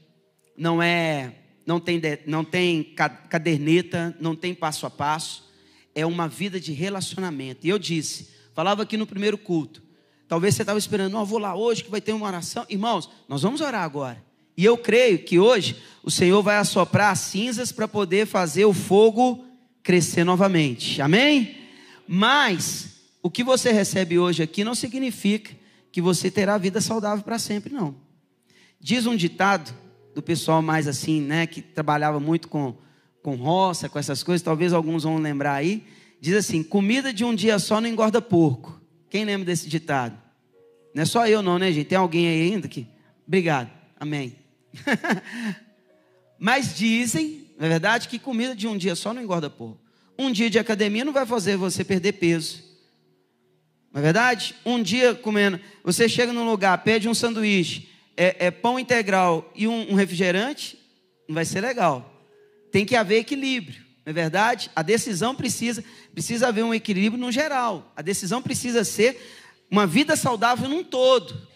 não 0.56 0.82
é 0.82 1.36
não 1.66 1.80
tem 1.80 2.02
não 2.26 2.44
tem 2.44 2.84
caderneta, 3.30 4.16
não 4.20 4.36
tem 4.36 4.54
passo 4.54 4.86
a 4.86 4.90
passo, 4.90 5.50
é 5.96 6.06
uma 6.06 6.28
vida 6.28 6.60
de 6.60 6.72
relacionamento. 6.72 7.66
E 7.66 7.70
eu 7.70 7.80
disse, 7.80 8.30
falava 8.54 8.84
aqui 8.84 8.98
no 8.98 9.08
primeiro 9.08 9.38
culto. 9.38 9.82
Talvez 10.28 10.56
você 10.56 10.62
estava 10.62 10.80
esperando, 10.80 11.12
não, 11.12 11.26
vou 11.26 11.40
lá 11.40 11.56
hoje 11.56 11.84
que 11.84 11.92
vai 11.92 12.00
ter 12.00 12.14
uma 12.14 12.28
oração. 12.28 12.66
Irmãos, 12.70 13.10
nós 13.28 13.42
vamos 13.42 13.60
orar 13.60 13.84
agora. 13.84 14.24
E 14.56 14.66
eu 14.66 14.78
creio 14.78 15.20
que 15.20 15.40
hoje 15.40 15.78
o 16.04 16.12
Senhor 16.12 16.42
vai 16.42 16.58
assoprar 16.58 17.12
as 17.12 17.20
cinzas 17.20 17.72
para 17.72 17.88
poder 17.88 18.26
fazer 18.26 18.66
o 18.66 18.74
fogo 18.74 19.46
crescer 19.84 20.24
novamente. 20.24 21.02
Amém? 21.02 21.58
Mas 22.08 23.02
o 23.22 23.30
que 23.30 23.44
você 23.44 23.72
recebe 23.72 24.18
hoje 24.18 24.44
aqui 24.44 24.64
não 24.64 24.76
significa 24.76 25.52
que 25.92 26.02
você 26.02 26.32
terá 26.32 26.58
vida 26.58 26.82
saudável 26.82 27.24
para 27.24 27.38
sempre, 27.38 27.74
não. 27.74 27.96
Diz 28.80 29.06
um 29.06 29.16
ditado 29.16 29.74
do 30.16 30.22
pessoal 30.22 30.62
mais 30.62 30.88
assim, 30.88 31.22
né, 31.22 31.46
que 31.46 31.62
trabalhava 31.62 32.20
muito 32.20 32.48
com, 32.48 32.76
com 33.22 33.36
roça, 33.36 33.88
com 33.88 34.00
essas 34.00 34.24
coisas, 34.24 34.42
talvez 34.42 34.74
alguns 34.74 35.04
vão 35.04 35.18
lembrar 35.18 35.56
aí. 35.56 35.84
Diz 36.20 36.36
assim: 36.36 36.64
comida 36.64 37.14
de 37.14 37.24
um 37.24 37.34
dia 37.34 37.60
só 37.60 37.80
não 37.82 37.90
engorda 37.90 38.22
porco. 38.22 38.80
Quem 39.10 39.26
lembra 39.26 39.46
desse 39.46 39.68
ditado? 39.68 40.18
Não 40.94 41.04
é 41.04 41.06
só 41.06 41.28
eu, 41.28 41.42
não, 41.42 41.58
né, 41.58 41.72
gente? 41.72 41.88
Tem 41.88 41.98
alguém 41.98 42.28
aí 42.28 42.52
ainda 42.52 42.68
que. 42.68 42.88
Obrigado. 43.28 43.70
Amém. 44.00 44.36
Mas 46.40 46.76
dizem, 46.76 47.48
na 47.58 47.68
é 47.68 47.70
verdade, 47.70 48.08
que 48.08 48.18
comida 48.18 48.56
de 48.56 48.68
um 48.68 48.78
dia 48.78 48.96
só 48.96 49.14
não 49.14 49.22
engorda 49.22 49.50
porco. 49.50 49.80
Um 50.18 50.32
dia 50.32 50.50
de 50.50 50.58
academia 50.60 51.06
não 51.06 51.14
vai 51.14 51.26
fazer 51.26 51.56
você 51.56 51.84
perder 51.84 52.14
peso. 52.14 52.64
Não 53.94 54.00
é 54.00 54.04
verdade? 54.04 54.56
Um 54.66 54.82
dia 54.82 55.14
comendo, 55.14 55.60
você 55.84 56.08
chega 56.08 56.32
num 56.32 56.46
lugar, 56.46 56.78
pede 56.84 57.10
um 57.10 57.14
sanduíche, 57.14 57.90
é, 58.16 58.48
é 58.48 58.52
pão 58.52 58.80
integral 58.80 59.52
e 59.56 59.68
um, 59.68 59.92
um, 59.92 59.96
refrigerante, 59.96 60.78
não 61.28 61.36
vai 61.36 61.46
ser 61.46 61.62
legal. 61.62 62.12
Tem 62.72 62.86
que 62.86 62.96
haver 62.96 63.20
equilíbrio, 63.20 63.82
não 64.06 64.12
é 64.12 64.14
verdade? 64.14 64.72
A 64.76 64.82
decisão 64.82 65.36
precisa, 65.36 65.84
precisa 66.14 66.48
haver 66.48 66.64
um 66.64 66.74
equilíbrio 66.74 67.22
no 67.22 67.32
geral. 67.32 67.92
A 67.96 68.02
decisão 68.02 68.42
precisa 68.42 68.84
ser 68.84 69.22
uma 69.70 69.86
vida 69.86 70.16
saudável 70.16 70.70
num 70.70 70.84
todo. 70.84 71.48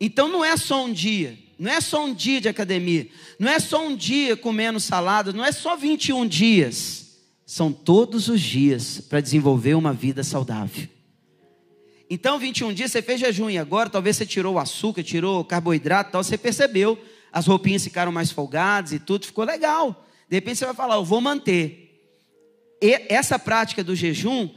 Então 0.00 0.28
não 0.28 0.44
é 0.44 0.56
só 0.56 0.84
um 0.84 0.92
dia, 0.92 1.38
não 1.58 1.72
é 1.72 1.80
só 1.80 2.04
um 2.04 2.14
dia 2.14 2.40
de 2.40 2.48
academia, 2.48 3.08
não 3.38 3.50
é 3.50 3.58
só 3.58 3.84
um 3.84 3.96
dia 3.96 4.36
comendo 4.36 4.78
salada, 4.78 5.32
não 5.32 5.44
é 5.44 5.50
só 5.50 5.76
21 5.76 6.26
dias. 6.26 7.06
são 7.44 7.72
todos 7.72 8.28
os 8.28 8.40
dias 8.40 9.00
para 9.00 9.20
desenvolver 9.20 9.74
uma 9.74 9.92
vida 9.92 10.22
saudável. 10.22 10.86
Então, 12.10 12.38
21 12.38 12.72
dias 12.72 12.92
você 12.92 13.02
fez 13.02 13.20
jejum 13.20 13.50
e 13.50 13.58
agora 13.58 13.90
talvez 13.90 14.16
você 14.16 14.24
tirou 14.24 14.54
o 14.54 14.58
açúcar, 14.58 15.02
tirou 15.02 15.40
o 15.40 15.44
carboidrato, 15.44 16.12
tal, 16.12 16.22
você 16.22 16.38
percebeu, 16.38 16.98
as 17.32 17.46
roupinhas 17.46 17.84
ficaram 17.84 18.12
mais 18.12 18.30
folgadas 18.30 18.92
e 18.92 18.98
tudo, 18.98 19.26
ficou 19.26 19.44
legal. 19.44 20.06
De 20.28 20.36
repente 20.36 20.58
você 20.58 20.66
vai 20.66 20.74
falar, 20.74 20.96
eu 20.96 21.04
vou 21.04 21.20
manter. 21.20 21.88
E 22.80 23.06
essa 23.08 23.38
prática 23.38 23.82
do 23.82 23.96
jejum, 23.96 24.48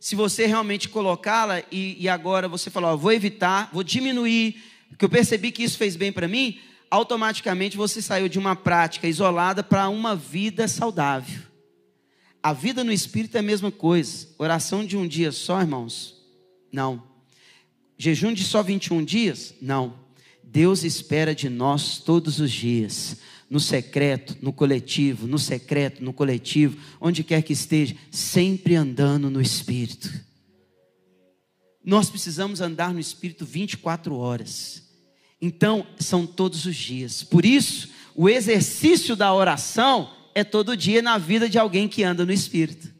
se 0.00 0.14
você 0.14 0.46
realmente 0.46 0.88
colocá-la 0.88 1.62
e, 1.70 1.96
e, 2.00 2.08
agora 2.08 2.48
você 2.48 2.70
falar, 2.70 2.90
eu 2.90 2.98
vou 2.98 3.12
evitar, 3.12 3.70
vou 3.72 3.82
diminuir, 3.82 4.62
porque 4.96 5.04
eu 5.04 5.10
percebi 5.10 5.52
que 5.52 5.62
isso 5.62 5.76
fez 5.76 5.94
bem 5.94 6.10
para 6.10 6.26
mim, 6.26 6.58
automaticamente 6.90 7.76
você 7.76 8.00
saiu 8.00 8.30
de 8.30 8.38
uma 8.38 8.56
prática 8.56 9.06
isolada 9.06 9.62
para 9.62 9.90
uma 9.90 10.16
vida 10.16 10.66
saudável. 10.66 11.42
A 12.42 12.54
vida 12.54 12.82
no 12.82 12.90
espírito 12.90 13.36
é 13.36 13.40
a 13.40 13.42
mesma 13.42 13.70
coisa. 13.70 14.26
Oração 14.38 14.86
de 14.86 14.96
um 14.96 15.06
dia 15.06 15.30
só, 15.32 15.60
irmãos, 15.60 16.16
não. 16.72 17.02
Jejum 17.98 18.32
de 18.32 18.42
só 18.42 18.62
21 18.62 19.04
dias? 19.04 19.52
Não. 19.60 19.98
Deus 20.42 20.82
espera 20.82 21.34
de 21.34 21.50
nós 21.50 21.98
todos 21.98 22.40
os 22.40 22.50
dias, 22.50 23.18
no 23.50 23.60
secreto, 23.60 24.34
no 24.40 24.50
coletivo, 24.50 25.26
no 25.26 25.38
secreto, 25.38 26.02
no 26.02 26.14
coletivo, 26.14 26.78
onde 26.98 27.22
quer 27.22 27.42
que 27.42 27.52
esteja, 27.52 27.94
sempre 28.10 28.74
andando 28.76 29.28
no 29.28 29.42
Espírito. 29.42 30.10
Nós 31.84 32.08
precisamos 32.08 32.60
andar 32.60 32.94
no 32.94 32.98
Espírito 32.98 33.44
24 33.44 34.16
horas. 34.16 34.85
Então, 35.46 35.86
são 35.96 36.26
todos 36.26 36.66
os 36.66 36.74
dias. 36.74 37.22
Por 37.22 37.46
isso, 37.46 37.88
o 38.16 38.28
exercício 38.28 39.14
da 39.14 39.32
oração 39.32 40.10
é 40.34 40.42
todo 40.42 40.76
dia 40.76 41.00
na 41.00 41.18
vida 41.18 41.48
de 41.48 41.56
alguém 41.56 41.86
que 41.86 42.02
anda 42.02 42.26
no 42.26 42.32
Espírito. 42.32 42.92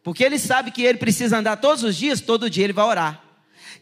Porque 0.00 0.22
ele 0.22 0.38
sabe 0.38 0.70
que 0.70 0.82
ele 0.82 0.98
precisa 0.98 1.38
andar 1.38 1.56
todos 1.56 1.82
os 1.82 1.96
dias, 1.96 2.20
todo 2.20 2.48
dia 2.48 2.62
ele 2.62 2.72
vai 2.72 2.84
orar. 2.84 3.24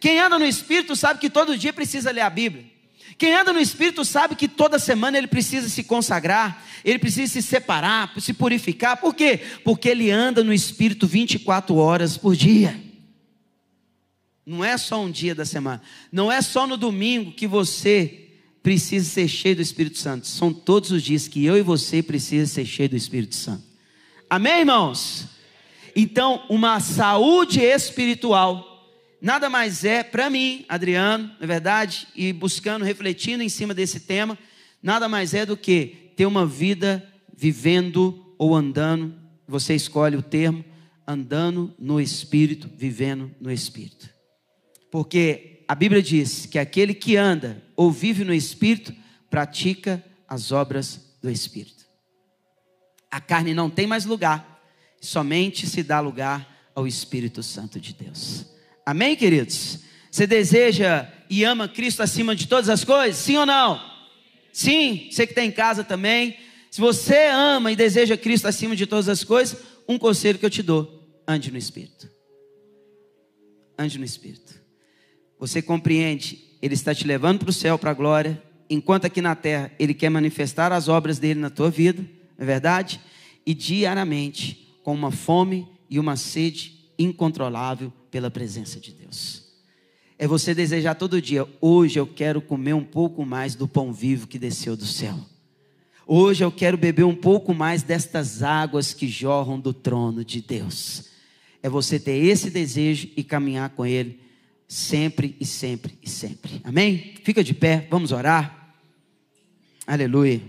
Quem 0.01 0.19
anda 0.19 0.39
no 0.39 0.47
Espírito 0.47 0.97
sabe 0.97 1.21
que 1.21 1.29
todo 1.29 1.59
dia 1.59 1.71
precisa 1.71 2.11
ler 2.11 2.23
a 2.23 2.31
Bíblia. 2.31 2.65
Quem 3.19 3.35
anda 3.35 3.53
no 3.53 3.61
Espírito 3.61 4.07
sabe 4.07 4.37
que 4.37 4.49
toda 4.49 4.79
semana 4.79 5.19
ele 5.19 5.27
precisa 5.27 5.69
se 5.69 5.85
consagrar, 5.85 6.65
ele 6.83 6.99
precisa 6.99 7.31
se 7.31 7.43
separar, 7.43 8.11
se 8.19 8.33
purificar. 8.33 8.97
Por 8.97 9.15
quê? 9.15 9.39
Porque 9.63 9.91
ele 9.91 10.11
anda 10.11 10.43
no 10.43 10.55
Espírito 10.55 11.07
24 11.07 11.77
horas 11.77 12.17
por 12.17 12.35
dia. 12.35 12.92
Não 14.45 14.65
é 14.65 14.77
só 14.77 15.03
um 15.03 15.11
dia 15.11 15.35
da 15.35 15.45
semana. 15.45 15.81
Não 16.11 16.31
é 16.31 16.43
só 16.43 16.67
no 16.67 16.77
domingo 16.77 17.33
que 17.33 17.47
você 17.47 18.31
precisa 18.63 19.09
ser 19.09 19.29
cheio 19.29 19.57
do 19.57 19.63
Espírito 19.63 19.99
Santo. 19.99 20.27
São 20.27 20.53
todos 20.53 20.91
os 20.91 21.03
dias 21.03 21.29
que 21.29 21.45
eu 21.45 21.57
e 21.57 21.63
você 21.63 22.03
precisamos 22.03 22.51
ser 22.51 22.65
cheio 22.65 22.89
do 22.89 22.97
Espírito 22.97 23.35
Santo. 23.35 23.65
Amém, 24.29 24.61
irmãos? 24.61 25.27
Então, 25.95 26.45
uma 26.49 26.81
saúde 26.81 27.61
espiritual 27.61 28.73
nada 29.23 29.49
mais 29.49 29.85
é 29.85 30.03
para 30.03 30.29
mim, 30.29 30.65
Adriano, 30.69 31.29
na 31.39 31.45
é 31.45 31.47
verdade, 31.47 32.09
e 32.17 32.33
buscando, 32.33 32.85
refletindo 32.85 33.43
em 33.43 33.49
cima 33.49 33.73
desse 33.73 34.01
tema, 34.01 34.37
nada 34.83 35.09
mais 35.09 35.33
é 35.33 35.47
do 35.47 35.57
que 35.57 36.13
ter 36.17 36.27
uma 36.27 36.45
vida 36.45 37.09
vivendo 37.35 38.35
ou 38.37 38.55
andando, 38.55 39.15
você 39.47 39.75
escolhe 39.75 40.17
o 40.17 40.23
termo, 40.23 40.65
andando 41.07 41.73
no 41.79 42.01
espírito, 42.01 42.69
vivendo 42.77 43.31
no 43.41 43.51
espírito. 43.51 44.11
Porque 44.93 45.65
a 45.67 45.75
Bíblia 45.75 46.01
diz 46.01 46.47
que 46.47 46.59
aquele 46.59 46.95
que 46.95 47.17
anda 47.17 47.61
ou 47.75 47.91
vive 47.91 48.23
no 48.23 48.33
espírito 48.33 48.95
pratica 49.29 50.05
as 50.29 50.53
obras 50.53 51.17
do 51.21 51.29
espírito. 51.29 51.85
A 53.11 53.21
carne 53.21 53.53
não 53.53 53.69
tem 53.69 53.87
mais 53.87 54.05
lugar 54.05 54.53
somente 55.03 55.67
se 55.67 55.83
dá 55.83 55.99
lugar 55.99 56.71
ao 56.75 56.87
Espírito 56.87 57.43
Santo 57.43 57.81
de 57.81 57.93
Deus. 57.93 58.47
Amém, 58.87 59.17
queridos? 59.17 59.81
Você 60.11 60.27
deseja 60.27 61.11
e 61.29 61.45
ama 61.45 61.69
Cristo 61.69 62.03
acima 62.03 62.37
de 62.37 62.47
todas 62.47 62.69
as 62.69 62.85
coisas? 62.85 63.17
Sim 63.17 63.39
ou 63.39 63.47
não? 63.47 63.83
Sim, 64.53 65.09
você 65.11 65.27
que 65.27 65.33
está 65.33 65.45
em 65.45 65.51
casa 65.51 65.83
também. 65.83 66.39
Se 66.71 66.81
você 66.81 67.27
ama 67.27 67.73
e 67.73 67.77
deseja 67.77 68.17
Cristo 68.17 68.47
acima 68.47 68.77
de 68.77 68.87
todas 68.87 69.09
as 69.09 69.25
coisas, 69.25 69.59
um 69.89 69.99
conselho 69.99 70.39
que 70.39 70.47
eu 70.47 70.51
te 70.51 70.63
dou: 70.63 71.21
ande 71.27 71.51
no 71.51 71.59
Espírito. 71.59 72.09
Ande 73.77 73.99
no 73.99 74.05
Espírito. 74.05 74.62
Você 75.43 75.61
compreende, 75.61 76.39
Ele 76.63 76.75
está 76.75 76.95
te 76.95 77.05
levando 77.05 77.41
para 77.41 77.51
o 77.51 77.53
céu, 77.53 77.77
para 77.77 77.91
a 77.91 77.95
glória, 77.95 78.41
enquanto 78.71 79.07
aqui 79.07 79.21
na 79.21 79.35
terra 79.35 79.73
Ele 79.77 79.93
quer 79.93 80.09
manifestar 80.09 80.71
as 80.71 80.87
obras 80.87 81.19
dele 81.19 81.41
na 81.41 81.51
tua 81.51 81.69
vida, 81.69 82.01
não 82.39 82.45
é 82.45 82.45
verdade? 82.45 83.01
E 83.45 83.53
diariamente 83.53 84.73
com 84.85 84.95
uma 84.95 85.11
fome 85.11 85.67
e 85.91 85.99
uma 85.99 86.15
sede 86.15 86.93
incontrolável 86.97 87.93
pela 88.09 88.31
presença 88.31 88.79
de 88.79 88.93
Deus. 88.93 89.43
É 90.17 90.29
você 90.29 90.55
desejar 90.55 90.95
todo 90.95 91.21
dia, 91.21 91.45
hoje 91.61 91.99
eu 91.99 92.07
quero 92.07 92.41
comer 92.41 92.75
um 92.75 92.85
pouco 92.85 93.27
mais 93.27 93.57
do 93.57 93.67
pão 93.67 93.93
vivo 93.93 94.29
que 94.29 94.39
desceu 94.39 94.77
do 94.77 94.87
céu. 94.87 95.19
Hoje 96.07 96.45
eu 96.45 96.53
quero 96.53 96.79
beber 96.79 97.03
um 97.03 97.17
pouco 97.17 97.53
mais 97.53 97.83
destas 97.83 98.45
águas 98.45 98.95
que 98.95 99.09
jorram 99.09 99.59
do 99.59 99.75
trono 99.75 100.25
de 100.25 100.41
Deus. 100.41 101.09
É 101.61 101.69
você 101.69 101.99
ter 101.99 102.13
esse 102.13 102.49
desejo 102.49 103.09
e 103.17 103.25
caminhar 103.25 103.71
com 103.71 103.85
Ele 103.85 104.23
sempre 104.69 105.37
e 105.39 105.47
sempre 105.47 105.99
e 106.03 106.09
sempre. 106.09 106.61
Amém? 106.65 107.15
Fica 107.23 107.43
de 107.45 107.55
pé, 107.55 107.87
vamos 107.91 108.13
orar. 108.13 108.75
Aleluia. 109.87 110.41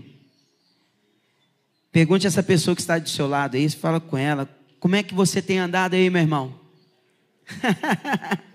Pergunte 1.92 2.26
a 2.26 2.28
essa 2.28 2.42
pessoa 2.42 2.74
que 2.74 2.80
está 2.80 2.98
do 2.98 3.08
seu 3.08 3.28
lado 3.28 3.56
aí, 3.56 3.70
fala 3.70 4.00
com 4.00 4.16
ela, 4.16 4.48
como 4.80 4.96
é 4.96 5.02
que 5.02 5.14
você 5.14 5.40
tem 5.40 5.58
andado 5.58 5.94
aí, 5.94 6.10
meu 6.10 6.22
irmão? 6.22 6.58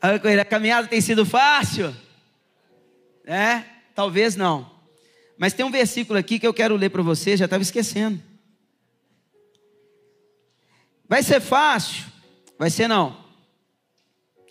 a 0.00 0.44
caminhada 0.44 0.86
tem 0.86 1.00
sido 1.00 1.26
fácil? 1.26 1.94
É? 3.24 3.64
Talvez 3.94 4.36
não. 4.36 4.70
Mas 5.36 5.52
tem 5.52 5.64
um 5.64 5.70
versículo 5.70 6.18
aqui 6.18 6.38
que 6.38 6.46
eu 6.46 6.54
quero 6.54 6.76
ler 6.76 6.90
para 6.90 7.02
você, 7.02 7.36
já 7.36 7.46
estava 7.46 7.62
esquecendo. 7.62 8.22
Vai 11.08 11.22
ser 11.22 11.40
fácil? 11.40 12.04
Vai 12.58 12.70
ser 12.70 12.86
não. 12.88 13.23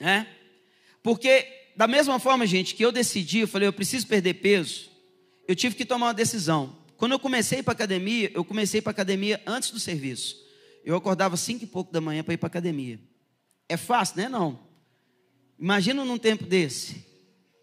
É? 0.06 0.26
Porque, 1.02 1.48
da 1.76 1.88
mesma 1.88 2.20
forma, 2.20 2.46
gente, 2.46 2.76
que 2.76 2.84
eu 2.84 2.92
decidi, 2.92 3.40
eu 3.40 3.48
falei, 3.48 3.68
eu 3.68 3.74
preciso 3.74 4.06
perder 4.06 4.36
peso 4.36 4.94
eu 5.48 5.56
tive 5.56 5.76
que 5.76 5.86
tomar 5.86 6.08
uma 6.08 6.14
decisão. 6.14 6.76
Quando 6.98 7.14
eu 7.14 7.20
comecei 7.20 7.62
para 7.62 7.74
academia, 7.74 8.32
eu 8.34 8.46
comecei 8.46 8.82
para 8.82 8.92
academia 8.92 9.42
antes 9.46 9.72
do 9.72 9.80
serviço. 9.80 10.38
Eu 10.86 10.96
acordava 10.96 11.36
cinco 11.36 11.64
e 11.64 11.68
pouco 11.68 11.92
da 11.92 12.00
manhã 12.00 12.24
para 12.24 12.34
ir 12.34 12.38
para 12.38 12.48
academia. 12.48 13.00
É 13.68 13.78
fácil, 13.78 14.18
né? 14.18 14.30
Não. 14.30 14.60
Imagina 15.60 16.04
num 16.06 16.18
tempo 16.18 16.46
desse. 16.46 17.06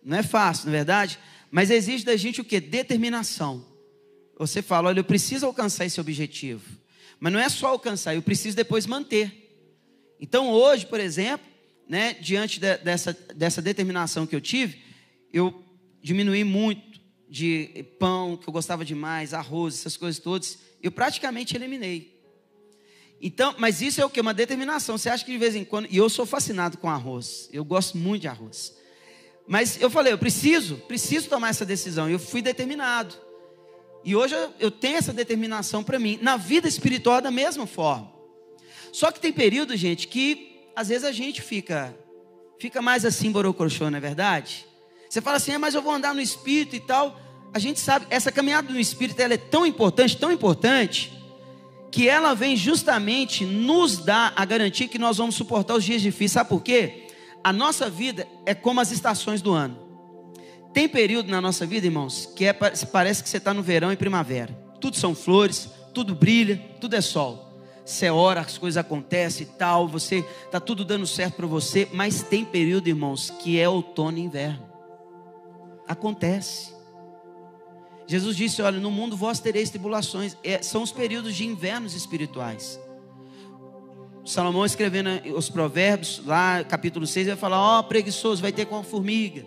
Não 0.03 0.19
é 0.19 0.23
fácil, 0.23 0.67
não 0.67 0.75
é 0.75 0.77
verdade? 0.79 1.19
Mas 1.51 1.71
exige 1.71 2.05
da 2.05 2.17
gente 2.17 2.41
o 2.41 2.45
que? 2.45 2.61
Determinação. 2.61 3.65
Você 4.39 4.63
fala, 4.63 4.89
olha, 4.89 5.01
eu 5.01 5.05
preciso 5.05 5.47
alcançar 5.47 5.85
esse 5.85 6.01
objetivo. 6.01 6.79
Mas 7.19 7.33
não 7.33 7.41
é 7.41 7.49
só 7.49 7.69
alcançar, 7.69 8.15
eu 8.15 8.23
preciso 8.23 8.57
depois 8.57 8.87
manter. 8.87 9.37
Então 10.19 10.51
hoje, 10.51 10.87
por 10.87 11.01
exemplo, 11.01 11.47
né, 11.91 12.15
diante 12.15 12.61
de, 12.61 12.77
dessa, 12.79 13.13
dessa 13.35 13.61
determinação 13.61 14.25
que 14.25 14.37
eu 14.37 14.41
tive, 14.41 14.81
eu 15.33 15.65
diminuí 16.01 16.45
muito 16.45 17.01
de 17.29 17.85
pão, 17.99 18.37
que 18.37 18.49
eu 18.49 18.53
gostava 18.53 18.85
demais, 18.85 19.35
arroz, 19.35 19.75
essas 19.75 19.97
coisas 19.97 20.23
todas, 20.23 20.57
eu 20.81 20.93
praticamente 20.93 21.57
eliminei. 21.57 22.17
Então, 23.21 23.57
mas 23.59 23.83
isso 23.83 24.01
é 24.01 24.05
o 24.05 24.09
que? 24.09 24.21
Uma 24.21 24.33
determinação. 24.33 24.97
Você 24.97 25.11
acha 25.11 25.25
que 25.25 25.33
de 25.33 25.37
vez 25.37 25.57
em 25.57 25.65
quando. 25.65 25.89
E 25.91 25.97
eu 25.97 26.09
sou 26.09 26.25
fascinado 26.25 26.79
com 26.79 26.89
arroz. 26.89 27.51
Eu 27.53 27.65
gosto 27.65 27.99
muito 27.99 28.23
de 28.23 28.29
arroz. 28.29 28.73
Mas 29.47 29.79
eu 29.83 29.91
falei, 29.91 30.13
eu 30.13 30.19
preciso, 30.19 30.77
preciso 30.77 31.29
tomar 31.29 31.49
essa 31.49 31.67
decisão. 31.67 32.09
Eu 32.09 32.21
fui 32.21 32.41
determinado. 32.41 33.17
E 34.05 34.15
hoje 34.15 34.35
eu, 34.35 34.55
eu 34.61 34.71
tenho 34.71 34.97
essa 34.97 35.13
determinação 35.13 35.83
para 35.83 35.99
mim. 35.99 36.21
Na 36.23 36.37
vida 36.37 36.69
espiritual, 36.69 37.21
da 37.21 37.33
mesma 37.33 37.67
forma. 37.67 38.13
Só 38.93 39.11
que 39.11 39.21
tem 39.21 39.33
período, 39.33 39.77
gente, 39.77 40.07
que 40.07 40.50
às 40.81 40.89
vezes 40.89 41.05
a 41.05 41.13
gente 41.13 41.43
fica, 41.43 41.95
fica 42.59 42.81
mais 42.81 43.05
assim, 43.05 43.31
borocochô, 43.31 43.91
não 43.91 43.99
é 43.99 44.01
verdade? 44.01 44.67
Você 45.11 45.21
fala 45.21 45.37
assim, 45.37 45.53
é, 45.53 45.59
mas 45.59 45.75
eu 45.75 45.83
vou 45.83 45.93
andar 45.93 46.15
no 46.15 46.23
Espírito 46.23 46.75
e 46.75 46.81
tal. 46.81 47.21
A 47.53 47.59
gente 47.59 47.79
sabe, 47.79 48.07
essa 48.09 48.33
caminhada 48.33 48.73
no 48.73 48.81
Espírito 48.81 49.21
ela 49.21 49.35
é 49.35 49.37
tão 49.37 49.67
importante, 49.67 50.17
tão 50.17 50.33
importante, 50.33 51.13
que 51.93 52.09
ela 52.09 52.33
vem 52.35 52.57
justamente 52.57 53.45
nos 53.45 53.99
dar 53.99 54.33
a 54.35 54.43
garantia 54.47 54.89
que 54.89 54.99
nós 54.99 55.19
vamos 55.19 55.35
suportar 55.35 55.75
os 55.75 55.85
dias 55.85 56.01
difíceis. 56.01 56.33
Sabe 56.33 56.49
por 56.49 56.63
quê? 56.63 57.09
A 57.45 57.53
nossa 57.53 57.91
vida 57.91 58.27
é 58.47 58.55
como 58.55 58.81
as 58.81 58.91
estações 58.91 59.43
do 59.43 59.53
ano. 59.53 59.77
Tem 60.73 60.89
período 60.89 61.31
na 61.31 61.43
nossa 61.43 61.67
vida, 61.67 61.89
irmãos, 61.89 62.33
que 62.35 62.47
é, 62.47 62.55
parece 62.55 63.23
que 63.23 63.29
você 63.29 63.37
está 63.37 63.53
no 63.53 63.63
verão 63.63 63.93
e 63.93 63.97
primavera. 63.97 64.55
Tudo 64.81 64.97
são 64.97 65.15
flores, 65.15 65.69
tudo 65.93 66.15
brilha, 66.15 66.57
tudo 66.81 66.97
é 66.97 67.03
sol. 67.03 67.50
Você 67.91 68.11
ora, 68.11 68.41
as 68.41 68.57
coisas 68.57 68.77
acontecem 68.77 69.47
e 69.47 69.51
tal, 69.51 69.89
você 69.89 70.25
está 70.45 70.61
tudo 70.61 70.85
dando 70.85 71.07
certo 71.07 71.37
para 71.37 71.47
você, 71.47 71.89
mas 71.93 72.23
tem 72.23 72.45
período, 72.45 72.89
irmãos, 72.89 73.31
que 73.31 73.59
é 73.59 73.69
outono 73.69 74.19
e 74.19 74.23
inverno 74.23 74.71
acontece. 75.91 76.73
Jesus 78.07 78.37
disse: 78.37 78.63
Olha, 78.63 78.79
no 78.79 78.91
mundo 78.91 79.17
vós 79.17 79.41
tereis 79.41 79.71
tribulações. 79.71 80.37
É, 80.45 80.63
são 80.63 80.83
os 80.83 80.93
períodos 80.93 81.35
de 81.35 81.45
invernos 81.45 81.95
espirituais. 81.95 82.81
Salomão 84.25 84.65
escrevendo 84.65 85.11
os 85.35 85.49
provérbios, 85.49 86.23
lá 86.25 86.63
capítulo 86.63 87.07
6, 87.07 87.27
vai 87.27 87.37
falar: 87.37 87.61
Ó, 87.61 87.81
oh, 87.81 87.85
preguiçoso, 87.85 88.41
vai 88.41 88.53
ter 88.53 88.67
com 88.67 88.79
a 88.79 88.85
formiga. 88.85 89.45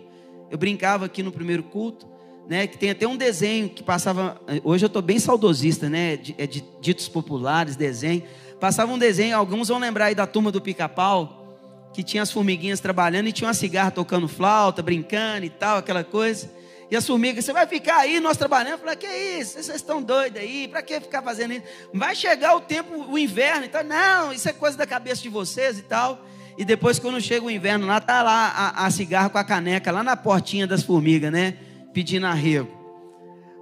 Eu 0.50 0.58
brincava 0.58 1.06
aqui 1.06 1.22
no 1.22 1.32
primeiro 1.32 1.62
culto, 1.62 2.06
né? 2.48 2.66
Que 2.66 2.78
tem 2.78 2.90
até 2.90 3.06
um 3.06 3.16
desenho 3.16 3.68
que 3.68 3.82
passava. 3.82 4.40
Hoje 4.62 4.84
eu 4.84 4.88
estou 4.88 5.02
bem 5.02 5.18
saudosista, 5.18 5.88
né? 5.88 6.16
De, 6.16 6.34
é 6.38 6.46
de 6.46 6.64
ditos 6.80 7.08
populares, 7.08 7.76
desenho. 7.76 8.22
Passava 8.60 8.92
um 8.92 8.98
desenho, 8.98 9.36
alguns 9.36 9.68
vão 9.68 9.78
lembrar 9.78 10.06
aí 10.06 10.14
da 10.14 10.26
turma 10.26 10.50
do 10.50 10.60
pica-pau, 10.60 11.90
que 11.92 12.02
tinha 12.02 12.22
as 12.22 12.30
formiguinhas 12.30 12.80
trabalhando 12.80 13.28
e 13.28 13.32
tinha 13.32 13.46
uma 13.48 13.54
cigarra 13.54 13.90
tocando 13.90 14.26
flauta, 14.26 14.82
brincando 14.82 15.44
e 15.44 15.50
tal, 15.50 15.78
aquela 15.78 16.04
coisa. 16.04 16.50
E 16.90 16.96
as 16.96 17.06
formigas, 17.06 17.44
você 17.44 17.52
vai 17.52 17.66
ficar 17.66 17.98
aí, 17.98 18.20
nós 18.20 18.36
trabalhando. 18.36 18.78
Falei, 18.78 18.96
que 18.96 19.06
isso? 19.06 19.54
Vocês 19.54 19.76
estão 19.76 20.02
doidos 20.02 20.40
aí? 20.40 20.68
Para 20.68 20.82
que 20.82 21.00
ficar 21.00 21.22
fazendo 21.22 21.54
isso? 21.54 21.64
Vai 21.92 22.14
chegar 22.14 22.54
o 22.54 22.60
tempo, 22.60 23.10
o 23.10 23.18
inverno. 23.18 23.64
Então, 23.64 23.82
não, 23.82 24.32
isso 24.32 24.48
é 24.48 24.52
coisa 24.52 24.76
da 24.76 24.86
cabeça 24.86 25.22
de 25.22 25.28
vocês 25.28 25.78
e 25.78 25.82
tal. 25.82 26.24
E 26.56 26.64
depois, 26.64 26.98
quando 26.98 27.20
chega 27.20 27.44
o 27.44 27.50
inverno, 27.50 27.86
lá 27.86 28.00
tá 28.00 28.22
lá 28.22 28.48
a, 28.48 28.86
a 28.86 28.90
cigarra 28.90 29.28
com 29.28 29.38
a 29.38 29.44
caneca, 29.44 29.90
lá 29.90 30.02
na 30.04 30.16
portinha 30.16 30.66
das 30.66 30.82
formigas, 30.82 31.32
né? 31.32 31.56
Pedindo 31.94 32.26
arrego. 32.26 32.68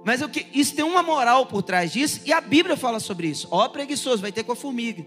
Mas 0.05 0.21
o 0.21 0.27
que, 0.27 0.45
isso 0.53 0.75
tem 0.75 0.83
uma 0.83 1.01
moral 1.01 1.45
por 1.45 1.63
trás 1.63 1.93
disso, 1.93 2.19
e 2.25 2.33
a 2.33 2.41
Bíblia 2.41 2.75
fala 2.75 2.99
sobre 2.99 3.27
isso. 3.27 3.47
Ó, 3.49 3.65
preguiçoso, 3.69 4.21
vai 4.21 4.33
ter 4.33 4.43
com 4.43 4.51
a 4.51 4.55
formiga. 4.55 5.05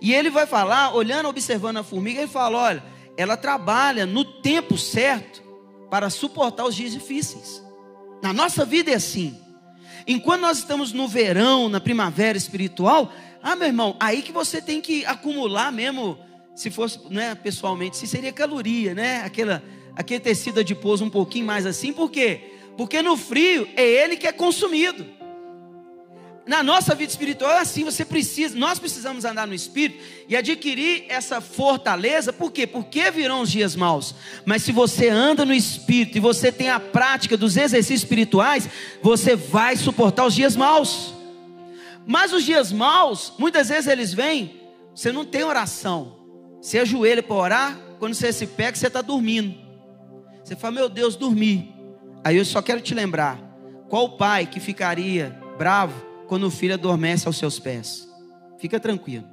E 0.00 0.14
ele 0.14 0.30
vai 0.30 0.46
falar, 0.46 0.94
olhando, 0.94 1.28
observando 1.28 1.76
a 1.76 1.82
formiga, 1.82 2.20
ele 2.20 2.30
fala: 2.30 2.58
olha, 2.58 2.84
ela 3.16 3.36
trabalha 3.36 4.06
no 4.06 4.24
tempo 4.24 4.78
certo 4.78 5.42
para 5.90 6.08
suportar 6.08 6.64
os 6.64 6.74
dias 6.74 6.92
difíceis. 6.92 7.62
Na 8.22 8.32
nossa 8.32 8.64
vida 8.64 8.90
é 8.90 8.94
assim. 8.94 9.38
Enquanto 10.06 10.40
nós 10.40 10.58
estamos 10.58 10.92
no 10.92 11.06
verão, 11.06 11.68
na 11.68 11.80
primavera 11.80 12.36
espiritual, 12.36 13.12
ah, 13.42 13.54
meu 13.54 13.68
irmão, 13.68 13.96
aí 14.00 14.22
que 14.22 14.32
você 14.32 14.60
tem 14.60 14.80
que 14.80 15.04
acumular 15.04 15.70
mesmo, 15.70 16.18
se 16.54 16.70
fosse, 16.70 16.98
né, 17.10 17.34
pessoalmente, 17.34 17.96
se 17.96 18.06
seria 18.06 18.32
caloria, 18.32 18.94
né? 18.94 19.22
Aquela, 19.22 19.62
aquele 19.96 20.20
tecido 20.20 20.60
adiposo 20.60 21.04
um 21.04 21.10
pouquinho 21.10 21.46
mais 21.46 21.66
assim, 21.66 21.92
por 21.92 22.10
quê? 22.10 22.52
Porque 22.76 23.02
no 23.02 23.16
frio 23.16 23.68
é 23.76 23.84
ele 23.84 24.16
que 24.16 24.26
é 24.26 24.32
consumido 24.32 25.04
na 26.46 26.62
nossa 26.62 26.94
vida 26.94 27.10
espiritual 27.10 27.52
é 27.52 27.60
assim, 27.60 27.84
você 27.84 28.04
precisa, 28.04 28.56
nós 28.56 28.78
precisamos 28.78 29.24
andar 29.24 29.46
no 29.46 29.54
espírito 29.54 30.02
e 30.28 30.36
adquirir 30.36 31.04
essa 31.08 31.40
fortaleza, 31.40 32.32
por 32.32 32.52
quê? 32.52 32.66
Porque 32.66 33.10
virão 33.10 33.40
os 33.40 33.50
dias 33.50 33.74
maus. 33.74 34.14
Mas 34.44 34.62
se 34.62 34.70
você 34.70 35.08
anda 35.08 35.44
no 35.44 35.54
espírito 35.54 36.18
e 36.18 36.20
você 36.20 36.52
tem 36.52 36.68
a 36.68 36.78
prática 36.78 37.36
dos 37.36 37.56
exercícios 37.56 38.02
espirituais, 38.02 38.68
você 39.02 39.34
vai 39.34 39.76
suportar 39.76 40.26
os 40.26 40.34
dias 40.34 40.54
maus. 40.54 41.14
Mas 42.06 42.32
os 42.34 42.44
dias 42.44 42.70
maus, 42.70 43.32
muitas 43.38 43.70
vezes 43.70 43.86
eles 43.86 44.12
vêm, 44.12 44.60
você 44.94 45.10
não 45.10 45.24
tem 45.24 45.44
oração. 45.44 46.18
Você 46.60 46.78
ajoelha 46.78 47.22
para 47.22 47.36
orar, 47.36 47.78
quando 47.98 48.14
você 48.14 48.32
se 48.32 48.46
pega, 48.46 48.76
você 48.76 48.86
está 48.86 49.00
dormindo. 49.00 49.63
Você 50.44 50.54
fala, 50.54 50.74
meu 50.74 50.88
Deus, 50.88 51.16
dormi. 51.16 51.74
Aí 52.22 52.36
eu 52.36 52.44
só 52.44 52.62
quero 52.62 52.80
te 52.80 52.94
lembrar: 52.94 53.40
qual 53.88 54.16
pai 54.16 54.46
que 54.46 54.60
ficaria 54.60 55.36
bravo 55.56 56.14
quando 56.26 56.44
o 56.44 56.50
filho 56.50 56.74
adormece 56.74 57.26
aos 57.26 57.36
seus 57.36 57.58
pés. 57.58 58.08
Fica 58.58 58.80
tranquilo. 58.80 59.24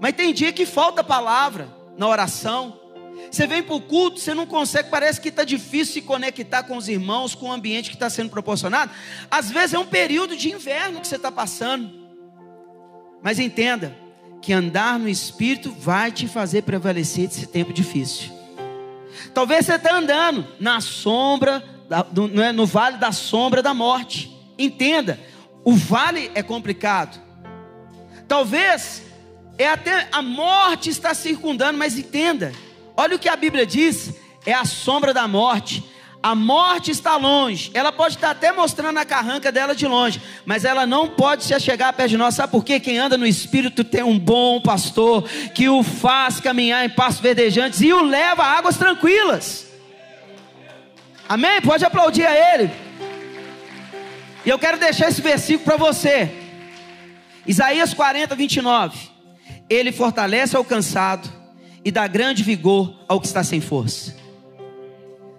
Mas 0.00 0.14
tem 0.14 0.32
dia 0.32 0.52
que 0.52 0.66
falta 0.66 1.04
palavra 1.04 1.68
na 1.96 2.08
oração. 2.08 2.80
Você 3.30 3.46
vem 3.46 3.62
para 3.62 3.74
o 3.74 3.80
culto, 3.80 4.18
você 4.18 4.34
não 4.34 4.46
consegue, 4.46 4.90
parece 4.90 5.20
que 5.20 5.28
está 5.28 5.44
difícil 5.44 5.94
se 5.94 6.02
conectar 6.02 6.64
com 6.64 6.76
os 6.76 6.88
irmãos, 6.88 7.34
com 7.34 7.46
o 7.46 7.52
ambiente 7.52 7.90
que 7.90 7.96
está 7.96 8.10
sendo 8.10 8.30
proporcionado. 8.30 8.90
Às 9.30 9.50
vezes 9.50 9.74
é 9.74 9.78
um 9.78 9.86
período 9.86 10.36
de 10.36 10.50
inverno 10.50 11.00
que 11.00 11.06
você 11.06 11.16
está 11.16 11.30
passando. 11.30 11.90
Mas 13.22 13.38
entenda 13.38 13.96
que 14.42 14.52
andar 14.52 14.98
no 14.98 15.08
Espírito 15.08 15.70
vai 15.70 16.12
te 16.12 16.26
fazer 16.26 16.62
prevalecer 16.62 17.28
desse 17.28 17.46
tempo 17.46 17.72
difícil. 17.72 18.30
Talvez 19.32 19.66
você 19.66 19.74
está 19.74 19.96
andando 19.96 20.46
na 20.58 20.80
sombra, 20.80 21.62
é, 22.42 22.52
no 22.52 22.66
vale 22.66 22.96
da 22.96 23.12
sombra 23.12 23.62
da 23.62 23.74
morte. 23.74 24.34
Entenda, 24.58 25.18
o 25.64 25.74
vale 25.74 26.30
é 26.34 26.42
complicado. 26.42 27.20
Talvez 28.26 29.02
é 29.58 29.68
até 29.68 30.08
a 30.10 30.22
morte 30.22 30.90
está 30.90 31.14
circundando, 31.14 31.78
mas 31.78 31.98
entenda. 31.98 32.52
Olha 32.96 33.16
o 33.16 33.18
que 33.18 33.28
a 33.28 33.36
Bíblia 33.36 33.66
diz: 33.66 34.14
é 34.44 34.52
a 34.52 34.64
sombra 34.64 35.12
da 35.14 35.26
morte. 35.28 35.84
A 36.24 36.34
morte 36.34 36.90
está 36.90 37.18
longe. 37.18 37.70
Ela 37.74 37.92
pode 37.92 38.14
estar 38.14 38.30
até 38.30 38.50
mostrando 38.50 38.96
a 38.96 39.04
carranca 39.04 39.52
dela 39.52 39.74
de 39.74 39.86
longe, 39.86 40.22
mas 40.46 40.64
ela 40.64 40.86
não 40.86 41.06
pode 41.06 41.44
se 41.44 41.60
chegar 41.60 41.92
perto 41.92 42.08
de 42.08 42.16
nós. 42.16 42.34
Sabe 42.34 42.50
por 42.50 42.64
quê? 42.64 42.80
Quem 42.80 42.96
anda 42.96 43.18
no 43.18 43.26
espírito 43.26 43.84
tem 43.84 44.02
um 44.02 44.18
bom 44.18 44.58
pastor 44.58 45.28
que 45.54 45.68
o 45.68 45.82
faz 45.82 46.40
caminhar 46.40 46.82
em 46.82 46.88
passos 46.88 47.20
verdejantes 47.20 47.82
e 47.82 47.92
o 47.92 48.00
leva 48.00 48.42
a 48.42 48.56
águas 48.56 48.78
tranquilas. 48.78 49.66
Amém? 51.28 51.60
Pode 51.60 51.84
aplaudir 51.84 52.24
a 52.24 52.54
ele. 52.54 52.70
E 54.46 54.48
eu 54.48 54.58
quero 54.58 54.78
deixar 54.78 55.10
esse 55.10 55.20
versículo 55.20 55.66
para 55.66 55.76
você. 55.76 56.32
Isaías 57.46 57.92
40, 57.92 58.34
29. 58.34 58.96
Ele 59.68 59.92
fortalece 59.92 60.56
ao 60.56 60.64
cansado 60.64 61.30
e 61.84 61.90
dá 61.90 62.06
grande 62.06 62.42
vigor 62.42 62.98
ao 63.06 63.20
que 63.20 63.26
está 63.26 63.44
sem 63.44 63.60
força. 63.60 64.23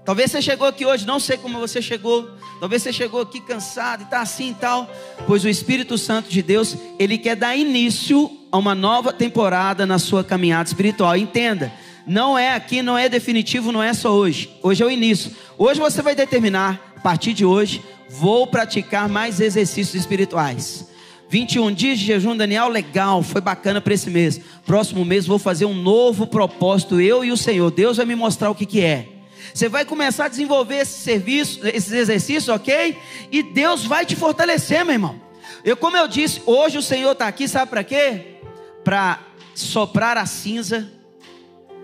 Talvez 0.05 0.31
você 0.31 0.41
chegou 0.41 0.67
aqui 0.67 0.85
hoje, 0.85 1.05
não 1.05 1.19
sei 1.19 1.35
como 1.37 1.59
você 1.59 1.81
chegou. 1.81 2.29
Talvez 2.59 2.83
você 2.83 2.93
chegou 2.93 3.21
aqui 3.21 3.41
cansado 3.41 4.01
e 4.01 4.03
está 4.03 4.21
assim 4.21 4.51
e 4.51 4.53
tal. 4.53 4.89
Pois 5.25 5.43
o 5.43 5.49
Espírito 5.49 5.97
Santo 5.97 6.29
de 6.29 6.41
Deus, 6.41 6.77
ele 6.99 7.17
quer 7.17 7.35
dar 7.35 7.55
início 7.55 8.31
a 8.51 8.57
uma 8.57 8.75
nova 8.75 9.11
temporada 9.11 9.85
na 9.85 9.97
sua 9.97 10.23
caminhada 10.23 10.67
espiritual. 10.69 11.17
Entenda, 11.17 11.73
não 12.05 12.37
é 12.37 12.53
aqui, 12.53 12.81
não 12.81 12.97
é 12.97 13.09
definitivo, 13.09 13.71
não 13.71 13.81
é 13.81 13.93
só 13.93 14.13
hoje. 14.13 14.51
Hoje 14.61 14.83
é 14.83 14.85
o 14.85 14.91
início. 14.91 15.31
Hoje 15.57 15.79
você 15.79 16.01
vai 16.01 16.13
determinar, 16.13 16.93
a 16.95 16.99
partir 16.99 17.33
de 17.33 17.43
hoje, 17.43 17.81
Vou 18.09 18.45
praticar 18.47 19.09
mais 19.09 19.39
exercícios 19.39 19.95
espirituais. 19.95 20.87
21 21.27 21.73
dias 21.73 21.99
de 21.99 22.05
jejum, 22.05 22.37
Daniel, 22.37 22.69
legal, 22.69 23.23
foi 23.23 23.41
bacana 23.41 23.81
para 23.81 23.93
esse 23.93 24.09
mês. 24.09 24.39
Próximo 24.65 25.03
mês 25.03 25.25
vou 25.25 25.39
fazer 25.39 25.65
um 25.65 25.73
novo 25.73 26.27
propósito, 26.27 27.01
eu 27.01 27.25
e 27.25 27.31
o 27.31 27.37
Senhor. 27.37 27.71
Deus 27.71 27.97
vai 27.97 28.05
me 28.05 28.15
mostrar 28.15 28.49
o 28.49 28.55
que, 28.55 28.65
que 28.65 28.81
é. 28.81 29.09
Você 29.53 29.69
vai 29.69 29.85
começar 29.85 30.25
a 30.25 30.29
desenvolver 30.29 30.77
esse 30.77 30.99
serviço, 30.99 31.65
esses 31.67 31.91
exercícios, 31.91 32.49
ok? 32.49 32.97
E 33.31 33.43
Deus 33.43 33.85
vai 33.85 34.05
te 34.05 34.15
fortalecer, 34.15 34.83
meu 34.83 34.93
irmão. 34.93 35.21
Eu, 35.63 35.75
como 35.75 35.97
eu 35.97 36.07
disse, 36.07 36.41
hoje 36.45 36.77
o 36.77 36.81
Senhor 36.81 37.11
está 37.11 37.27
aqui, 37.27 37.47
sabe 37.47 37.69
para 37.69 37.83
quê? 37.83 38.37
Para 38.83 39.19
soprar 39.53 40.17
a 40.17 40.25
cinza, 40.25 40.87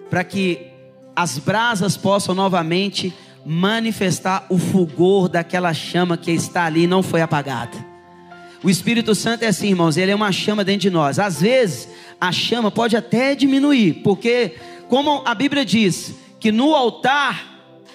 para 0.10 0.24
que 0.24 0.68
as 1.16 1.38
brasas 1.38 1.98
possam 1.98 2.36
novamente 2.36 3.14
manifestar 3.46 4.46
o 4.50 4.58
fulgor 4.58 5.28
daquela 5.28 5.74
chama 5.74 6.18
que 6.18 6.32
está 6.32 6.66
ali 6.66 6.84
e 6.84 6.88
não 6.88 7.02
foi 7.02 7.22
apagada. 7.22 7.92
O 8.64 8.70
Espírito 8.70 9.16
Santo 9.16 9.44
é 9.44 9.48
assim, 9.48 9.70
irmãos, 9.70 9.98
ele 9.98 10.12
é 10.12 10.16
uma 10.16 10.32
chama 10.32 10.64
dentro 10.64 10.82
de 10.82 10.90
nós. 10.92 11.18
Às 11.18 11.42
vezes, 11.42 11.90
a 12.20 12.32
chama 12.32 12.70
pode 12.70 12.96
até 12.96 13.34
diminuir, 13.34 14.02
porque, 14.04 14.56
como 14.88 15.24
a 15.26 15.34
Bíblia 15.34 15.66
diz, 15.66 16.14
que 16.40 16.52
no 16.52 16.76
altar, 16.76 17.51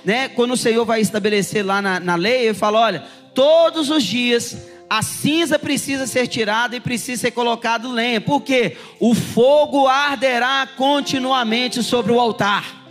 né, 0.07 0.29
quando 0.29 0.53
o 0.53 0.57
Senhor 0.57 0.85
vai 0.85 1.01
estabelecer 1.01 1.67
lá 1.67 1.83
na, 1.83 1.99
na 1.99 2.15
lei, 2.15 2.47
ele 2.47 2.55
fala: 2.55 2.79
olha, 2.79 3.05
todos 3.35 3.91
os 3.91 4.05
dias 4.05 4.57
a 4.89 5.03
cinza 5.03 5.59
precisa 5.59 6.07
ser 6.07 6.29
tirada 6.29 6.77
e 6.77 6.81
precisa 6.81 7.23
ser 7.23 7.33
colocado 7.33 7.91
lenha, 7.91 8.21
porque 8.21 8.77
o 9.01 9.17
fogo 9.17 9.89
arderá 9.89 10.69
continuamente 10.77 11.83
sobre 11.83 12.13
o 12.13 12.21
altar. 12.21 12.87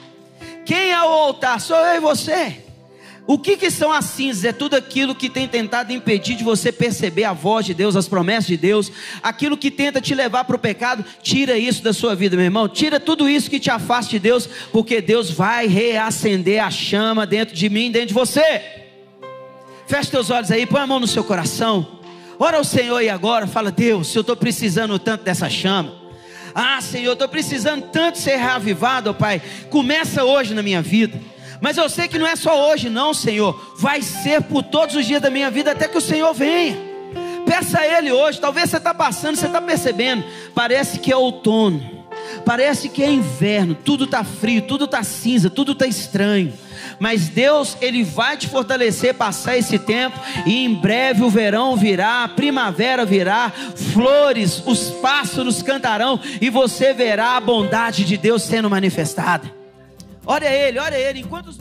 Quem 0.65 0.91
é 0.91 1.01
o 1.01 1.07
altar? 1.07 1.61
Sou 1.61 1.77
eu 1.77 1.95
e 1.95 1.99
você. 2.01 2.64
O 3.27 3.39
que, 3.39 3.57
que 3.57 3.71
são 3.71 3.91
as 3.91 4.05
cinzas? 4.05 4.43
É 4.43 4.53
tudo 4.53 4.75
aquilo 4.75 5.15
que 5.15 5.29
tem 5.29 5.47
tentado 5.47 5.91
impedir 5.91 6.35
de 6.35 6.43
você 6.43 6.71
perceber 6.71 7.23
a 7.23 7.33
voz 7.33 7.65
de 7.65 7.73
Deus, 7.73 7.95
as 7.95 8.07
promessas 8.07 8.45
de 8.45 8.55
Deus, 8.55 8.91
aquilo 9.23 9.57
que 9.57 9.71
tenta 9.71 9.99
te 9.99 10.13
levar 10.13 10.43
para 10.45 10.55
o 10.55 10.59
pecado. 10.59 11.03
Tira 11.23 11.57
isso 11.57 11.81
da 11.81 11.91
sua 11.91 12.15
vida, 12.15 12.35
meu 12.35 12.45
irmão. 12.45 12.69
Tira 12.69 12.99
tudo 12.99 13.27
isso 13.27 13.49
que 13.49 13.59
te 13.59 13.71
afasta 13.71 14.11
de 14.11 14.19
Deus, 14.19 14.47
porque 14.71 15.01
Deus 15.01 15.31
vai 15.31 15.65
reacender 15.65 16.63
a 16.63 16.69
chama 16.69 17.25
dentro 17.25 17.55
de 17.55 17.67
mim, 17.67 17.89
dentro 17.89 18.09
de 18.09 18.13
você. 18.13 18.61
Feche 19.87 20.11
teus 20.11 20.29
olhos 20.29 20.51
aí, 20.51 20.67
põe 20.67 20.81
a 20.81 20.87
mão 20.87 20.99
no 20.99 21.07
seu 21.07 21.23
coração. 21.23 21.99
Ora 22.37 22.57
ao 22.57 22.63
Senhor 22.63 23.01
e 23.01 23.09
agora, 23.09 23.47
fala: 23.47 23.71
Deus, 23.71 24.13
eu 24.13 24.21
estou 24.21 24.35
precisando 24.35 24.99
tanto 24.99 25.23
dessa 25.23 25.49
chama. 25.49 25.95
Ah, 26.53 26.79
Senhor, 26.79 27.13
estou 27.13 27.27
precisando 27.27 27.85
tanto 27.91 28.19
ser 28.19 28.37
reavivado, 28.37 29.13
Pai. 29.15 29.41
Começa 29.71 30.23
hoje 30.23 30.53
na 30.53 30.61
minha 30.61 30.81
vida. 30.81 31.19
Mas 31.65 31.77
eu 31.77 31.89
sei 31.89 32.07
que 32.07 32.19
não 32.19 32.27
é 32.27 32.35
só 32.35 32.69
hoje, 32.69 32.91
não, 32.91 33.11
Senhor. 33.11 33.59
Vai 33.75 33.99
ser 34.03 34.39
por 34.43 34.61
todos 34.61 34.95
os 34.95 35.03
dias 35.03 35.19
da 35.19 35.31
minha 35.31 35.49
vida 35.49 35.71
até 35.71 35.87
que 35.87 35.97
o 35.97 36.01
Senhor 36.01 36.31
venha. 36.31 36.77
Peça 37.43 37.79
a 37.79 37.87
Ele 37.87 38.11
hoje. 38.11 38.39
Talvez 38.39 38.69
você 38.69 38.77
está 38.77 38.93
passando, 38.93 39.35
você 39.35 39.47
está 39.47 39.59
percebendo. 39.59 40.23
Parece 40.53 40.99
que 40.99 41.11
é 41.11 41.17
outono. 41.17 42.05
Parece 42.45 42.87
que 42.87 43.03
é 43.03 43.09
inverno, 43.09 43.73
tudo 43.73 44.03
está 44.03 44.23
frio, 44.23 44.61
tudo 44.61 44.85
está 44.85 45.01
cinza, 45.01 45.49
tudo 45.49 45.71
está 45.71 45.87
estranho. 45.87 46.53
Mas 46.99 47.29
Deus, 47.29 47.75
Ele 47.81 48.03
vai 48.03 48.37
te 48.37 48.47
fortalecer, 48.47 49.15
passar 49.15 49.57
esse 49.57 49.79
tempo, 49.79 50.19
e 50.45 50.63
em 50.65 50.71
breve 50.75 51.23
o 51.23 51.31
verão 51.31 51.75
virá, 51.75 52.23
a 52.23 52.27
primavera 52.27 53.05
virá, 53.05 53.51
flores, 53.91 54.61
os 54.67 54.91
pássaros 54.91 55.63
cantarão, 55.63 56.19
e 56.39 56.49
você 56.51 56.93
verá 56.93 57.35
a 57.35 57.41
bondade 57.41 58.05
de 58.05 58.17
Deus 58.17 58.43
sendo 58.43 58.69
manifestada. 58.69 59.54
Olha 60.25 60.47
Ele, 60.47 60.79
olha 60.79 60.95
Ele, 60.97 61.19
enquanto 61.19 61.47
os 61.47 61.57